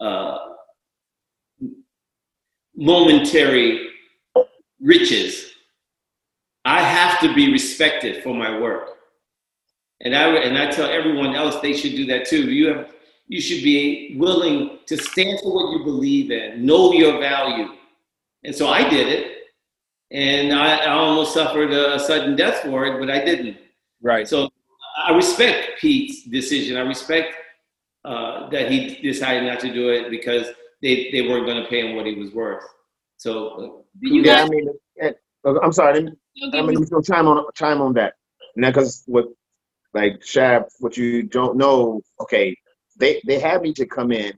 uh, 0.00 0.38
momentary 2.74 3.90
riches. 4.80 5.52
I 6.64 6.82
have 6.82 7.20
to 7.20 7.34
be 7.34 7.52
respected 7.52 8.22
for 8.22 8.34
my 8.34 8.58
work, 8.58 8.99
and 10.02 10.14
I 10.14 10.28
and 10.36 10.56
I 10.58 10.70
tell 10.70 10.88
everyone 10.90 11.34
else 11.34 11.60
they 11.60 11.72
should 11.74 11.92
do 11.96 12.06
that 12.06 12.26
too. 12.26 12.50
You 12.50 12.68
have 12.68 12.92
you 13.28 13.40
should 13.40 13.62
be 13.62 14.16
willing 14.18 14.78
to 14.86 14.96
stand 14.96 15.40
for 15.40 15.52
what 15.54 15.72
you 15.78 15.84
believe 15.84 16.30
in, 16.30 16.64
know 16.66 16.92
your 16.92 17.18
value, 17.20 17.68
and 18.44 18.54
so 18.54 18.68
I 18.68 18.88
did 18.88 19.06
it 19.08 19.36
and 20.10 20.52
I, 20.52 20.76
I 20.78 20.90
almost 20.90 21.34
suffered 21.34 21.70
a 21.72 21.98
sudden 21.98 22.34
death 22.36 22.62
for 22.62 22.84
it, 22.86 22.98
but 22.98 23.10
I 23.10 23.24
didn't. 23.24 23.56
Right. 24.02 24.26
So 24.26 24.48
I 25.06 25.12
respect 25.14 25.80
Pete's 25.80 26.24
decision. 26.24 26.76
I 26.76 26.80
respect 26.80 27.34
uh, 28.04 28.48
that 28.50 28.70
he 28.70 28.96
decided 29.02 29.44
not 29.44 29.60
to 29.60 29.72
do 29.72 29.90
it 29.90 30.10
because 30.10 30.48
they, 30.82 31.10
they 31.12 31.22
weren't 31.28 31.46
going 31.46 31.62
to 31.62 31.68
pay 31.68 31.86
him 31.88 31.94
what 31.96 32.06
he 32.06 32.14
was 32.14 32.32
worth. 32.32 32.64
So 33.18 33.84
Do 34.00 34.12
you 34.14 34.22
yeah, 34.22 34.38
guys 34.40 34.46
I 34.46 34.48
mean, 34.48 34.68
eh, 35.00 35.12
I'm 35.62 35.72
sorry. 35.72 36.02
Let 36.02 36.12
I 36.12 36.50
give 36.50 36.52
mean, 36.52 36.66
me- 36.66 36.76
I'm 36.76 36.84
gonna 36.86 37.02
chime 37.04 37.28
on 37.28 37.44
chime 37.54 37.80
on 37.80 37.92
that. 37.94 38.14
Now, 38.56 38.70
because 38.70 39.04
what, 39.06 39.26
like 39.94 40.20
Shab, 40.20 40.66
what 40.78 40.96
you 40.96 41.22
don't 41.22 41.56
know, 41.56 42.02
okay, 42.20 42.56
they 42.96 43.20
they 43.26 43.38
had 43.38 43.62
me 43.62 43.72
to 43.74 43.86
come 43.86 44.12
in 44.12 44.32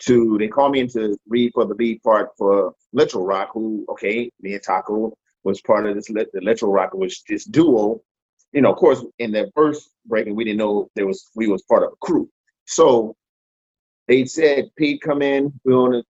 to 0.00 0.38
they 0.38 0.48
called 0.48 0.72
me 0.72 0.80
in 0.80 0.88
to 0.88 1.16
read 1.28 1.52
for 1.54 1.64
the 1.64 1.74
lead 1.74 2.02
part 2.02 2.30
for 2.36 2.74
Electro 2.92 3.22
Rock, 3.22 3.50
who 3.52 3.84
okay, 3.88 4.30
me 4.40 4.54
and 4.54 4.62
Taco 4.62 5.16
was 5.44 5.60
part 5.60 5.86
of 5.86 5.94
this 5.94 6.06
the 6.06 6.26
Electro 6.34 6.70
Rock 6.70 6.94
was 6.94 7.22
this 7.28 7.44
duo. 7.44 8.00
You 8.52 8.62
know, 8.62 8.72
of 8.72 8.78
course, 8.78 9.04
in 9.18 9.32
the 9.32 9.50
first 9.54 9.90
Breakin', 10.06 10.34
we 10.34 10.44
didn't 10.44 10.58
know 10.58 10.90
there 10.94 11.06
was 11.06 11.30
we 11.34 11.48
was 11.48 11.62
part 11.62 11.82
of 11.82 11.92
a 11.92 11.96
crew. 11.96 12.28
So 12.66 13.16
they 14.06 14.24
said, 14.24 14.70
Pete, 14.76 15.02
come 15.02 15.20
in. 15.20 15.52
We 15.64 15.74
want 15.74 15.94
to 15.94 16.02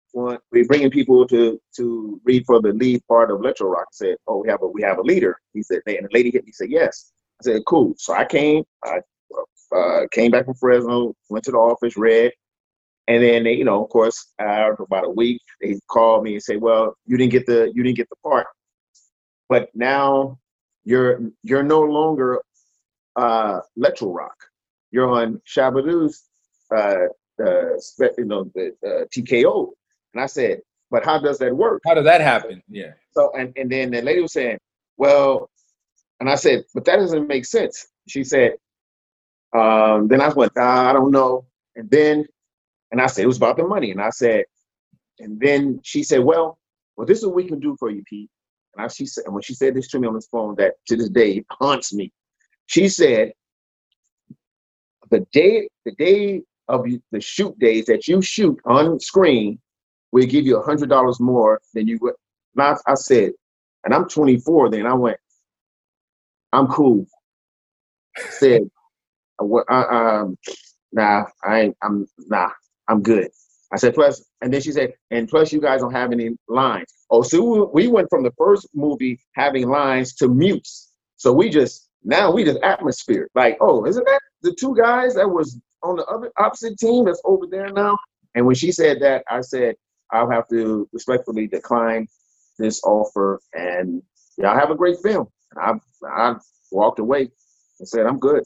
we're 0.51 0.65
bringing 0.65 0.91
people 0.91 1.27
to 1.29 1.61
to 1.77 2.21
read 2.25 2.45
for 2.47 2.61
the 2.61 2.73
lead 2.73 3.07
part 3.09 3.31
of 3.31 3.41
Electro 3.41 3.69
Rock. 3.69 3.89
I 3.89 3.93
said, 3.93 4.17
oh, 4.27 4.39
we 4.39 4.49
have 4.49 4.63
a 4.63 4.69
we 4.69 4.83
have 4.83 4.99
a 4.99 5.03
leader. 5.03 5.41
He 5.53 5.63
said, 5.63 5.81
and 5.87 6.07
the 6.07 6.09
lady 6.13 6.31
hit 6.31 6.45
me. 6.45 6.53
Said 6.53 6.71
yes. 6.71 7.13
I 7.41 7.45
said, 7.45 7.63
cool. 7.67 7.95
So 7.99 8.15
I 8.15 8.25
came. 8.25 8.65
I 8.85 9.01
uh, 9.75 10.07
came 10.11 10.31
back 10.31 10.47
from 10.47 10.55
Fresno, 10.55 11.15
went 11.29 11.45
to 11.45 11.51
the 11.51 11.59
office, 11.59 11.97
read, 11.97 12.33
and 13.07 13.23
then 13.23 13.45
they, 13.45 13.53
you 13.53 13.65
know, 13.65 13.85
of 13.85 13.91
course, 13.91 14.33
after 14.39 14.83
about 14.83 15.05
a 15.05 15.11
week, 15.11 15.43
they 15.61 15.79
called 15.89 16.25
me 16.25 16.35
and 16.35 16.43
say, 16.43 16.57
well, 16.57 16.97
you 17.07 17.17
didn't 17.17 17.33
get 17.33 17.47
the 17.47 17.71
you 17.75 17.83
didn't 17.83 17.97
get 17.97 18.09
the 18.09 18.17
part, 18.23 18.47
but 19.49 19.69
now 19.75 20.39
you're 20.85 21.21
you're 21.43 21.63
no 21.63 21.83
longer 21.83 22.41
uh, 23.17 23.61
Electro 23.77 24.11
Rock. 24.11 24.37
You're 24.91 25.09
on 25.09 25.41
Shabadoo's 25.47 26.25
uh, 26.75 27.09
uh, 27.45 27.77
you 28.19 28.25
know, 28.25 28.51
the 28.55 28.75
uh, 28.85 29.05
TKO. 29.15 29.69
And 30.15 30.23
I 30.23 30.27
said, 30.27 30.61
but 30.91 31.05
how 31.05 31.19
does 31.19 31.39
that 31.39 31.55
work? 31.55 31.83
How 31.87 31.95
did 31.95 32.07
that 32.07 32.21
happen? 32.21 32.63
Yeah. 32.69 32.93
So, 33.13 33.31
and, 33.37 33.53
and 33.57 33.71
then 33.71 33.91
the 33.91 34.03
lady 34.03 34.23
was 34.23 34.33
saying, 34.33 34.59
well, 34.97 35.51
and 36.21 36.29
I 36.29 36.35
said, 36.35 36.65
but 36.75 36.85
that 36.87 36.97
doesn't 36.97 37.27
make 37.29 37.45
sense. 37.45 37.87
She 38.09 38.25
said, 38.25 38.55
um, 39.57 40.09
then 40.09 40.21
I 40.21 40.29
went, 40.29 40.53
"Ah, 40.59 40.91
I 40.91 40.93
don't 40.93 41.11
know. 41.11 41.47
And 41.77 41.91
then, 41.91 42.27
and 42.91 43.01
I 43.01 43.07
said, 43.07 43.25
it 43.25 43.29
was 43.29 43.37
about 43.37 43.57
the 43.57 43.67
money. 43.67 43.91
And 43.91 44.01
I 44.01 44.11
said, 44.11 44.45
and 45.21 45.41
then 45.41 45.81
she 45.83 46.03
said, 46.03 46.21
well, 46.25 46.59
well, 46.97 47.07
this 47.07 47.19
is 47.19 47.27
what 47.27 47.35
we 47.37 47.45
can 47.47 47.61
do 47.61 47.77
for 47.79 47.91
you, 47.91 48.03
Pete. 48.09 48.31
And 48.77 48.85
I, 48.85 48.89
she 48.89 49.07
said, 49.07 49.25
and 49.25 49.35
when 49.35 49.43
she 49.43 49.55
said 49.55 49.75
this 49.75 49.89
to 49.89 49.99
me 49.99 50.09
on 50.09 50.15
this 50.15 50.29
phone, 50.29 50.55
that 50.57 50.75
to 50.89 50.97
this 50.97 51.09
day 51.09 51.45
haunts 51.51 51.95
me. 51.95 52.13
She 52.67 52.89
said, 52.89 53.33
the 55.11 55.21
day, 55.33 55.69
the 55.85 55.93
day 55.93 56.43
of 56.69 56.85
the 57.13 57.21
shoot 57.21 57.59
days 57.59 57.87
that 57.87 58.09
you 58.09 58.21
shoot 58.21 58.59
on 58.67 59.01
screen, 59.01 59.59
we 60.13 60.27
give 60.27 60.47
you 60.47 60.59
a 60.59 60.63
hundred 60.63 60.89
dollars 60.89 61.21
more 61.21 61.61
than 61.75 61.87
you 61.89 61.99
would. 62.03 62.15
I, 62.59 62.77
I 62.87 62.95
said, 62.95 63.33
and 63.85 63.95
I'm 63.95 64.09
24 64.09 64.71
then. 64.71 64.87
I 64.87 64.95
went, 64.95 65.19
I'm 66.53 66.67
cool. 66.69 67.07
Said, 68.17 68.63
I, 69.41 69.45
I, 69.69 70.21
um, 70.21 70.37
nah, 70.93 71.25
I 71.45 71.61
ain't, 71.61 71.77
I'm, 71.83 72.07
nah, 72.29 72.51
I'm 72.89 73.03
good. 73.03 73.29
I 73.73 73.77
said, 73.77 73.95
plus, 73.95 74.25
and 74.41 74.53
then 74.53 74.61
she 74.61 74.73
said, 74.73 74.93
and 75.11 75.29
plus 75.29 75.53
you 75.53 75.61
guys 75.61 75.81
don't 75.81 75.93
have 75.93 76.13
any 76.13 76.31
lines. 76.49 76.87
Oh, 77.11 77.23
so 77.23 77.71
we 77.73 77.87
we 77.87 77.93
went 77.93 78.09
from 78.11 78.23
the 78.23 78.33
first 78.39 78.69
movie 78.75 79.21
having 79.35 79.69
lines 79.69 80.15
to 80.17 80.29
mutes. 80.29 80.93
So 81.17 81.33
we 81.33 81.51
just 81.51 81.89
now 82.05 82.31
we 82.33 82.45
just 82.45 82.61
atmosphere. 82.63 83.29
Like, 83.35 83.59
oh, 83.61 83.87
isn't 83.87 84.05
that 84.05 84.21
the 84.43 84.55
two 84.59 84.75
guys 84.77 85.15
that 85.15 85.29
was 85.29 85.61
on 85.83 85.97
the 85.97 86.05
other 86.07 86.31
opposite 86.39 86.79
team 86.79 87.05
that's 87.05 87.21
over 87.25 87.47
there 87.51 87.71
now? 87.71 87.97
And 88.35 88.47
when 88.47 88.55
she 88.55 88.73
said 88.73 89.01
that, 89.01 89.25
I 89.31 89.41
said, 89.43 89.75
I'll 90.13 90.31
have 90.31 90.49
to 90.49 90.89
respectfully 90.93 91.47
decline 91.47 92.07
this 92.59 92.83
offer 92.85 93.41
and 93.55 94.03
y'all 94.39 94.59
have 94.59 94.71
a 94.71 94.77
great 94.77 94.99
film. 95.03 95.29
I 95.57 95.75
I 96.07 96.37
walked 96.71 96.99
away 96.99 97.31
and 97.79 97.89
said, 97.89 98.07
I'm 98.07 98.19
good. 98.19 98.43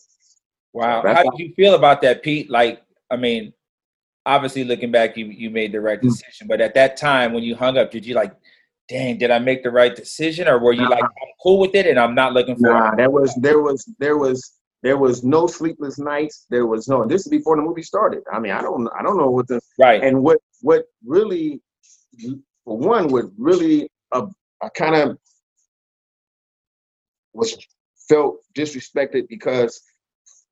Wow. 0.73 1.03
That's 1.03 1.17
How 1.19 1.23
did 1.31 1.39
you 1.39 1.55
feel 1.55 1.75
about 1.75 2.01
that, 2.03 2.23
Pete? 2.23 2.51
Like, 2.51 2.83
I 3.11 3.17
mean, 3.17 3.53
obviously 4.25 4.65
looking 4.65 4.91
back, 4.91 5.17
you 5.17 5.27
you 5.27 5.51
made 5.51 5.73
the 5.73 5.81
right 5.81 5.99
Mm. 5.99 6.03
decision. 6.03 6.47
But 6.49 6.61
at 6.61 6.75
that 6.75 6.97
time, 6.97 7.33
when 7.33 7.43
you 7.43 7.55
hung 7.55 7.77
up, 7.77 7.91
did 7.91 8.07
you 8.07 8.15
like, 8.15 8.33
dang, 8.89 9.19
did 9.19 9.31
I 9.31 9.39
make 9.39 9.63
the 9.63 9.71
right 9.71 9.95
decision, 9.95 10.49
or 10.49 10.59
were 10.59 10.73
you 10.73 10.83
Nah. 10.83 10.97
like, 10.97 11.05
I'm 11.05 11.33
cool 11.43 11.59
with 11.59 11.75
it 11.75 11.87
and 11.87 11.99
I'm 11.99 12.15
not 12.15 12.33
looking 12.33 12.57
for? 12.57 12.71
Nah, 12.73 12.95
that 12.97 13.13
was 13.13 13.35
there 13.37 13.61
was 13.61 13.85
there 13.99 14.17
was 14.17 14.59
There 14.83 14.99
was 14.99 15.23
no 15.23 15.47
sleepless 15.47 15.97
nights. 15.97 16.47
There 16.51 16.67
was 16.67 16.89
no. 16.89 17.05
This 17.07 17.23
is 17.25 17.29
before 17.29 17.55
the 17.55 17.63
movie 17.63 17.85
started. 17.85 18.25
I 18.35 18.41
mean, 18.41 18.51
I 18.51 18.61
don't. 18.63 18.89
I 18.99 19.01
don't 19.05 19.17
know 19.17 19.31
what 19.31 19.47
the 19.47 19.61
Right. 19.79 20.03
and 20.03 20.25
what 20.25 20.39
what 20.61 20.87
really, 21.07 21.63
for 22.65 22.77
one, 22.79 23.07
what 23.07 23.27
really 23.39 23.89
uh, 24.11 24.27
kind 24.75 24.97
of 24.97 25.19
was 27.33 27.57
felt 28.09 28.39
disrespected 28.57 29.29
because 29.29 29.81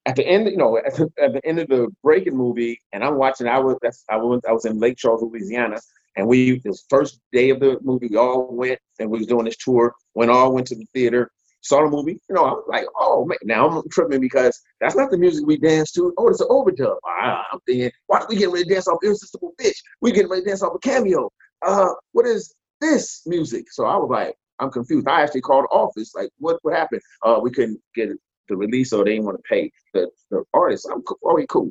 at 0.07 0.17
the 0.17 0.27
end, 0.27 0.49
you 0.49 0.57
know, 0.57 0.79
at 0.79 0.95
the, 0.95 1.11
at 1.23 1.33
the 1.35 1.45
end 1.47 1.59
of 1.59 1.69
the 1.69 1.89
Breakin' 2.03 2.37
movie, 2.37 2.81
and 2.93 3.05
I'm 3.05 3.17
watching. 3.17 3.47
I 3.47 3.59
was 3.59 3.77
I 4.09 4.17
was 4.17 4.41
I 4.49 4.53
was 4.53 4.65
in 4.65 4.79
Lake 4.79 4.97
Charles, 4.97 5.23
Louisiana, 5.23 5.79
and 6.17 6.27
we 6.27 6.61
was 6.65 6.85
first 6.89 7.21
day 7.33 7.51
of 7.51 7.61
the 7.61 7.79
movie. 7.83 8.09
We 8.09 8.17
all 8.17 8.55
went 8.55 8.79
and 8.99 9.11
we 9.11 9.19
was 9.19 9.27
doing 9.27 9.45
this 9.45 9.57
tour. 9.59 9.95
When 10.15 10.31
all 10.31 10.53
went 10.53 10.67
to 10.69 10.77
the 10.77 10.87
theater, 10.95 11.31
saw 11.61 11.83
the 11.83 11.91
movie. 11.91 12.21
You 12.29 12.35
know, 12.35 12.45
I 12.45 12.51
was 12.53 12.65
like, 12.69 12.87
oh 12.99 13.27
man, 13.27 13.39
now 13.45 13.69
I'm 13.69 13.83
tripping 13.91 14.21
because 14.21 14.59
that's 14.81 14.97
not 14.97 15.11
the 15.11 15.19
music 15.19 15.47
we 15.47 15.59
dance 15.59 15.93
to. 15.93 16.15
Oh, 16.17 16.29
it's 16.29 16.41
an 16.41 16.49
overdub. 16.49 16.97
Ah, 17.07 17.45
I'm 17.53 17.61
thinking, 17.67 17.91
why 18.07 18.21
are 18.21 18.27
we 18.29 18.37
getting 18.37 18.53
ready 18.53 18.65
to 18.65 18.75
dance 18.75 18.89
off 18.89 18.99
Irresistible 19.05 19.53
Bitch? 19.61 19.77
We 20.01 20.13
getting 20.13 20.31
ready 20.31 20.43
to 20.43 20.49
dance 20.49 20.63
off 20.63 20.75
a 20.75 20.79
cameo. 20.79 21.31
Uh, 21.63 21.91
what 22.13 22.27
is 22.27 22.55
this 22.81 23.23
music? 23.27 23.71
So 23.71 23.85
I 23.85 23.97
was 23.97 24.09
like, 24.11 24.35
I'm 24.61 24.71
confused. 24.71 25.09
I 25.09 25.23
actually 25.23 25.41
called 25.41 25.65
the 25.65 25.75
office, 25.75 26.15
like, 26.15 26.31
what 26.39 26.59
what 26.63 26.77
happened? 26.77 27.03
Uh, 27.25 27.41
we 27.43 27.51
couldn't 27.51 27.81
get 27.95 28.11
the 28.49 28.57
release, 28.57 28.93
or 28.93 29.05
they 29.05 29.13
didn't 29.13 29.27
want 29.27 29.39
to 29.39 29.43
pay 29.49 29.71
the, 29.95 30.09
the 30.31 30.45
artist. 30.53 30.89
I'm 30.93 31.03
cool, 31.03 31.19
okay, 31.33 31.47
cool. 31.49 31.71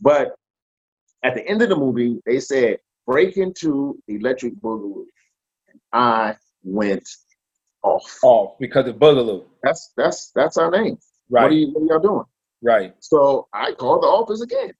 But 0.00 0.34
at 1.22 1.34
the 1.34 1.46
end 1.46 1.62
of 1.62 1.68
the 1.68 1.76
movie, 1.76 2.20
they 2.26 2.40
said, 2.40 2.78
Breakin' 3.06 3.54
2 3.54 4.02
Electric 4.08 4.54
Boogaloo. 4.60 5.04
And 5.68 5.80
I 5.92 6.36
went 6.62 7.08
off. 7.82 8.18
Off 8.22 8.58
because 8.58 8.86
of 8.86 8.96
Boogaloo. 8.96 9.44
That's 9.62 9.92
that's 9.96 10.30
that's 10.34 10.56
our 10.56 10.70
name. 10.70 10.98
Right. 11.28 11.42
What 11.42 11.52
are, 11.52 11.54
you, 11.54 11.72
what 11.72 11.82
are 11.82 11.94
y'all 11.94 12.02
doing? 12.02 12.24
Right. 12.62 12.94
So 13.00 13.48
I 13.52 13.72
called 13.72 14.02
the 14.02 14.08
office 14.08 14.42
again. 14.42 14.72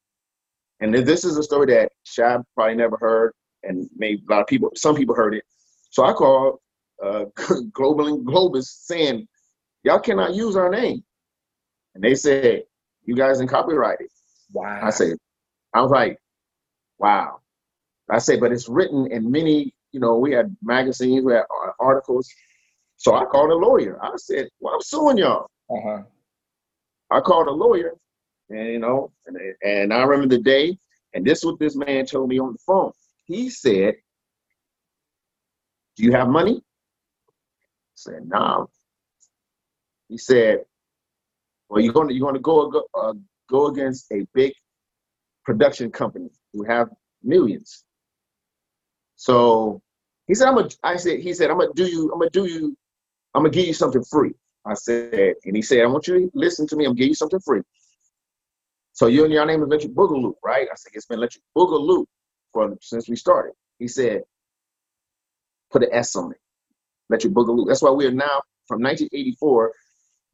And 0.81 0.95
this 0.95 1.25
is 1.25 1.37
a 1.37 1.43
story 1.43 1.67
that 1.75 1.93
Shab 2.07 2.43
probably 2.55 2.75
never 2.75 2.97
heard, 2.99 3.33
and 3.63 3.89
maybe 3.97 4.23
a 4.29 4.33
lot 4.33 4.41
of 4.41 4.47
people, 4.47 4.71
some 4.75 4.97
people 4.97 5.15
heard 5.15 5.35
it. 5.35 5.45
So 5.91 6.05
I 6.05 6.13
called 6.13 6.59
uh, 7.03 7.25
Golan 7.73 8.15
and 8.15 8.27
Globus 8.27 8.65
saying, 8.65 9.27
y'all 9.83 10.01
cannot 10.01 10.35
use 10.35 10.57
our 10.57 10.71
name. 10.71 11.03
And 11.95 12.05
they 12.05 12.15
said, 12.15 12.65
you 13.05 13.15
guys 13.15 13.39
didn't 13.39 13.51
copyright 13.51 14.01
it. 14.01 14.11
Wow. 14.53 14.81
I 14.83 14.91
said, 14.91 15.17
I 15.75 15.83
was 15.83 15.91
like, 15.91 16.19
wow. 16.99 17.41
I 18.11 18.19
said, 18.19 18.41
but 18.41 18.53
it's 18.53 18.69
written 18.69 19.11
in 19.11 19.31
many, 19.31 19.75
you 19.93 20.01
know, 20.01 20.19
we 20.19 20.33
had 20.33 20.57
magazines, 20.63 21.25
we 21.25 21.33
had 21.33 21.45
articles. 21.79 22.29
So 22.97 23.15
I 23.15 23.25
called 23.25 23.51
a 23.51 23.55
lawyer. 23.55 23.99
I 24.03 24.11
said, 24.17 24.49
well, 24.61 24.75
I'm 24.75 24.83
suing 24.83 25.19
y'all. 25.19 25.47
Uh-huh. 25.71 26.03
I 27.11 27.21
called 27.21 27.49
a 27.49 27.53
lawyer, 27.53 27.95
and 28.51 28.69
you 28.69 28.79
know, 28.79 29.13
and, 29.27 29.37
and 29.63 29.93
I 29.93 30.03
remember 30.03 30.37
the 30.37 30.43
day, 30.43 30.79
and 31.15 31.25
this 31.25 31.39
is 31.39 31.45
what 31.45 31.59
this 31.59 31.77
man 31.77 32.07
told 32.07 32.29
me 32.29 32.39
on 32.39 32.53
the 32.53 32.59
phone. 32.59 32.93
He 33.25 33.51
said, 33.51 33.95
"Do 35.97 36.05
you 36.05 36.13
have 36.13 36.29
money?" 36.29 36.63
Said, 38.01 38.27
"No." 38.27 38.71
He 40.09 40.19
said, 40.19 40.65
"Well, 41.69 41.81
you're 41.81 41.93
going 41.93 42.09
to 42.09 42.15
you're 42.15 42.33
to 42.33 42.39
go 42.39 42.85
uh, 42.95 43.15
go 43.49 43.67
against 43.67 44.11
a 44.13 44.27
big 44.35 44.53
production 45.45 45.91
company 45.91 46.31
who 46.53 46.65
have 46.65 46.89
millions. 47.23 47.85
So 49.17 49.83
he 50.27 50.35
said, 50.35 50.49
"I'm 50.49 50.55
gonna." 50.55 50.71
I 50.83 50.97
said, 50.97 51.21
"He 51.21 51.35
said, 51.35 51.51
I'm 51.51 51.59
gonna 51.59 51.73
do 51.75 51.87
you. 51.87 52.11
I'm 52.13 52.19
gonna 52.19 52.31
do 52.31 52.47
you. 52.47 52.77
I'm 53.35 53.43
gonna 53.43 53.51
give 53.51 53.67
you 53.67 53.75
something 53.75 54.03
free." 54.05 54.33
I 54.65 54.75
said, 54.75 55.35
and 55.45 55.57
he 55.57 55.63
said, 55.63 55.81
I 55.81 55.87
want 55.87 56.07
you 56.07 56.21
to 56.21 56.31
listen 56.35 56.67
to 56.69 56.77
me. 56.77 56.85
I'm 56.85 56.91
gonna 56.91 56.99
give 56.99 57.09
you 57.09 57.15
something 57.15 57.41
free. 57.41 57.63
So 58.93 59.07
you 59.07 59.25
and 59.25 59.33
your 59.33 59.47
name 59.47 59.63
is 59.63 59.67
Electric 59.67 59.95
Boogaloo, 59.95 60.35
right? 60.45 60.69
I 60.71 60.75
said, 60.75 60.93
it's 60.95 61.07
been 61.07 61.19
Electric 61.19 61.43
Boogaloo 61.57 62.05
for 62.53 62.77
since 62.83 63.09
we 63.09 63.17
started. 63.17 63.55
He 63.79 63.89
said, 63.89 64.23
put 65.71 65.83
an 65.83 65.89
S 65.93 66.15
on 66.17 66.33
it. 66.33 66.39
Electric 67.11 67.33
Boogaloo. 67.33 67.67
That's 67.67 67.83
why 67.83 67.91
we 67.91 68.07
are 68.07 68.13
now 68.13 68.41
from 68.69 68.83
1984, 68.83 69.73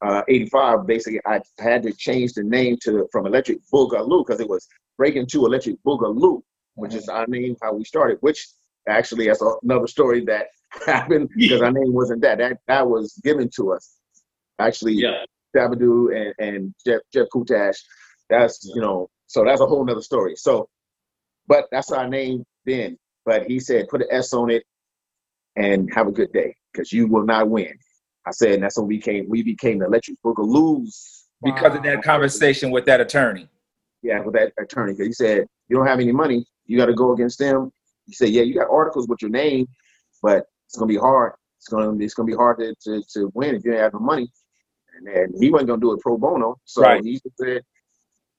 uh, 0.03 0.23
85. 0.29 0.87
Basically, 0.87 1.21
I 1.27 1.41
had 1.59 1.83
to 1.85 1.93
change 1.93 2.35
the 2.35 2.45
name 2.45 2.77
to 2.83 3.09
from 3.11 3.27
Electric 3.27 3.59
Boogaloo 3.73 4.27
because 4.27 4.41
it 4.41 4.49
was 4.49 4.69
Breakin' 4.99 5.27
2 5.27 5.47
Electric 5.47 5.77
Boogaloo, 5.85 6.43
which 6.75 6.95
is 6.95 7.09
our 7.09 7.27
name 7.29 7.57
how 7.63 7.75
we 7.75 7.85
started. 7.85 8.19
Which 8.21 8.47
actually, 8.89 9.27
that's 9.27 9.43
another 9.63 9.87
story 9.87 10.25
that 10.27 10.49
happened 10.87 11.31
because 11.35 11.63
our 11.63 11.73
name 11.73 11.95
wasn't 11.95 12.21
that. 12.23 12.39
That 12.39 12.59
that 12.69 12.87
was 12.87 13.19
given 13.25 13.49
to 13.57 13.73
us 13.73 13.97
actually 14.59 14.95
Yeah. 14.95 15.25
Shabadoo 15.55 16.15
and, 16.15 16.35
and 16.39 16.75
Jeff 16.87 17.01
Jeff 17.13 17.29
Kutash. 17.35 17.79
That's 18.29 18.71
you 18.75 18.81
know, 18.81 19.09
so 19.27 19.45
that's 19.45 19.61
a 19.61 19.67
whole 19.67 19.85
nother 19.85 20.03
story. 20.03 20.37
So, 20.37 20.69
but 21.47 21.67
that's 21.71 21.93
our 21.93 22.09
name 22.09 22.45
then. 22.67 22.99
But 23.25 23.47
he 23.47 23.59
said, 23.61 23.89
put 23.89 24.03
an 24.03 24.09
S 24.11 24.33
on 24.33 24.51
it 24.51 24.65
and 25.57 25.93
have 25.95 26.07
a 26.07 26.13
good 26.13 26.33
day 26.33 26.55
because 26.77 26.93
you 26.93 27.07
will 27.07 27.25
not 27.25 27.49
win. 27.49 27.73
I 28.27 28.33
said, 28.33 28.53
and 28.53 28.63
that's 28.63 28.77
when 28.77 28.87
we 28.87 29.01
came. 29.01 29.29
we 29.29 29.43
became 29.43 29.79
the 29.79 29.87
Electric 29.87 30.21
Boogaloos. 30.23 31.23
Because 31.43 31.77
of 31.77 31.83
that 31.83 32.03
conversation 32.03 32.71
with 32.71 32.85
that 32.87 33.01
attorney. 33.01 33.49
Yeah, 34.03 34.21
with 34.21 34.35
that 34.35 34.53
attorney. 34.59 34.93
Because 34.93 35.07
he 35.07 35.13
said, 35.13 35.47
you 35.69 35.77
don't 35.77 35.87
have 35.87 36.01
any 36.01 36.13
money, 36.13 36.45
you 36.67 36.77
got 36.77 36.87
to 36.87 36.95
go 36.95 37.13
against 37.13 37.39
them. 37.39 37.71
He 38.07 38.13
said, 38.15 38.31
yeah, 38.31 38.43
you 38.43 38.55
got 38.55 38.69
articles 38.71 39.09
with 39.09 39.21
your 39.23 39.31
name, 39.31 39.67
but 40.23 40.47
it's 40.67 40.77
gonna 40.77 40.89
be 40.89 40.97
hard. 40.97 41.33
It's 41.59 41.69
gonna 41.69 41.97
it's 42.05 42.15
gonna 42.15 42.27
be 42.27 42.35
hard 42.35 42.59
to, 42.59 42.75
to, 42.85 43.03
to 43.15 43.31
win 43.35 43.55
if 43.55 43.65
you 43.65 43.73
don't 43.73 43.81
have 43.81 43.93
the 43.93 43.99
money. 43.99 44.31
And 44.97 45.07
then 45.07 45.33
he 45.41 45.51
wasn't 45.51 45.69
gonna 45.69 45.81
do 45.81 45.93
it 45.93 46.01
pro 46.01 46.17
bono. 46.17 46.57
So 46.65 46.83
Right. 46.83 47.03
he 47.03 47.21
said 47.41 47.63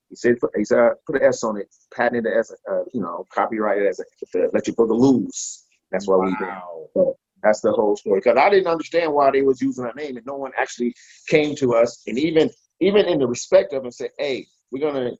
he 0.09 0.15
said 0.15 0.35
he 0.55 0.63
said 0.63 0.91
put 1.05 1.17
an 1.17 1.23
S 1.23 1.43
on 1.43 1.57
it, 1.57 1.67
patented 1.93 2.25
it 2.25 2.37
as 2.37 2.51
a, 2.51 2.71
uh, 2.71 2.83
you 2.93 3.01
know, 3.01 3.27
copyrighted 3.33 3.87
as 3.87 3.99
a 3.99 4.49
Electric 4.49 4.77
Boogaloo's. 4.77 5.65
That's 5.91 6.07
what 6.07 6.21
we 6.21 6.29
did. 6.37 6.47
So 6.93 7.17
that's 7.43 7.61
the 7.61 7.71
whole 7.71 7.95
story. 7.95 8.19
Because 8.19 8.37
I 8.37 8.49
didn't 8.49 8.67
understand 8.67 9.13
why 9.13 9.31
they 9.31 9.41
was 9.41 9.61
using 9.61 9.85
our 9.85 9.93
name, 9.93 10.17
and 10.17 10.25
no 10.25 10.35
one 10.35 10.51
actually 10.57 10.93
came 11.27 11.55
to 11.57 11.75
us, 11.75 12.03
and 12.07 12.17
even 12.17 12.49
even 12.79 13.05
in 13.07 13.19
the 13.19 13.27
respect 13.27 13.73
of 13.73 13.83
and 13.83 13.93
said, 13.93 14.11
"Hey, 14.17 14.47
we're 14.71 14.91
gonna." 14.91 15.11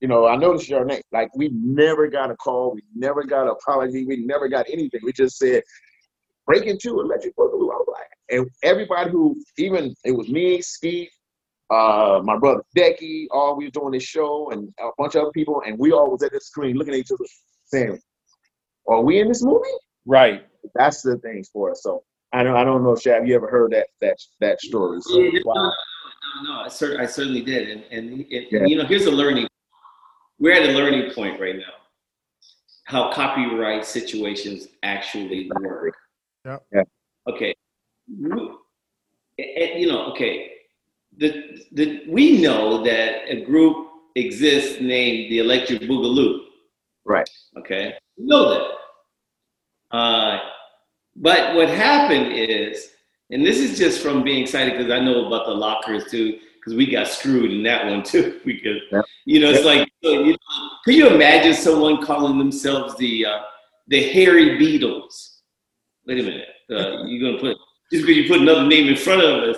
You 0.00 0.06
know, 0.06 0.28
I 0.28 0.36
noticed 0.36 0.68
your 0.68 0.84
name. 0.84 1.02
Like 1.10 1.28
we 1.34 1.50
never 1.52 2.06
got 2.06 2.30
a 2.30 2.36
call, 2.36 2.72
we 2.72 2.82
never 2.94 3.24
got 3.24 3.42
an 3.42 3.48
apology, 3.48 4.06
we 4.06 4.18
never 4.18 4.48
got 4.48 4.66
anything. 4.70 5.00
We 5.02 5.12
just 5.12 5.38
said, 5.38 5.64
Breakin' 6.46 6.78
2 6.80 7.00
Electric 7.00 7.36
Boogaloo. 7.36 7.72
I 7.72 7.76
was 7.76 7.88
like, 7.92 8.06
and 8.30 8.48
everybody 8.62 9.10
who, 9.10 9.36
even 9.56 9.94
it 10.04 10.12
was 10.12 10.28
me, 10.28 10.62
Steve, 10.62 11.08
uh, 11.70 12.20
my 12.24 12.38
brother 12.38 12.62
Becky, 12.74 13.28
all 13.30 13.56
we 13.56 13.64
was 13.64 13.72
doing 13.72 13.92
this 13.92 14.02
show, 14.02 14.50
and 14.50 14.72
a 14.80 14.90
bunch 14.96 15.14
of 15.14 15.22
other 15.22 15.32
people, 15.32 15.62
and 15.66 15.78
we 15.78 15.92
all 15.92 16.10
was 16.10 16.22
at 16.22 16.32
the 16.32 16.40
screen 16.40 16.76
looking 16.76 16.94
at 16.94 17.00
each 17.00 17.12
other, 17.12 17.24
saying, 17.66 18.00
"Are 18.88 19.02
we 19.02 19.20
in 19.20 19.28
this 19.28 19.42
movie?" 19.42 19.68
Right. 20.06 20.46
That's 20.74 21.02
the 21.02 21.16
things 21.18 21.48
for 21.52 21.70
us. 21.70 21.82
So 21.82 22.02
I 22.32 22.42
don't, 22.42 22.56
I 22.56 22.64
don't 22.64 22.82
know, 22.82 22.92
Shab, 22.94 23.26
you 23.26 23.34
ever 23.34 23.48
heard 23.48 23.72
that 23.72 23.88
that 24.00 24.16
that 24.40 24.60
story? 24.60 25.00
So, 25.02 25.18
Yeah, 25.18 25.40
Wow. 25.44 25.54
no, 25.54 25.62
no, 26.42 26.52
no, 26.54 26.60
I, 26.64 26.68
cer- 26.68 27.00
I 27.00 27.06
certainly 27.06 27.42
did, 27.42 27.68
and 27.70 27.84
and, 27.90 28.10
and 28.20 28.46
Yeah. 28.50 28.64
you 28.66 28.76
know, 28.76 28.84
here's 28.84 29.06
a 29.06 29.10
learning. 29.10 29.48
We're 30.38 30.52
at 30.54 30.68
a 30.68 30.72
learning 30.72 31.12
point 31.14 31.40
right 31.40 31.56
now. 31.56 31.74
How 32.84 33.12
copyright 33.12 33.84
situations 33.84 34.68
actually 34.82 35.50
work. 35.60 35.94
Yep. 36.44 36.66
Yeah. 36.72 36.82
Okay. 37.28 37.54
And, 39.38 39.80
you 39.80 39.88
know, 39.88 40.06
okay. 40.12 40.52
The 41.16 41.58
the 41.72 42.04
we 42.08 42.40
know 42.40 42.82
that 42.84 43.28
a 43.28 43.44
group 43.44 43.88
exists 44.14 44.80
named 44.80 45.30
the 45.30 45.38
Electric 45.40 45.82
Boogaloo. 45.82 46.40
right. 47.04 47.28
Okay, 47.58 47.94
we 48.16 48.24
know 48.26 48.50
that. 48.50 49.96
Uh, 49.96 50.38
but 51.20 51.54
what 51.54 51.68
happened 51.68 52.32
is, 52.32 52.90
and 53.30 53.44
this 53.44 53.58
is 53.58 53.76
just 53.76 54.00
from 54.00 54.22
being 54.22 54.42
excited 54.42 54.76
because 54.76 54.92
I 54.92 55.00
know 55.00 55.26
about 55.26 55.46
the 55.46 55.52
lockers 55.52 56.10
too, 56.10 56.38
because 56.54 56.74
we 56.74 56.90
got 56.90 57.08
screwed 57.08 57.52
in 57.52 57.62
that 57.64 57.86
one 57.86 58.02
too. 58.02 58.40
We 58.44 58.60
could, 58.60 58.80
you 59.24 59.40
know, 59.40 59.50
it's 59.50 59.64
like, 59.64 59.90
so, 60.02 60.10
you 60.10 60.32
know, 60.32 60.70
could 60.84 60.94
you 60.94 61.08
imagine 61.08 61.54
someone 61.54 62.04
calling 62.04 62.38
themselves 62.38 62.96
the 62.96 63.26
uh, 63.26 63.40
the 63.88 64.02
Hairy 64.10 64.58
Beatles? 64.58 65.38
Wait 66.06 66.20
a 66.20 66.22
minute, 66.22 66.48
uh, 66.70 67.04
you're 67.04 67.32
gonna 67.32 67.40
put 67.40 67.56
just 67.92 68.06
because 68.06 68.16
you 68.16 68.28
put 68.28 68.40
another 68.40 68.66
name 68.66 68.86
in 68.86 68.96
front 68.96 69.22
of 69.22 69.42
us, 69.48 69.56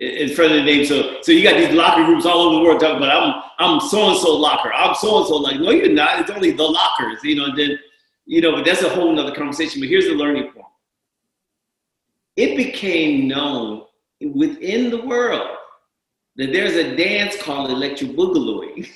in 0.00 0.34
front 0.34 0.52
of 0.52 0.58
the 0.58 0.64
name. 0.64 0.86
So 0.86 1.20
so 1.22 1.32
you 1.32 1.42
got 1.42 1.56
these 1.56 1.74
locker 1.74 2.04
groups 2.04 2.24
all 2.24 2.40
over 2.40 2.56
the 2.56 2.62
world 2.62 2.80
talking 2.80 2.96
about 2.96 3.22
I'm 3.22 3.42
I'm 3.58 3.80
so 3.80 4.10
and 4.10 4.18
so 4.18 4.34
locker. 4.36 4.72
I'm 4.72 4.94
so 4.94 5.18
and 5.18 5.26
so 5.26 5.36
like 5.36 5.60
no 5.60 5.70
you're 5.70 5.90
not. 5.90 6.20
It's 6.20 6.30
only 6.30 6.52
the 6.52 6.64
lockers. 6.64 7.22
You 7.22 7.36
know. 7.36 7.44
And 7.46 7.58
then 7.58 7.78
you 8.26 8.40
know, 8.40 8.52
but 8.52 8.64
that's 8.64 8.82
a 8.82 8.88
whole 8.88 9.12
nother 9.12 9.34
conversation. 9.34 9.80
But 9.80 9.90
here's 9.90 10.06
the 10.06 10.14
learning 10.14 10.50
point. 10.52 10.66
It 12.36 12.56
became 12.56 13.28
known 13.28 13.84
within 14.20 14.90
the 14.90 15.04
world 15.04 15.56
that 16.36 16.52
there's 16.52 16.74
a 16.74 16.96
dance 16.96 17.40
called 17.40 17.70
electric 17.70 18.12
boogalooing. 18.12 18.88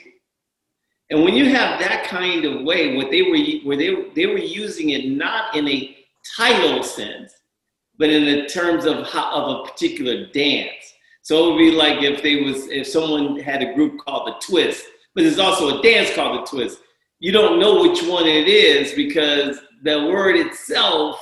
and 1.10 1.22
when 1.22 1.34
you 1.34 1.50
have 1.50 1.78
that 1.80 2.04
kind 2.04 2.44
of 2.44 2.62
way, 2.62 2.96
what 2.96 3.10
they 3.10 3.22
were 3.22 3.38
where 3.66 3.76
they 3.76 4.10
they 4.14 4.26
were 4.26 4.38
using 4.38 4.90
it 4.90 5.08
not 5.08 5.54
in 5.54 5.68
a 5.68 5.96
title 6.36 6.82
sense, 6.82 7.32
but 7.98 8.10
in 8.10 8.24
the 8.24 8.46
terms 8.46 8.84
of 8.86 9.06
how, 9.06 9.32
of 9.32 9.60
a 9.60 9.70
particular 9.70 10.26
dance. 10.26 10.94
So 11.22 11.44
it 11.44 11.50
would 11.52 11.58
be 11.58 11.70
like 11.70 12.02
if 12.02 12.22
they 12.22 12.42
was 12.42 12.66
if 12.68 12.86
someone 12.86 13.38
had 13.38 13.62
a 13.62 13.74
group 13.74 13.98
called 13.98 14.28
the 14.28 14.34
Twist, 14.44 14.84
but 15.14 15.22
there's 15.22 15.38
also 15.38 15.78
a 15.78 15.82
dance 15.82 16.14
called 16.14 16.40
the 16.40 16.46
Twist. 16.46 16.80
You 17.20 17.32
don't 17.32 17.58
know 17.58 17.82
which 17.82 18.02
one 18.02 18.26
it 18.26 18.48
is 18.48 18.94
because 18.94 19.58
the 19.82 20.06
word 20.06 20.36
itself 20.36 21.20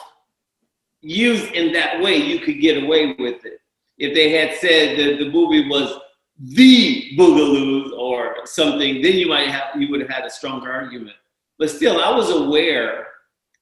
used 1.01 1.53
in 1.53 1.73
that 1.73 2.01
way, 2.01 2.17
you 2.17 2.41
could 2.41 2.61
get 2.61 2.83
away 2.83 3.15
with 3.19 3.45
it. 3.45 3.61
If 3.99 4.15
they 4.15 4.31
had 4.31 4.59
said 4.59 4.99
that 4.99 5.19
the 5.19 5.31
movie 5.31 5.69
was 5.69 5.99
the 6.39 7.17
Boogaloo 7.19 7.93
or 7.99 8.37
something, 8.45 9.01
then 9.03 9.15
you 9.15 9.29
might 9.29 9.49
have 9.49 9.81
you 9.81 9.91
would 9.91 10.01
have 10.01 10.11
had 10.11 10.25
a 10.25 10.31
stronger 10.31 10.71
argument. 10.71 11.17
But 11.59 11.71
still, 11.71 12.01
I 12.01 12.15
was 12.15 12.31
aware 12.31 13.07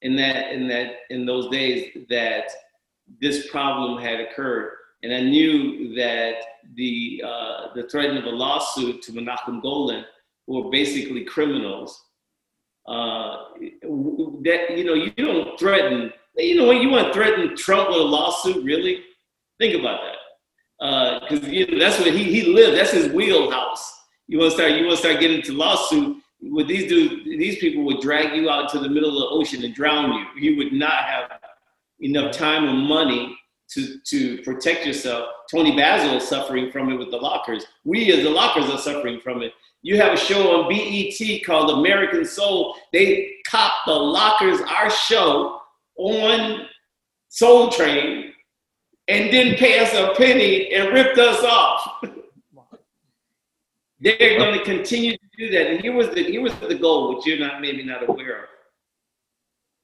in 0.03 0.17
that 0.17 0.53
in 0.53 0.67
that 0.69 0.97
in 1.11 1.25
those 1.25 1.49
days 1.51 1.97
that 2.11 2.51
this 3.21 3.49
problem 3.49 4.03
had 4.03 4.21
occurred, 4.21 4.73
and 5.03 5.13
I 5.15 5.21
knew 5.21 5.95
that 5.95 6.35
the 6.75 7.23
uh, 7.25 7.75
the 7.75 7.85
threat 7.85 8.17
of 8.17 8.25
a 8.25 8.31
lawsuit 8.31 9.03
to 9.03 9.13
Menachem 9.13 9.63
Golan 9.63 10.05
who 10.47 10.63
were 10.63 10.71
basically 10.71 11.25
criminals. 11.25 12.05
Uh, 12.87 13.45
that 14.43 14.77
you 14.77 14.85
know 14.85 14.93
you 14.93 15.11
don't 15.13 15.59
threaten 15.59 16.13
you 16.37 16.57
know, 16.57 16.71
you 16.71 16.91
want 16.91 17.09
to 17.09 17.13
threaten 17.13 17.57
Trump 17.57 17.89
with 17.91 17.99
a 17.99 18.03
lawsuit, 18.03 18.65
really? 18.65 19.05
Think 19.59 19.79
about 19.79 20.01
that. 20.03 21.21
Because 21.21 21.45
uh, 21.45 21.51
you 21.51 21.67
know, 21.67 21.79
that's 21.79 21.99
what 21.99 22.13
he, 22.13 22.25
he 22.25 22.53
lived. 22.53 22.77
That's 22.77 22.91
his 22.91 23.13
wheelhouse. 23.13 23.93
You 24.27 24.39
want 24.39 24.53
to 24.53 24.57
start. 24.57 24.73
You 24.73 24.87
want 24.87 24.99
to 24.99 25.03
start 25.03 25.21
getting 25.21 25.39
into 25.39 25.53
lawsuit. 25.53 26.19
With 26.41 26.69
these 26.69 26.89
dudes, 26.89 27.25
these 27.25 27.59
people 27.59 27.85
would 27.85 28.01
drag 28.01 28.37
you 28.37 28.51
out 28.51 28.69
to 28.71 28.79
the 28.79 28.89
middle 28.89 29.09
of 29.09 29.15
the 29.15 29.27
ocean 29.29 29.65
and 29.65 29.75
drown 29.75 30.13
you. 30.13 30.51
You 30.51 30.57
would 30.59 30.73
not 30.73 31.05
have 31.05 31.31
enough 32.01 32.33
time 32.33 32.65
or 32.69 32.73
money 32.73 33.39
to 33.71 33.99
to 34.07 34.43
protect 34.43 34.87
yourself. 34.87 35.29
Toni 35.51 35.77
Basil 35.77 36.17
is 36.17 36.29
suffering 36.29 36.71
from 36.71 36.91
it 36.91 36.97
with 36.97 37.11
the 37.11 37.17
lockers. 37.17 37.65
We 37.85 38.13
as 38.13 38.25
the 38.25 38.31
lockers 38.31 38.69
are 38.69 38.79
suffering 38.79 39.21
from 39.21 39.43
it. 39.43 39.53
You 39.83 39.99
have 39.99 40.15
a 40.15 40.17
show 40.17 40.63
on 40.63 40.69
BET 40.69 41.45
called 41.45 41.71
American 41.79 42.25
Soul. 42.25 42.75
They 42.93 43.35
cop 43.47 43.73
the 43.87 43.93
lockers, 43.93 44.61
our 44.63 44.89
show, 44.89 45.61
on 45.97 46.67
Soul 47.29 47.71
Train 47.71 48.33
and 49.09 49.31
didn't 49.31 49.59
pay 49.59 49.81
us 49.81 49.93
a 49.95 50.15
penny 50.17 50.73
and 50.73 50.93
ripped 50.93 51.19
us 51.19 51.43
off. 51.43 52.03
They're 54.01 54.39
going 54.39 54.59
to 54.59 54.65
continue 54.65 55.13
to 55.13 55.25
do 55.37 55.51
that. 55.51 55.69
And 55.69 55.81
here 55.81 55.93
was 55.93 56.11
the 56.11 56.23
here 56.23 56.43
was 56.43 56.55
the 56.57 56.75
goal, 56.75 57.15
which 57.15 57.27
you're 57.27 57.39
not 57.39 57.61
maybe 57.61 57.83
not 57.83 58.09
aware 58.09 58.45
of. 58.45 58.49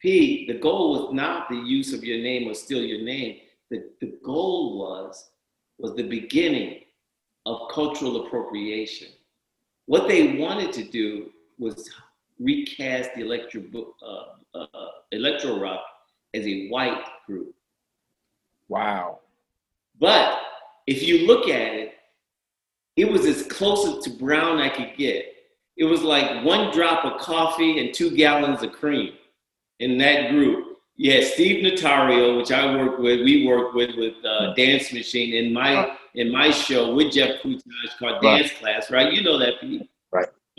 P, 0.00 0.46
the 0.46 0.58
goal 0.58 0.92
was 0.92 1.14
not 1.14 1.48
the 1.48 1.56
use 1.56 1.92
of 1.92 2.02
your 2.02 2.18
name 2.18 2.48
or 2.48 2.54
steal 2.54 2.82
your 2.82 3.02
name. 3.02 3.38
The, 3.70 3.84
the 4.00 4.18
goal 4.24 4.78
was 4.78 5.30
was 5.78 5.94
the 5.94 6.08
beginning 6.08 6.80
of 7.46 7.68
cultural 7.72 8.26
appropriation. 8.26 9.08
What 9.86 10.08
they 10.08 10.36
wanted 10.36 10.72
to 10.74 10.84
do 10.84 11.30
was 11.58 11.90
recast 12.38 13.11
the 13.14 13.22
electro, 13.22 13.62
uh, 14.06 14.58
uh, 14.58 14.88
electro 15.12 15.58
rock 15.58 15.82
as 16.34 16.46
a 16.46 16.68
white 16.68 17.02
group. 17.26 17.54
Wow. 18.68 19.20
But 19.98 20.38
if 20.86 21.02
you 21.02 21.26
look 21.26 21.48
at 21.48 21.74
it, 21.74 21.94
it 22.96 23.10
was 23.10 23.24
as 23.24 23.42
close 23.46 24.02
to 24.04 24.10
brown 24.10 24.58
I 24.58 24.68
could 24.68 24.96
get. 24.96 25.26
It 25.76 25.84
was 25.84 26.02
like 26.02 26.44
one 26.44 26.72
drop 26.72 27.04
of 27.04 27.20
coffee 27.20 27.78
and 27.78 27.94
two 27.94 28.14
gallons 28.14 28.62
of 28.62 28.72
cream 28.72 29.14
in 29.78 29.98
that 29.98 30.30
group. 30.30 30.78
Yeah, 30.96 31.22
Steve 31.24 31.64
Notario, 31.64 32.36
which 32.36 32.52
I 32.52 32.76
work 32.76 32.98
with, 32.98 33.20
we 33.20 33.46
work 33.46 33.72
with 33.72 33.96
with 33.96 34.22
uh, 34.22 34.52
Dance 34.52 34.92
Machine 34.92 35.32
in 35.32 35.52
my 35.52 35.96
in 36.14 36.30
my 36.30 36.50
show 36.50 36.94
with 36.94 37.12
Jeff 37.12 37.40
Kutash 37.42 37.62
called 37.98 38.22
right. 38.22 38.42
Dance 38.42 38.52
Class, 38.58 38.90
right? 38.90 39.10
You 39.10 39.22
know 39.22 39.38
that, 39.38 39.54
Pete. 39.60 39.88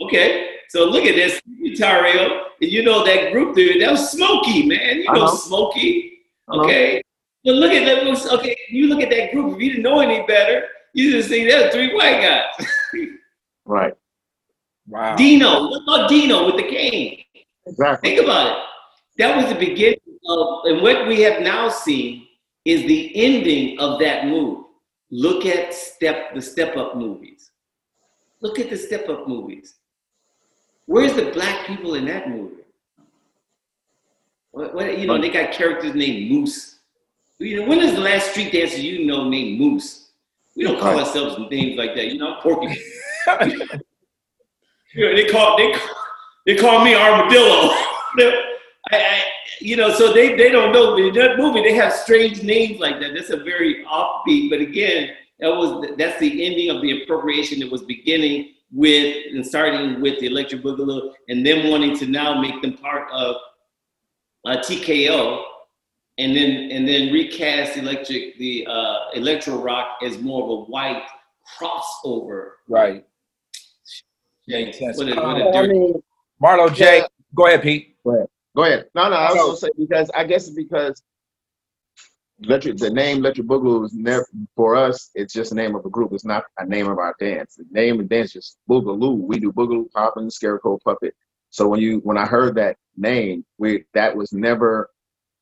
Right. 0.04 0.14
Okay, 0.14 0.48
so 0.68 0.84
look 0.84 1.04
at 1.04 1.14
this, 1.14 1.40
Tario. 1.78 2.44
You 2.60 2.82
know 2.82 3.04
that 3.04 3.32
group 3.32 3.54
dude, 3.54 3.82
that 3.82 3.90
was 3.90 4.10
Smokey, 4.10 4.66
man. 4.66 4.98
You 4.98 5.12
know, 5.12 5.24
uh-huh. 5.24 5.36
Smokey. 5.36 6.18
Uh-huh. 6.48 6.64
Okay. 6.64 7.02
But 7.44 7.54
look 7.56 7.72
at 7.72 7.84
that. 7.84 8.32
Okay, 8.32 8.56
you 8.70 8.86
look 8.86 9.00
at 9.02 9.10
that 9.10 9.32
group. 9.32 9.54
If 9.54 9.60
you 9.60 9.70
didn't 9.70 9.82
know 9.82 10.00
any 10.00 10.24
better, 10.26 10.64
you 10.94 11.12
just 11.12 11.28
see 11.28 11.48
that 11.50 11.72
three 11.72 11.94
white 11.94 12.22
guys. 12.22 12.66
right. 13.64 13.94
Wow. 14.86 15.16
Dino. 15.16 15.68
What 15.68 15.82
about 15.82 16.08
Dino 16.08 16.46
with 16.46 16.56
the 16.56 16.70
cane? 16.70 17.22
Exactly. 17.66 18.10
Think 18.10 18.24
about 18.24 18.58
it. 18.58 18.62
That 19.18 19.36
was 19.36 19.46
the 19.52 19.58
beginning 19.58 20.00
of, 20.28 20.64
and 20.64 20.82
what 20.82 21.06
we 21.06 21.20
have 21.22 21.42
now 21.42 21.68
seen 21.68 22.26
is 22.64 22.82
the 22.82 23.14
ending 23.14 23.78
of 23.78 23.98
that 24.00 24.26
move. 24.26 24.64
Look 25.10 25.44
at 25.44 25.74
step 25.74 26.34
the 26.34 26.40
step 26.40 26.76
up 26.76 26.96
movies. 26.96 27.50
Look 28.40 28.58
at 28.58 28.70
the 28.70 28.76
step 28.76 29.08
up 29.08 29.28
movies. 29.28 29.74
Where's 30.86 31.14
the 31.14 31.30
black 31.30 31.66
people 31.66 31.94
in 31.94 32.04
that 32.06 32.28
movie? 32.28 32.56
What, 34.50 34.74
what, 34.74 34.98
you 34.98 35.06
know, 35.06 35.20
they 35.20 35.30
got 35.30 35.52
characters 35.52 35.94
named 35.94 36.30
Moose. 36.30 36.78
You 37.38 37.60
know, 37.60 37.68
when 37.68 37.80
is 37.80 37.94
the 37.94 38.00
last 38.00 38.30
street 38.30 38.52
dancer 38.52 38.78
you 38.78 39.06
know 39.06 39.28
named 39.28 39.58
Moose? 39.58 40.10
We 40.54 40.64
don't 40.64 40.78
call 40.78 40.98
ourselves 40.98 41.38
names 41.50 41.78
like 41.78 41.94
that. 41.94 42.08
You 42.08 42.18
know, 42.18 42.38
Porky. 42.42 42.66
you 44.94 45.04
know, 45.04 45.16
they 45.16 45.26
call 45.28 45.56
they 45.56 45.72
call, 45.72 45.96
they 46.46 46.56
call 46.56 46.84
me 46.84 46.94
Armadillo. 46.94 47.70
I, 48.90 48.98
I, 48.98 49.22
you 49.60 49.76
know, 49.76 49.90
so 49.94 50.12
they, 50.12 50.36
they 50.36 50.50
don't 50.50 50.72
know. 50.72 50.96
In 50.96 51.14
that 51.14 51.38
movie, 51.38 51.62
they 51.62 51.74
have 51.74 51.92
strange 51.92 52.42
names 52.42 52.80
like 52.80 53.00
that. 53.00 53.14
That's 53.14 53.30
a 53.30 53.38
very 53.38 53.84
offbeat. 53.86 54.50
But 54.50 54.60
again, 54.60 55.14
that 55.40 55.48
was 55.48 55.88
that's 55.96 56.18
the 56.20 56.44
ending 56.44 56.68
of 56.70 56.82
the 56.82 57.02
appropriation 57.02 57.60
that 57.60 57.70
was 57.70 57.82
beginning 57.82 58.54
with 58.72 59.16
and 59.30 59.46
starting 59.46 60.00
with 60.00 60.18
the 60.20 60.26
Electric 60.26 60.62
Boogaloo 60.62 61.12
and 61.28 61.44
then 61.44 61.70
wanting 61.70 61.96
to 61.98 62.06
now 62.06 62.40
make 62.40 62.60
them 62.62 62.74
part 62.74 63.10
of 63.12 63.36
uh, 64.46 64.56
TKO 64.56 65.44
and 66.18 66.36
then 66.36 66.70
and 66.70 66.86
then 66.86 67.12
recast 67.12 67.76
electric 67.76 68.36
the 68.38 68.66
uh, 68.68 69.10
electro 69.14 69.56
rock 69.56 69.98
as 70.02 70.18
more 70.18 70.42
of 70.42 70.50
a 70.50 70.62
white 70.70 71.02
crossover. 71.58 72.52
Right. 72.68 73.04
Yeah, 74.46 74.70
what 74.94 75.08
a, 75.08 75.14
what 75.14 75.40
a 75.40 75.52
dirty. 75.52 75.94
Marlo 76.42 76.74
J. 76.74 76.98
Yeah. 76.98 77.06
Go 77.34 77.46
ahead, 77.46 77.62
Pete. 77.62 77.96
Go 78.04 78.16
ahead. 78.16 78.28
Go 78.54 78.64
ahead. 78.64 78.86
No, 78.94 79.08
no, 79.08 79.16
I 79.16 79.32
was 79.32 79.36
gonna 79.36 79.56
say 79.56 79.68
because 79.78 80.10
I 80.14 80.24
guess 80.24 80.48
it's 80.48 80.56
because 80.56 81.02
Electric, 82.44 82.76
the 82.78 82.90
name 82.90 83.18
Electric 83.18 83.46
Boogaloo 83.46 83.84
is 83.86 83.94
never 83.94 84.26
for 84.56 84.74
us. 84.76 85.10
It's 85.14 85.32
just 85.32 85.50
the 85.50 85.56
name 85.56 85.74
of 85.76 85.84
a 85.84 85.90
group. 85.90 86.12
It's 86.12 86.24
not 86.24 86.44
a 86.58 86.66
name 86.66 86.88
of 86.88 86.98
our 86.98 87.14
dance. 87.20 87.56
The 87.56 87.66
name 87.70 88.00
of 88.00 88.08
the 88.08 88.14
dance 88.16 88.34
is 88.36 88.56
Boogaloo. 88.68 89.18
We 89.18 89.38
do 89.38 89.52
Boogaloo, 89.52 89.90
Poppin', 89.92 90.30
Scarecrow, 90.30 90.78
Puppet. 90.84 91.14
So 91.50 91.68
when 91.68 91.80
you 91.80 92.00
when 92.04 92.18
I 92.18 92.26
heard 92.26 92.56
that 92.56 92.76
name, 92.96 93.44
we 93.58 93.84
that 93.94 94.16
was 94.16 94.32
never 94.32 94.90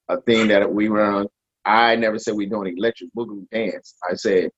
a 0.09 0.21
thing 0.23 0.49
that 0.49 0.71
we 0.73 0.89
were 0.89 1.03
on. 1.03 1.27
I 1.65 1.97
never 1.97 2.19
said 2.19 2.35
we 2.35 2.47
doing 2.47 2.77
Electric 2.77 3.11
Boogaloo 3.17 3.49
dance. 3.51 3.95
I 4.09 4.15
said 4.15 4.51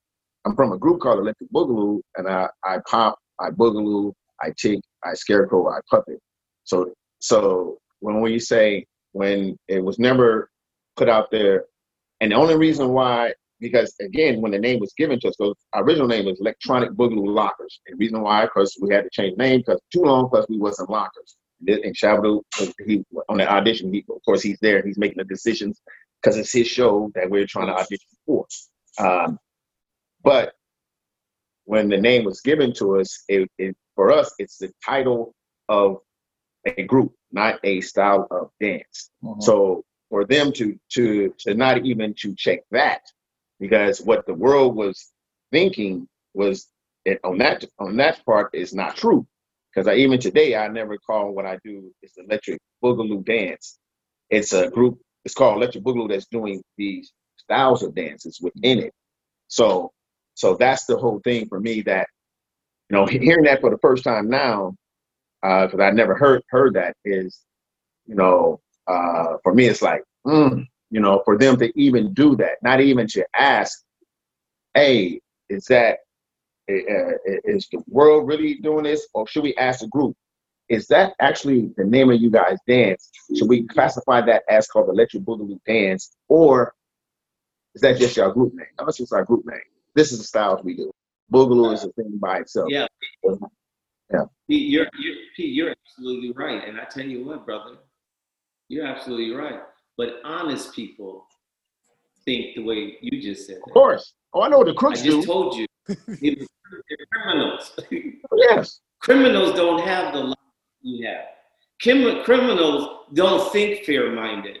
I'm 0.45 0.55
from 0.55 0.73
a 0.73 0.77
group 0.77 1.01
called 1.01 1.19
Electric 1.19 1.51
Boogaloo, 1.51 2.01
and 2.17 2.27
I 2.27 2.49
I 2.65 2.79
pop, 2.89 3.19
I 3.39 3.51
boogaloo, 3.51 4.13
I 4.41 4.51
tick, 4.57 4.81
I 5.03 5.13
scarecrow, 5.13 5.69
I 5.69 5.79
puppet. 5.89 6.19
So 6.65 6.93
so 7.19 7.77
when 7.99 8.21
we 8.21 8.39
say 8.39 8.85
when 9.13 9.57
it 9.69 9.83
was 9.83 9.99
never 9.99 10.49
put 10.97 11.07
out 11.09 11.31
there 11.31 11.65
and 12.23 12.31
the 12.31 12.37
only 12.37 12.55
reason 12.55 12.93
why, 12.93 13.33
because 13.59 13.93
again, 13.99 14.39
when 14.39 14.53
the 14.53 14.57
name 14.57 14.79
was 14.79 14.93
given 14.97 15.19
to 15.19 15.27
us, 15.27 15.35
so 15.37 15.53
our 15.73 15.83
original 15.83 16.07
name 16.07 16.23
was 16.23 16.39
Electronic 16.39 16.91
Boogaloo 16.91 17.27
Lockers. 17.27 17.81
And 17.85 17.95
the 17.95 17.97
reason 17.97 18.21
why, 18.21 18.45
because 18.45 18.77
we 18.81 18.93
had 18.93 19.03
to 19.03 19.09
change 19.11 19.37
name 19.37 19.59
because 19.59 19.81
too 19.91 20.03
long, 20.03 20.29
because 20.31 20.45
we 20.47 20.57
wasn't 20.57 20.89
lockers. 20.89 21.35
And 21.67 21.93
Shabadoo, 21.93 22.41
he 22.85 23.03
on 23.27 23.39
the 23.39 23.51
audition, 23.51 23.93
he, 23.93 24.05
of 24.09 24.21
course, 24.23 24.41
he's 24.41 24.57
there. 24.61 24.81
He's 24.85 24.97
making 24.97 25.17
the 25.17 25.25
decisions 25.25 25.81
because 26.21 26.37
it's 26.37 26.53
his 26.53 26.67
show 26.67 27.11
that 27.13 27.29
we're 27.29 27.45
trying 27.45 27.67
to 27.67 27.73
audition 27.73 28.07
for. 28.25 28.45
Um, 28.99 29.37
but 30.23 30.53
when 31.65 31.89
the 31.89 31.97
name 31.97 32.23
was 32.23 32.39
given 32.39 32.71
to 32.75 33.01
us, 33.01 33.25
it, 33.27 33.51
it, 33.57 33.75
for 33.95 34.13
us, 34.13 34.33
it's 34.39 34.59
the 34.59 34.71
title 34.85 35.35
of 35.67 35.97
a 36.65 36.83
group, 36.83 37.11
not 37.33 37.59
a 37.65 37.81
style 37.81 38.27
of 38.31 38.49
dance. 38.61 39.11
Mm-hmm. 39.21 39.41
So 39.41 39.83
for 40.13 40.25
them 40.25 40.51
to 40.51 40.79
to 40.91 41.33
to 41.39 41.55
not 41.55 41.83
even 41.87 42.13
to 42.13 42.35
check 42.35 42.59
that 42.69 43.01
because 43.59 43.99
what 43.99 44.27
the 44.27 44.33
world 44.35 44.75
was 44.75 45.11
thinking 45.51 46.07
was 46.35 46.67
it, 47.03 47.19
on 47.23 47.39
that 47.39 47.65
on 47.79 47.97
that 47.97 48.23
part 48.23 48.51
is 48.53 48.75
not 48.75 48.95
true 48.95 49.25
because 49.73 49.87
I 49.87 49.95
even 49.95 50.19
today 50.19 50.55
I 50.55 50.67
never 50.67 50.99
call 50.99 51.31
what 51.31 51.47
I 51.47 51.57
do 51.65 51.91
is 52.03 52.13
electric 52.15 52.59
boogaloo 52.83 53.25
dance. 53.25 53.79
It's 54.29 54.53
a 54.53 54.69
group. 54.69 54.99
It's 55.25 55.33
called 55.33 55.57
electric 55.57 55.83
boogaloo 55.83 56.09
that's 56.09 56.27
doing 56.27 56.61
these 56.77 57.11
styles 57.37 57.81
of 57.81 57.95
dances 57.95 58.39
within 58.39 58.77
it. 58.77 58.93
So 59.47 59.91
so 60.35 60.53
that's 60.57 60.85
the 60.85 60.95
whole 60.95 61.21
thing 61.23 61.47
for 61.47 61.59
me 61.59 61.81
that 61.81 62.05
you 62.91 62.97
know 62.97 63.07
hearing 63.07 63.45
that 63.45 63.61
for 63.61 63.71
the 63.71 63.79
first 63.79 64.03
time 64.03 64.29
now 64.29 64.75
because 65.41 65.79
uh, 65.79 65.83
I 65.83 65.89
never 65.89 66.13
heard 66.13 66.43
heard 66.49 66.75
that 66.75 66.95
is 67.03 67.41
you 68.05 68.15
know 68.15 68.59
uh, 68.87 69.37
for 69.43 69.53
me, 69.53 69.65
it's 69.65 69.81
like, 69.81 70.03
mm, 70.25 70.65
you 70.89 70.99
know, 70.99 71.21
for 71.25 71.37
them 71.37 71.57
to 71.57 71.71
even 71.79 72.13
do 72.13 72.35
that, 72.37 72.57
not 72.61 72.81
even 72.81 73.07
to 73.07 73.25
ask, 73.35 73.83
hey, 74.73 75.21
is 75.49 75.65
that 75.65 75.99
uh, 76.69 77.17
is 77.45 77.67
the 77.71 77.83
world 77.87 78.27
really 78.27 78.55
doing 78.55 78.83
this, 78.83 79.07
or 79.13 79.27
should 79.27 79.43
we 79.43 79.55
ask 79.55 79.81
the 79.81 79.87
group? 79.87 80.15
Is 80.69 80.87
that 80.87 81.13
actually 81.19 81.71
the 81.75 81.83
name 81.83 82.09
of 82.09 82.21
you 82.21 82.31
guys' 82.31 82.57
dance? 82.67 83.09
Should 83.35 83.49
we 83.49 83.63
classify 83.67 84.21
that 84.21 84.43
as 84.49 84.67
called 84.67 84.89
Electric 84.89 85.23
Boogaloo 85.23 85.59
Dance, 85.65 86.15
or 86.29 86.73
is 87.75 87.81
that 87.81 87.97
just 87.97 88.15
your 88.15 88.31
group 88.31 88.53
name? 88.53 88.67
That's 88.77 88.97
just 88.97 89.13
our 89.13 89.25
group 89.25 89.45
name. 89.45 89.59
This 89.95 90.11
is 90.11 90.19
the 90.19 90.23
styles 90.23 90.63
we 90.63 90.75
do. 90.75 90.91
Boogaloo 91.31 91.73
is 91.73 91.83
a 91.83 91.91
thing 91.91 92.17
by 92.21 92.39
itself. 92.39 92.69
Yeah. 92.69 92.87
Yeah. 94.11 94.25
Pete, 94.47 94.69
you're, 94.69 94.87
you're, 94.99 95.15
Pete, 95.35 95.53
you're 95.53 95.73
absolutely 95.87 96.31
right. 96.31 96.67
And 96.67 96.79
I 96.79 96.85
tell 96.85 97.05
you 97.05 97.25
what, 97.25 97.45
brother, 97.45 97.77
you're 98.73 98.87
absolutely 98.87 99.35
right. 99.35 99.61
But 99.97 100.15
honest 100.23 100.73
people 100.73 101.27
think 102.25 102.55
the 102.55 102.63
way 102.63 102.97
you 103.01 103.21
just 103.21 103.47
said. 103.47 103.57
Of 103.57 103.73
course. 103.73 104.13
Oh, 104.33 104.41
I 104.41 104.49
know 104.49 104.59
what 104.59 104.67
the 104.67 104.73
crooks 104.73 105.01
do. 105.01 105.09
I 105.09 105.11
just 105.15 105.27
do. 105.27 105.33
told 105.33 105.55
you. 105.55 105.67
They're 105.87 106.97
criminals. 107.11 107.79
yes. 108.37 108.79
criminals 108.99 109.55
don't 109.55 109.81
have 109.81 110.13
the 110.13 110.19
life 110.19 110.37
you 110.81 111.07
have. 111.07 111.25
Crim- 111.81 112.23
criminals 112.23 113.07
don't 113.13 113.51
think 113.51 113.85
fair-minded. 113.85 114.59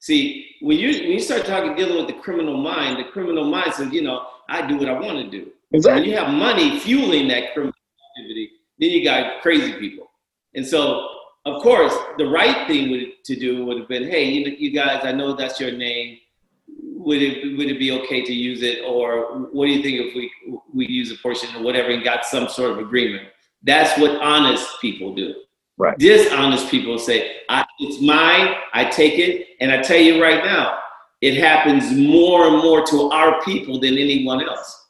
See, 0.00 0.46
when 0.60 0.78
you 0.78 0.88
when 1.00 1.12
you 1.12 1.20
start 1.20 1.44
talking 1.44 1.74
dealing 1.74 1.96
with 1.96 2.06
the 2.06 2.20
criminal 2.20 2.56
mind, 2.56 2.98
the 2.98 3.10
criminal 3.10 3.44
mind 3.44 3.74
says, 3.74 3.92
you 3.92 4.02
know, 4.02 4.26
I 4.48 4.66
do 4.66 4.76
what 4.76 4.88
I 4.88 4.92
want 4.92 5.18
to 5.18 5.30
do. 5.30 5.50
Exactly. 5.72 6.02
When 6.02 6.10
you 6.10 6.16
have 6.16 6.32
money 6.32 6.78
fueling 6.78 7.28
that 7.28 7.52
criminal 7.52 7.74
activity, 8.16 8.50
then 8.78 8.90
you 8.90 9.04
got 9.04 9.42
crazy 9.42 9.72
people. 9.74 10.08
And 10.54 10.66
so, 10.66 11.08
of 11.54 11.62
course, 11.62 11.94
the 12.16 12.26
right 12.26 12.66
thing 12.66 12.90
would, 12.90 13.24
to 13.24 13.36
do 13.36 13.64
would 13.64 13.78
have 13.78 13.88
been, 13.88 14.04
hey, 14.04 14.24
you, 14.24 14.56
you 14.58 14.70
guys, 14.70 15.04
I 15.04 15.12
know 15.12 15.34
that's 15.34 15.60
your 15.60 15.72
name. 15.72 16.18
Would 16.68 17.22
it 17.22 17.56
would 17.56 17.70
it 17.70 17.78
be 17.78 17.92
okay 17.92 18.22
to 18.22 18.32
use 18.32 18.62
it, 18.62 18.84
or 18.84 19.48
what 19.52 19.66
do 19.66 19.72
you 19.72 19.82
think 19.82 19.98
if 19.98 20.14
we 20.14 20.30
we 20.74 20.86
use 20.86 21.10
a 21.10 21.16
portion 21.16 21.54
or 21.56 21.62
whatever 21.62 21.88
and 21.90 22.04
got 22.04 22.26
some 22.26 22.48
sort 22.48 22.72
of 22.72 22.78
agreement? 22.78 23.28
That's 23.62 23.98
what 23.98 24.20
honest 24.20 24.68
people 24.80 25.14
do. 25.14 25.34
Right. 25.78 25.96
Dishonest 25.96 26.68
people 26.70 26.98
say, 26.98 27.36
I, 27.48 27.64
"It's 27.78 28.02
mine. 28.02 28.54
I 28.74 28.84
take 28.84 29.18
it." 29.18 29.46
And 29.60 29.72
I 29.72 29.80
tell 29.80 29.96
you 29.96 30.22
right 30.22 30.44
now, 30.44 30.78
it 31.22 31.38
happens 31.38 31.92
more 31.96 32.48
and 32.48 32.58
more 32.58 32.84
to 32.86 33.10
our 33.10 33.40
people 33.42 33.80
than 33.80 33.94
anyone 33.94 34.46
else. 34.46 34.86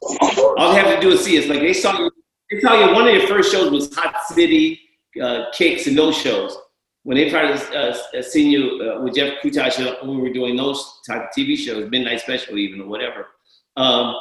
All 0.57 0.73
they 0.73 0.79
have 0.79 0.95
to 0.95 0.99
do 0.99 1.11
is 1.11 1.23
see 1.23 1.37
It's 1.37 1.47
Like 1.47 1.61
they 1.61 1.73
saw 1.73 1.97
you. 1.97 2.11
They 2.51 2.59
saw 2.59 2.73
you. 2.73 2.93
One 2.93 3.07
of 3.07 3.13
your 3.13 3.27
first 3.27 3.51
shows 3.51 3.71
was 3.71 3.95
Hot 3.95 4.15
City 4.27 4.88
uh, 5.21 5.45
Kicks 5.53 5.87
and 5.87 5.97
those 5.97 6.15
shows. 6.15 6.57
When 7.03 7.17
they 7.17 7.29
started 7.29 7.61
uh, 7.73 7.97
uh, 8.17 8.21
seeing 8.21 8.51
you 8.51 8.81
uh, 8.81 9.01
with 9.01 9.15
Jeff 9.15 9.41
Kutash 9.41 9.79
when 10.01 10.17
we 10.17 10.21
were 10.21 10.33
doing 10.33 10.55
those 10.55 10.99
type 11.07 11.23
of 11.23 11.29
TV 11.37 11.57
shows, 11.57 11.89
Midnight 11.89 12.21
Special 12.21 12.57
even 12.57 12.81
or 12.81 12.87
whatever. 12.87 13.27
Um, 13.77 14.15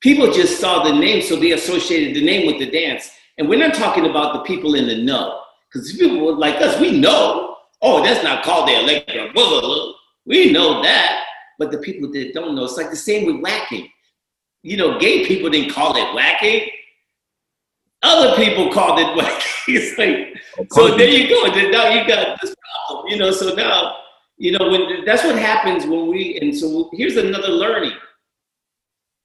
people 0.00 0.30
just 0.30 0.60
saw 0.60 0.84
the 0.84 0.92
name, 0.92 1.22
so 1.22 1.36
they 1.36 1.52
associated 1.52 2.14
the 2.14 2.24
name 2.24 2.46
with 2.46 2.58
the 2.58 2.70
dance. 2.70 3.10
And 3.38 3.48
we're 3.48 3.58
not 3.58 3.74
talking 3.74 4.06
about 4.06 4.34
the 4.34 4.40
people 4.40 4.74
in 4.74 4.86
the 4.86 4.96
know, 4.96 5.40
because 5.72 5.92
people 5.92 6.36
like 6.36 6.60
us, 6.60 6.78
we 6.80 6.98
know. 6.98 7.56
Oh, 7.80 8.02
that's 8.02 8.24
not 8.24 8.44
called 8.44 8.68
the 8.68 8.72
boogaloo. 9.34 9.94
We 10.26 10.52
know 10.52 10.82
that. 10.82 11.24
But 11.58 11.70
the 11.70 11.78
people 11.78 12.10
that 12.12 12.34
don't 12.34 12.54
know, 12.54 12.64
it's 12.64 12.76
like 12.76 12.90
the 12.90 12.96
same 12.96 13.26
with 13.26 13.40
whacking. 13.42 13.88
You 14.62 14.76
know, 14.76 14.98
gay 14.98 15.24
people 15.24 15.48
didn't 15.50 15.72
call 15.72 15.96
it 15.96 16.14
whacking. 16.14 16.68
Other 18.08 18.36
people 18.42 18.72
called 18.72 18.98
it 18.98 19.14
whacking. 19.14 19.74
it's 19.74 19.98
like, 19.98 20.68
so 20.72 20.96
there 20.96 21.08
you 21.08 21.28
go. 21.28 21.44
Now 21.70 21.90
you 21.90 22.08
got 22.08 22.40
this 22.40 22.54
problem. 22.86 23.08
You 23.08 23.18
know, 23.18 23.30
so 23.30 23.54
now, 23.54 23.96
you 24.38 24.52
know, 24.52 24.70
when 24.70 25.04
that's 25.04 25.24
what 25.24 25.36
happens 25.36 25.84
when 25.84 26.08
we, 26.08 26.38
and 26.40 26.56
so 26.56 26.88
here's 26.94 27.16
another 27.16 27.48
learning. 27.48 27.92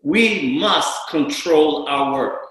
We 0.01 0.57
must 0.59 1.07
control 1.09 1.87
our 1.87 2.11
work. 2.11 2.41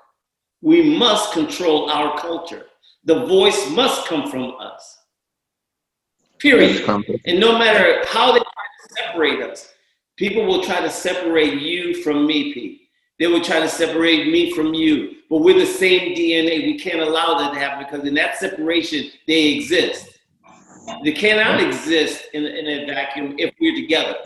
We 0.62 0.96
must 0.96 1.34
control 1.34 1.90
our 1.90 2.18
culture. 2.18 2.64
The 3.04 3.26
voice 3.26 3.70
must 3.70 4.06
come 4.06 4.30
from 4.30 4.54
us. 4.58 4.98
Period. 6.38 6.88
And 7.26 7.38
no 7.38 7.58
matter 7.58 8.02
how 8.06 8.32
they 8.32 8.38
try 8.38 8.44
to 8.44 8.94
separate 8.96 9.42
us, 9.42 9.68
people 10.16 10.46
will 10.46 10.64
try 10.64 10.80
to 10.80 10.88
separate 10.88 11.60
you 11.60 12.02
from 12.02 12.26
me, 12.26 12.54
Pete. 12.54 12.81
They 13.22 13.28
will 13.28 13.40
try 13.40 13.60
to 13.60 13.68
separate 13.68 14.32
me 14.32 14.50
from 14.52 14.74
you. 14.74 15.18
But 15.30 15.42
we're 15.42 15.56
the 15.56 15.64
same 15.64 16.16
DNA. 16.16 16.66
We 16.66 16.76
can't 16.76 16.98
allow 16.98 17.38
that 17.38 17.52
to 17.52 17.58
happen 17.60 17.84
because 17.84 18.04
in 18.04 18.14
that 18.14 18.36
separation, 18.36 19.12
they 19.28 19.52
exist. 19.52 20.18
They 21.04 21.12
cannot 21.12 21.62
exist 21.62 22.24
in, 22.34 22.44
in 22.44 22.66
a 22.66 22.92
vacuum 22.92 23.36
if 23.38 23.54
we're 23.60 23.76
together. 23.76 24.16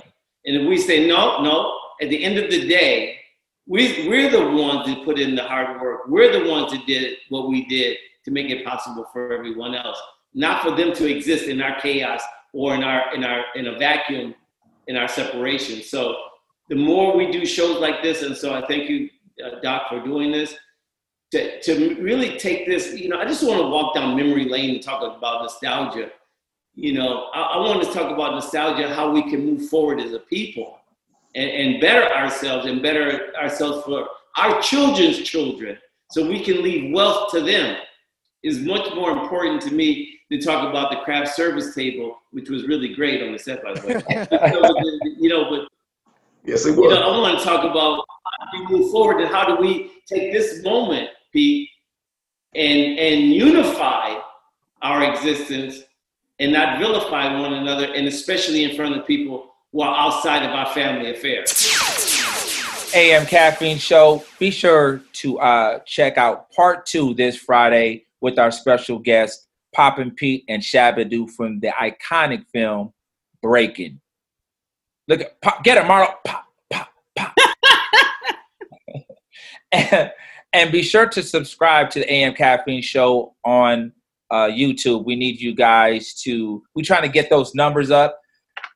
And 0.47 0.57
if 0.57 0.67
we 0.67 0.79
say, 0.79 1.07
no, 1.07 1.43
no, 1.43 1.79
at 2.01 2.09
the 2.09 2.25
end 2.25 2.39
of 2.39 2.51
the 2.51 2.67
day, 2.67 3.19
we, 3.67 4.09
we're 4.09 4.31
the 4.31 4.49
ones 4.57 4.87
that 4.87 5.05
put 5.05 5.19
in 5.19 5.37
the 5.37 5.43
hard 5.43 5.79
work. 5.79 6.09
We're 6.09 6.33
the 6.33 6.51
ones 6.51 6.73
that 6.73 6.87
did 6.87 7.19
what 7.29 7.51
we 7.51 7.67
did 7.67 7.99
to 8.25 8.31
make 8.31 8.49
it 8.49 8.65
possible 8.65 9.05
for 9.13 9.31
everyone 9.31 9.75
else, 9.75 10.01
not 10.33 10.63
for 10.63 10.71
them 10.71 10.95
to 10.95 11.07
exist 11.07 11.49
in 11.49 11.61
our 11.61 11.79
chaos 11.81 12.23
or 12.55 12.75
in 12.75 12.83
our 12.83 13.15
in 13.15 13.25
our 13.25 13.45
in 13.57 13.67
a 13.67 13.79
vacuum 13.79 14.35
in 14.87 14.97
our 14.97 15.07
separation. 15.07 15.83
So 15.83 16.17
the 16.69 16.75
more 16.75 17.17
we 17.17 17.31
do 17.31 17.47
shows 17.47 17.81
like 17.81 18.03
this, 18.03 18.23
and 18.23 18.37
so 18.37 18.55
I 18.55 18.67
thank 18.67 18.89
you, 18.89 19.09
uh, 19.45 19.61
Doc, 19.63 19.89
for 19.89 20.01
doing 20.01 20.33
this. 20.33 20.55
To, 21.33 21.61
to 21.63 22.01
really 22.01 22.39
take 22.39 22.67
this, 22.67 22.95
you 22.95 23.09
know, 23.09 23.19
I 23.19 23.25
just 23.25 23.43
want 23.43 23.61
to 23.61 23.67
walk 23.67 23.97
down 23.97 24.17
memory 24.17 24.49
lane 24.49 24.77
and 24.77 24.83
talk 24.83 25.03
about 25.03 25.43
nostalgia. 25.43 26.11
You 26.75 26.93
know, 26.93 27.31
I, 27.35 27.43
I 27.43 27.57
want 27.59 27.83
to 27.83 27.93
talk 27.93 28.13
about 28.13 28.33
nostalgia, 28.33 28.95
how 28.95 29.11
we 29.11 29.29
can 29.29 29.45
move 29.45 29.69
forward 29.69 30.01
as 30.01 30.13
a 30.13 30.21
people 30.21 30.79
and, 31.35 31.51
and 31.51 31.81
better 31.81 32.13
ourselves 32.15 32.67
and 32.67 32.81
better 32.81 33.35
ourselves 33.37 33.85
for 33.85 34.09
our 34.37 34.61
children's 34.61 35.19
children 35.19 35.77
so 36.11 36.27
we 36.27 36.43
can 36.43 36.63
leave 36.63 36.95
wealth 36.95 37.31
to 37.33 37.41
them 37.41 37.77
is 38.43 38.61
much 38.61 38.95
more 38.95 39.11
important 39.11 39.61
to 39.63 39.73
me 39.73 40.21
than 40.31 40.41
talk 40.41 40.69
about 40.69 40.91
the 40.91 40.99
craft 40.99 41.35
service 41.35 41.75
table, 41.75 42.19
which 42.31 42.49
was 42.49 42.67
really 42.67 42.95
great 42.95 43.23
on 43.23 43.33
the 43.33 43.39
set, 43.39 43.63
by 43.63 43.75
the 43.75 43.87
way. 43.87 45.15
you 45.19 45.29
know, 45.29 45.49
but 45.51 45.69
Yes, 46.47 46.65
it 46.65 46.77
you 46.77 46.89
know, 46.89 46.97
I 46.97 47.19
want 47.19 47.39
to 47.39 47.45
talk 47.45 47.65
about 47.65 48.05
how 48.25 48.53
do 48.53 48.65
we 48.65 48.79
move 48.79 48.93
forward 48.93 49.21
and 49.21 49.29
how 49.29 49.45
do 49.45 49.61
we 49.61 49.91
take 50.07 50.33
this 50.33 50.63
moment, 50.63 51.11
Pete, 51.33 51.69
and 52.55 52.99
and 52.99 53.33
unify 53.33 54.21
our 54.81 55.13
existence 55.13 55.83
and 56.39 56.53
not 56.53 56.79
vilify 56.79 57.41
one 57.41 57.55
another, 57.55 57.93
and 57.93 58.07
especially 58.07 58.63
in 58.63 58.77
front 58.77 58.97
of 58.97 59.07
people 59.07 59.51
who 59.73 59.81
are 59.81 59.97
outside 59.97 60.45
of 60.45 60.51
our 60.51 60.67
family 60.73 61.11
affairs. 61.11 61.73
AM 62.95 63.27
Caffeine 63.27 63.79
Show. 63.79 64.25
Be 64.39 64.53
sure 64.53 65.03
to 65.15 65.41
uh, 65.41 65.81
check 65.81 66.17
out 66.17 66.53
part 66.53 66.87
two 66.87 67.15
this 67.15 67.37
Friday 67.37 68.07
with 68.21 68.39
our 68.39 68.53
special 68.53 69.01
guest, 69.01 69.49
Poppin' 69.75 70.13
Pete 70.13 70.45
and 70.49 70.63
Shabadoo 70.63 71.29
from 71.29 71.59
the 71.59 71.69
iconic 71.69 72.47
film 72.53 72.93
Breakin'. 73.43 74.01
Look 75.09 75.21
at 75.21 75.41
pop, 75.41 75.63
get 75.63 75.79
it, 75.79 75.85
Marlo. 75.85 76.15
Pop, 76.25 76.45
pop, 76.71 76.89
pop. 77.17 77.35
and, 79.73 80.13
and 80.53 80.73
be 80.73 80.83
sure 80.83 81.07
to 81.07 81.23
subscribe 81.23 81.91
to 81.91 82.01
the 82.01 82.13
AM 82.13 82.35
Caffeine 82.35 82.83
Show 82.83 83.35
on 83.45 83.93
uh, 84.31 84.49
YouTube. 84.49 85.05
We 85.05 85.17
need 85.17 85.41
you 85.41 85.55
guys 85.55 86.15
to. 86.23 86.63
We're 86.75 86.83
trying 86.83 87.03
to 87.03 87.09
get 87.09 87.31
those 87.31 87.55
numbers 87.55 87.91
up. 87.91 88.19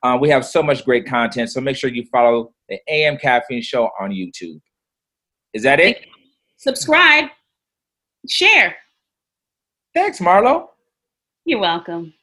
Uh, 0.03 0.17
we 0.19 0.29
have 0.29 0.45
so 0.45 0.63
much 0.63 0.85
great 0.85 1.05
content, 1.05 1.51
so 1.51 1.59
make 1.61 1.75
sure 1.75 1.89
you 1.89 2.05
follow 2.11 2.53
the 2.69 2.79
AM 2.87 3.17
Caffeine 3.17 3.61
Show 3.61 3.89
on 3.99 4.11
YouTube. 4.11 4.59
Is 5.53 5.63
that 5.63 5.79
it? 5.79 6.05
Subscribe, 6.57 7.25
share. 8.27 8.75
Thanks, 9.93 10.19
Marlo. 10.19 10.67
You're 11.45 11.59
welcome. 11.59 12.13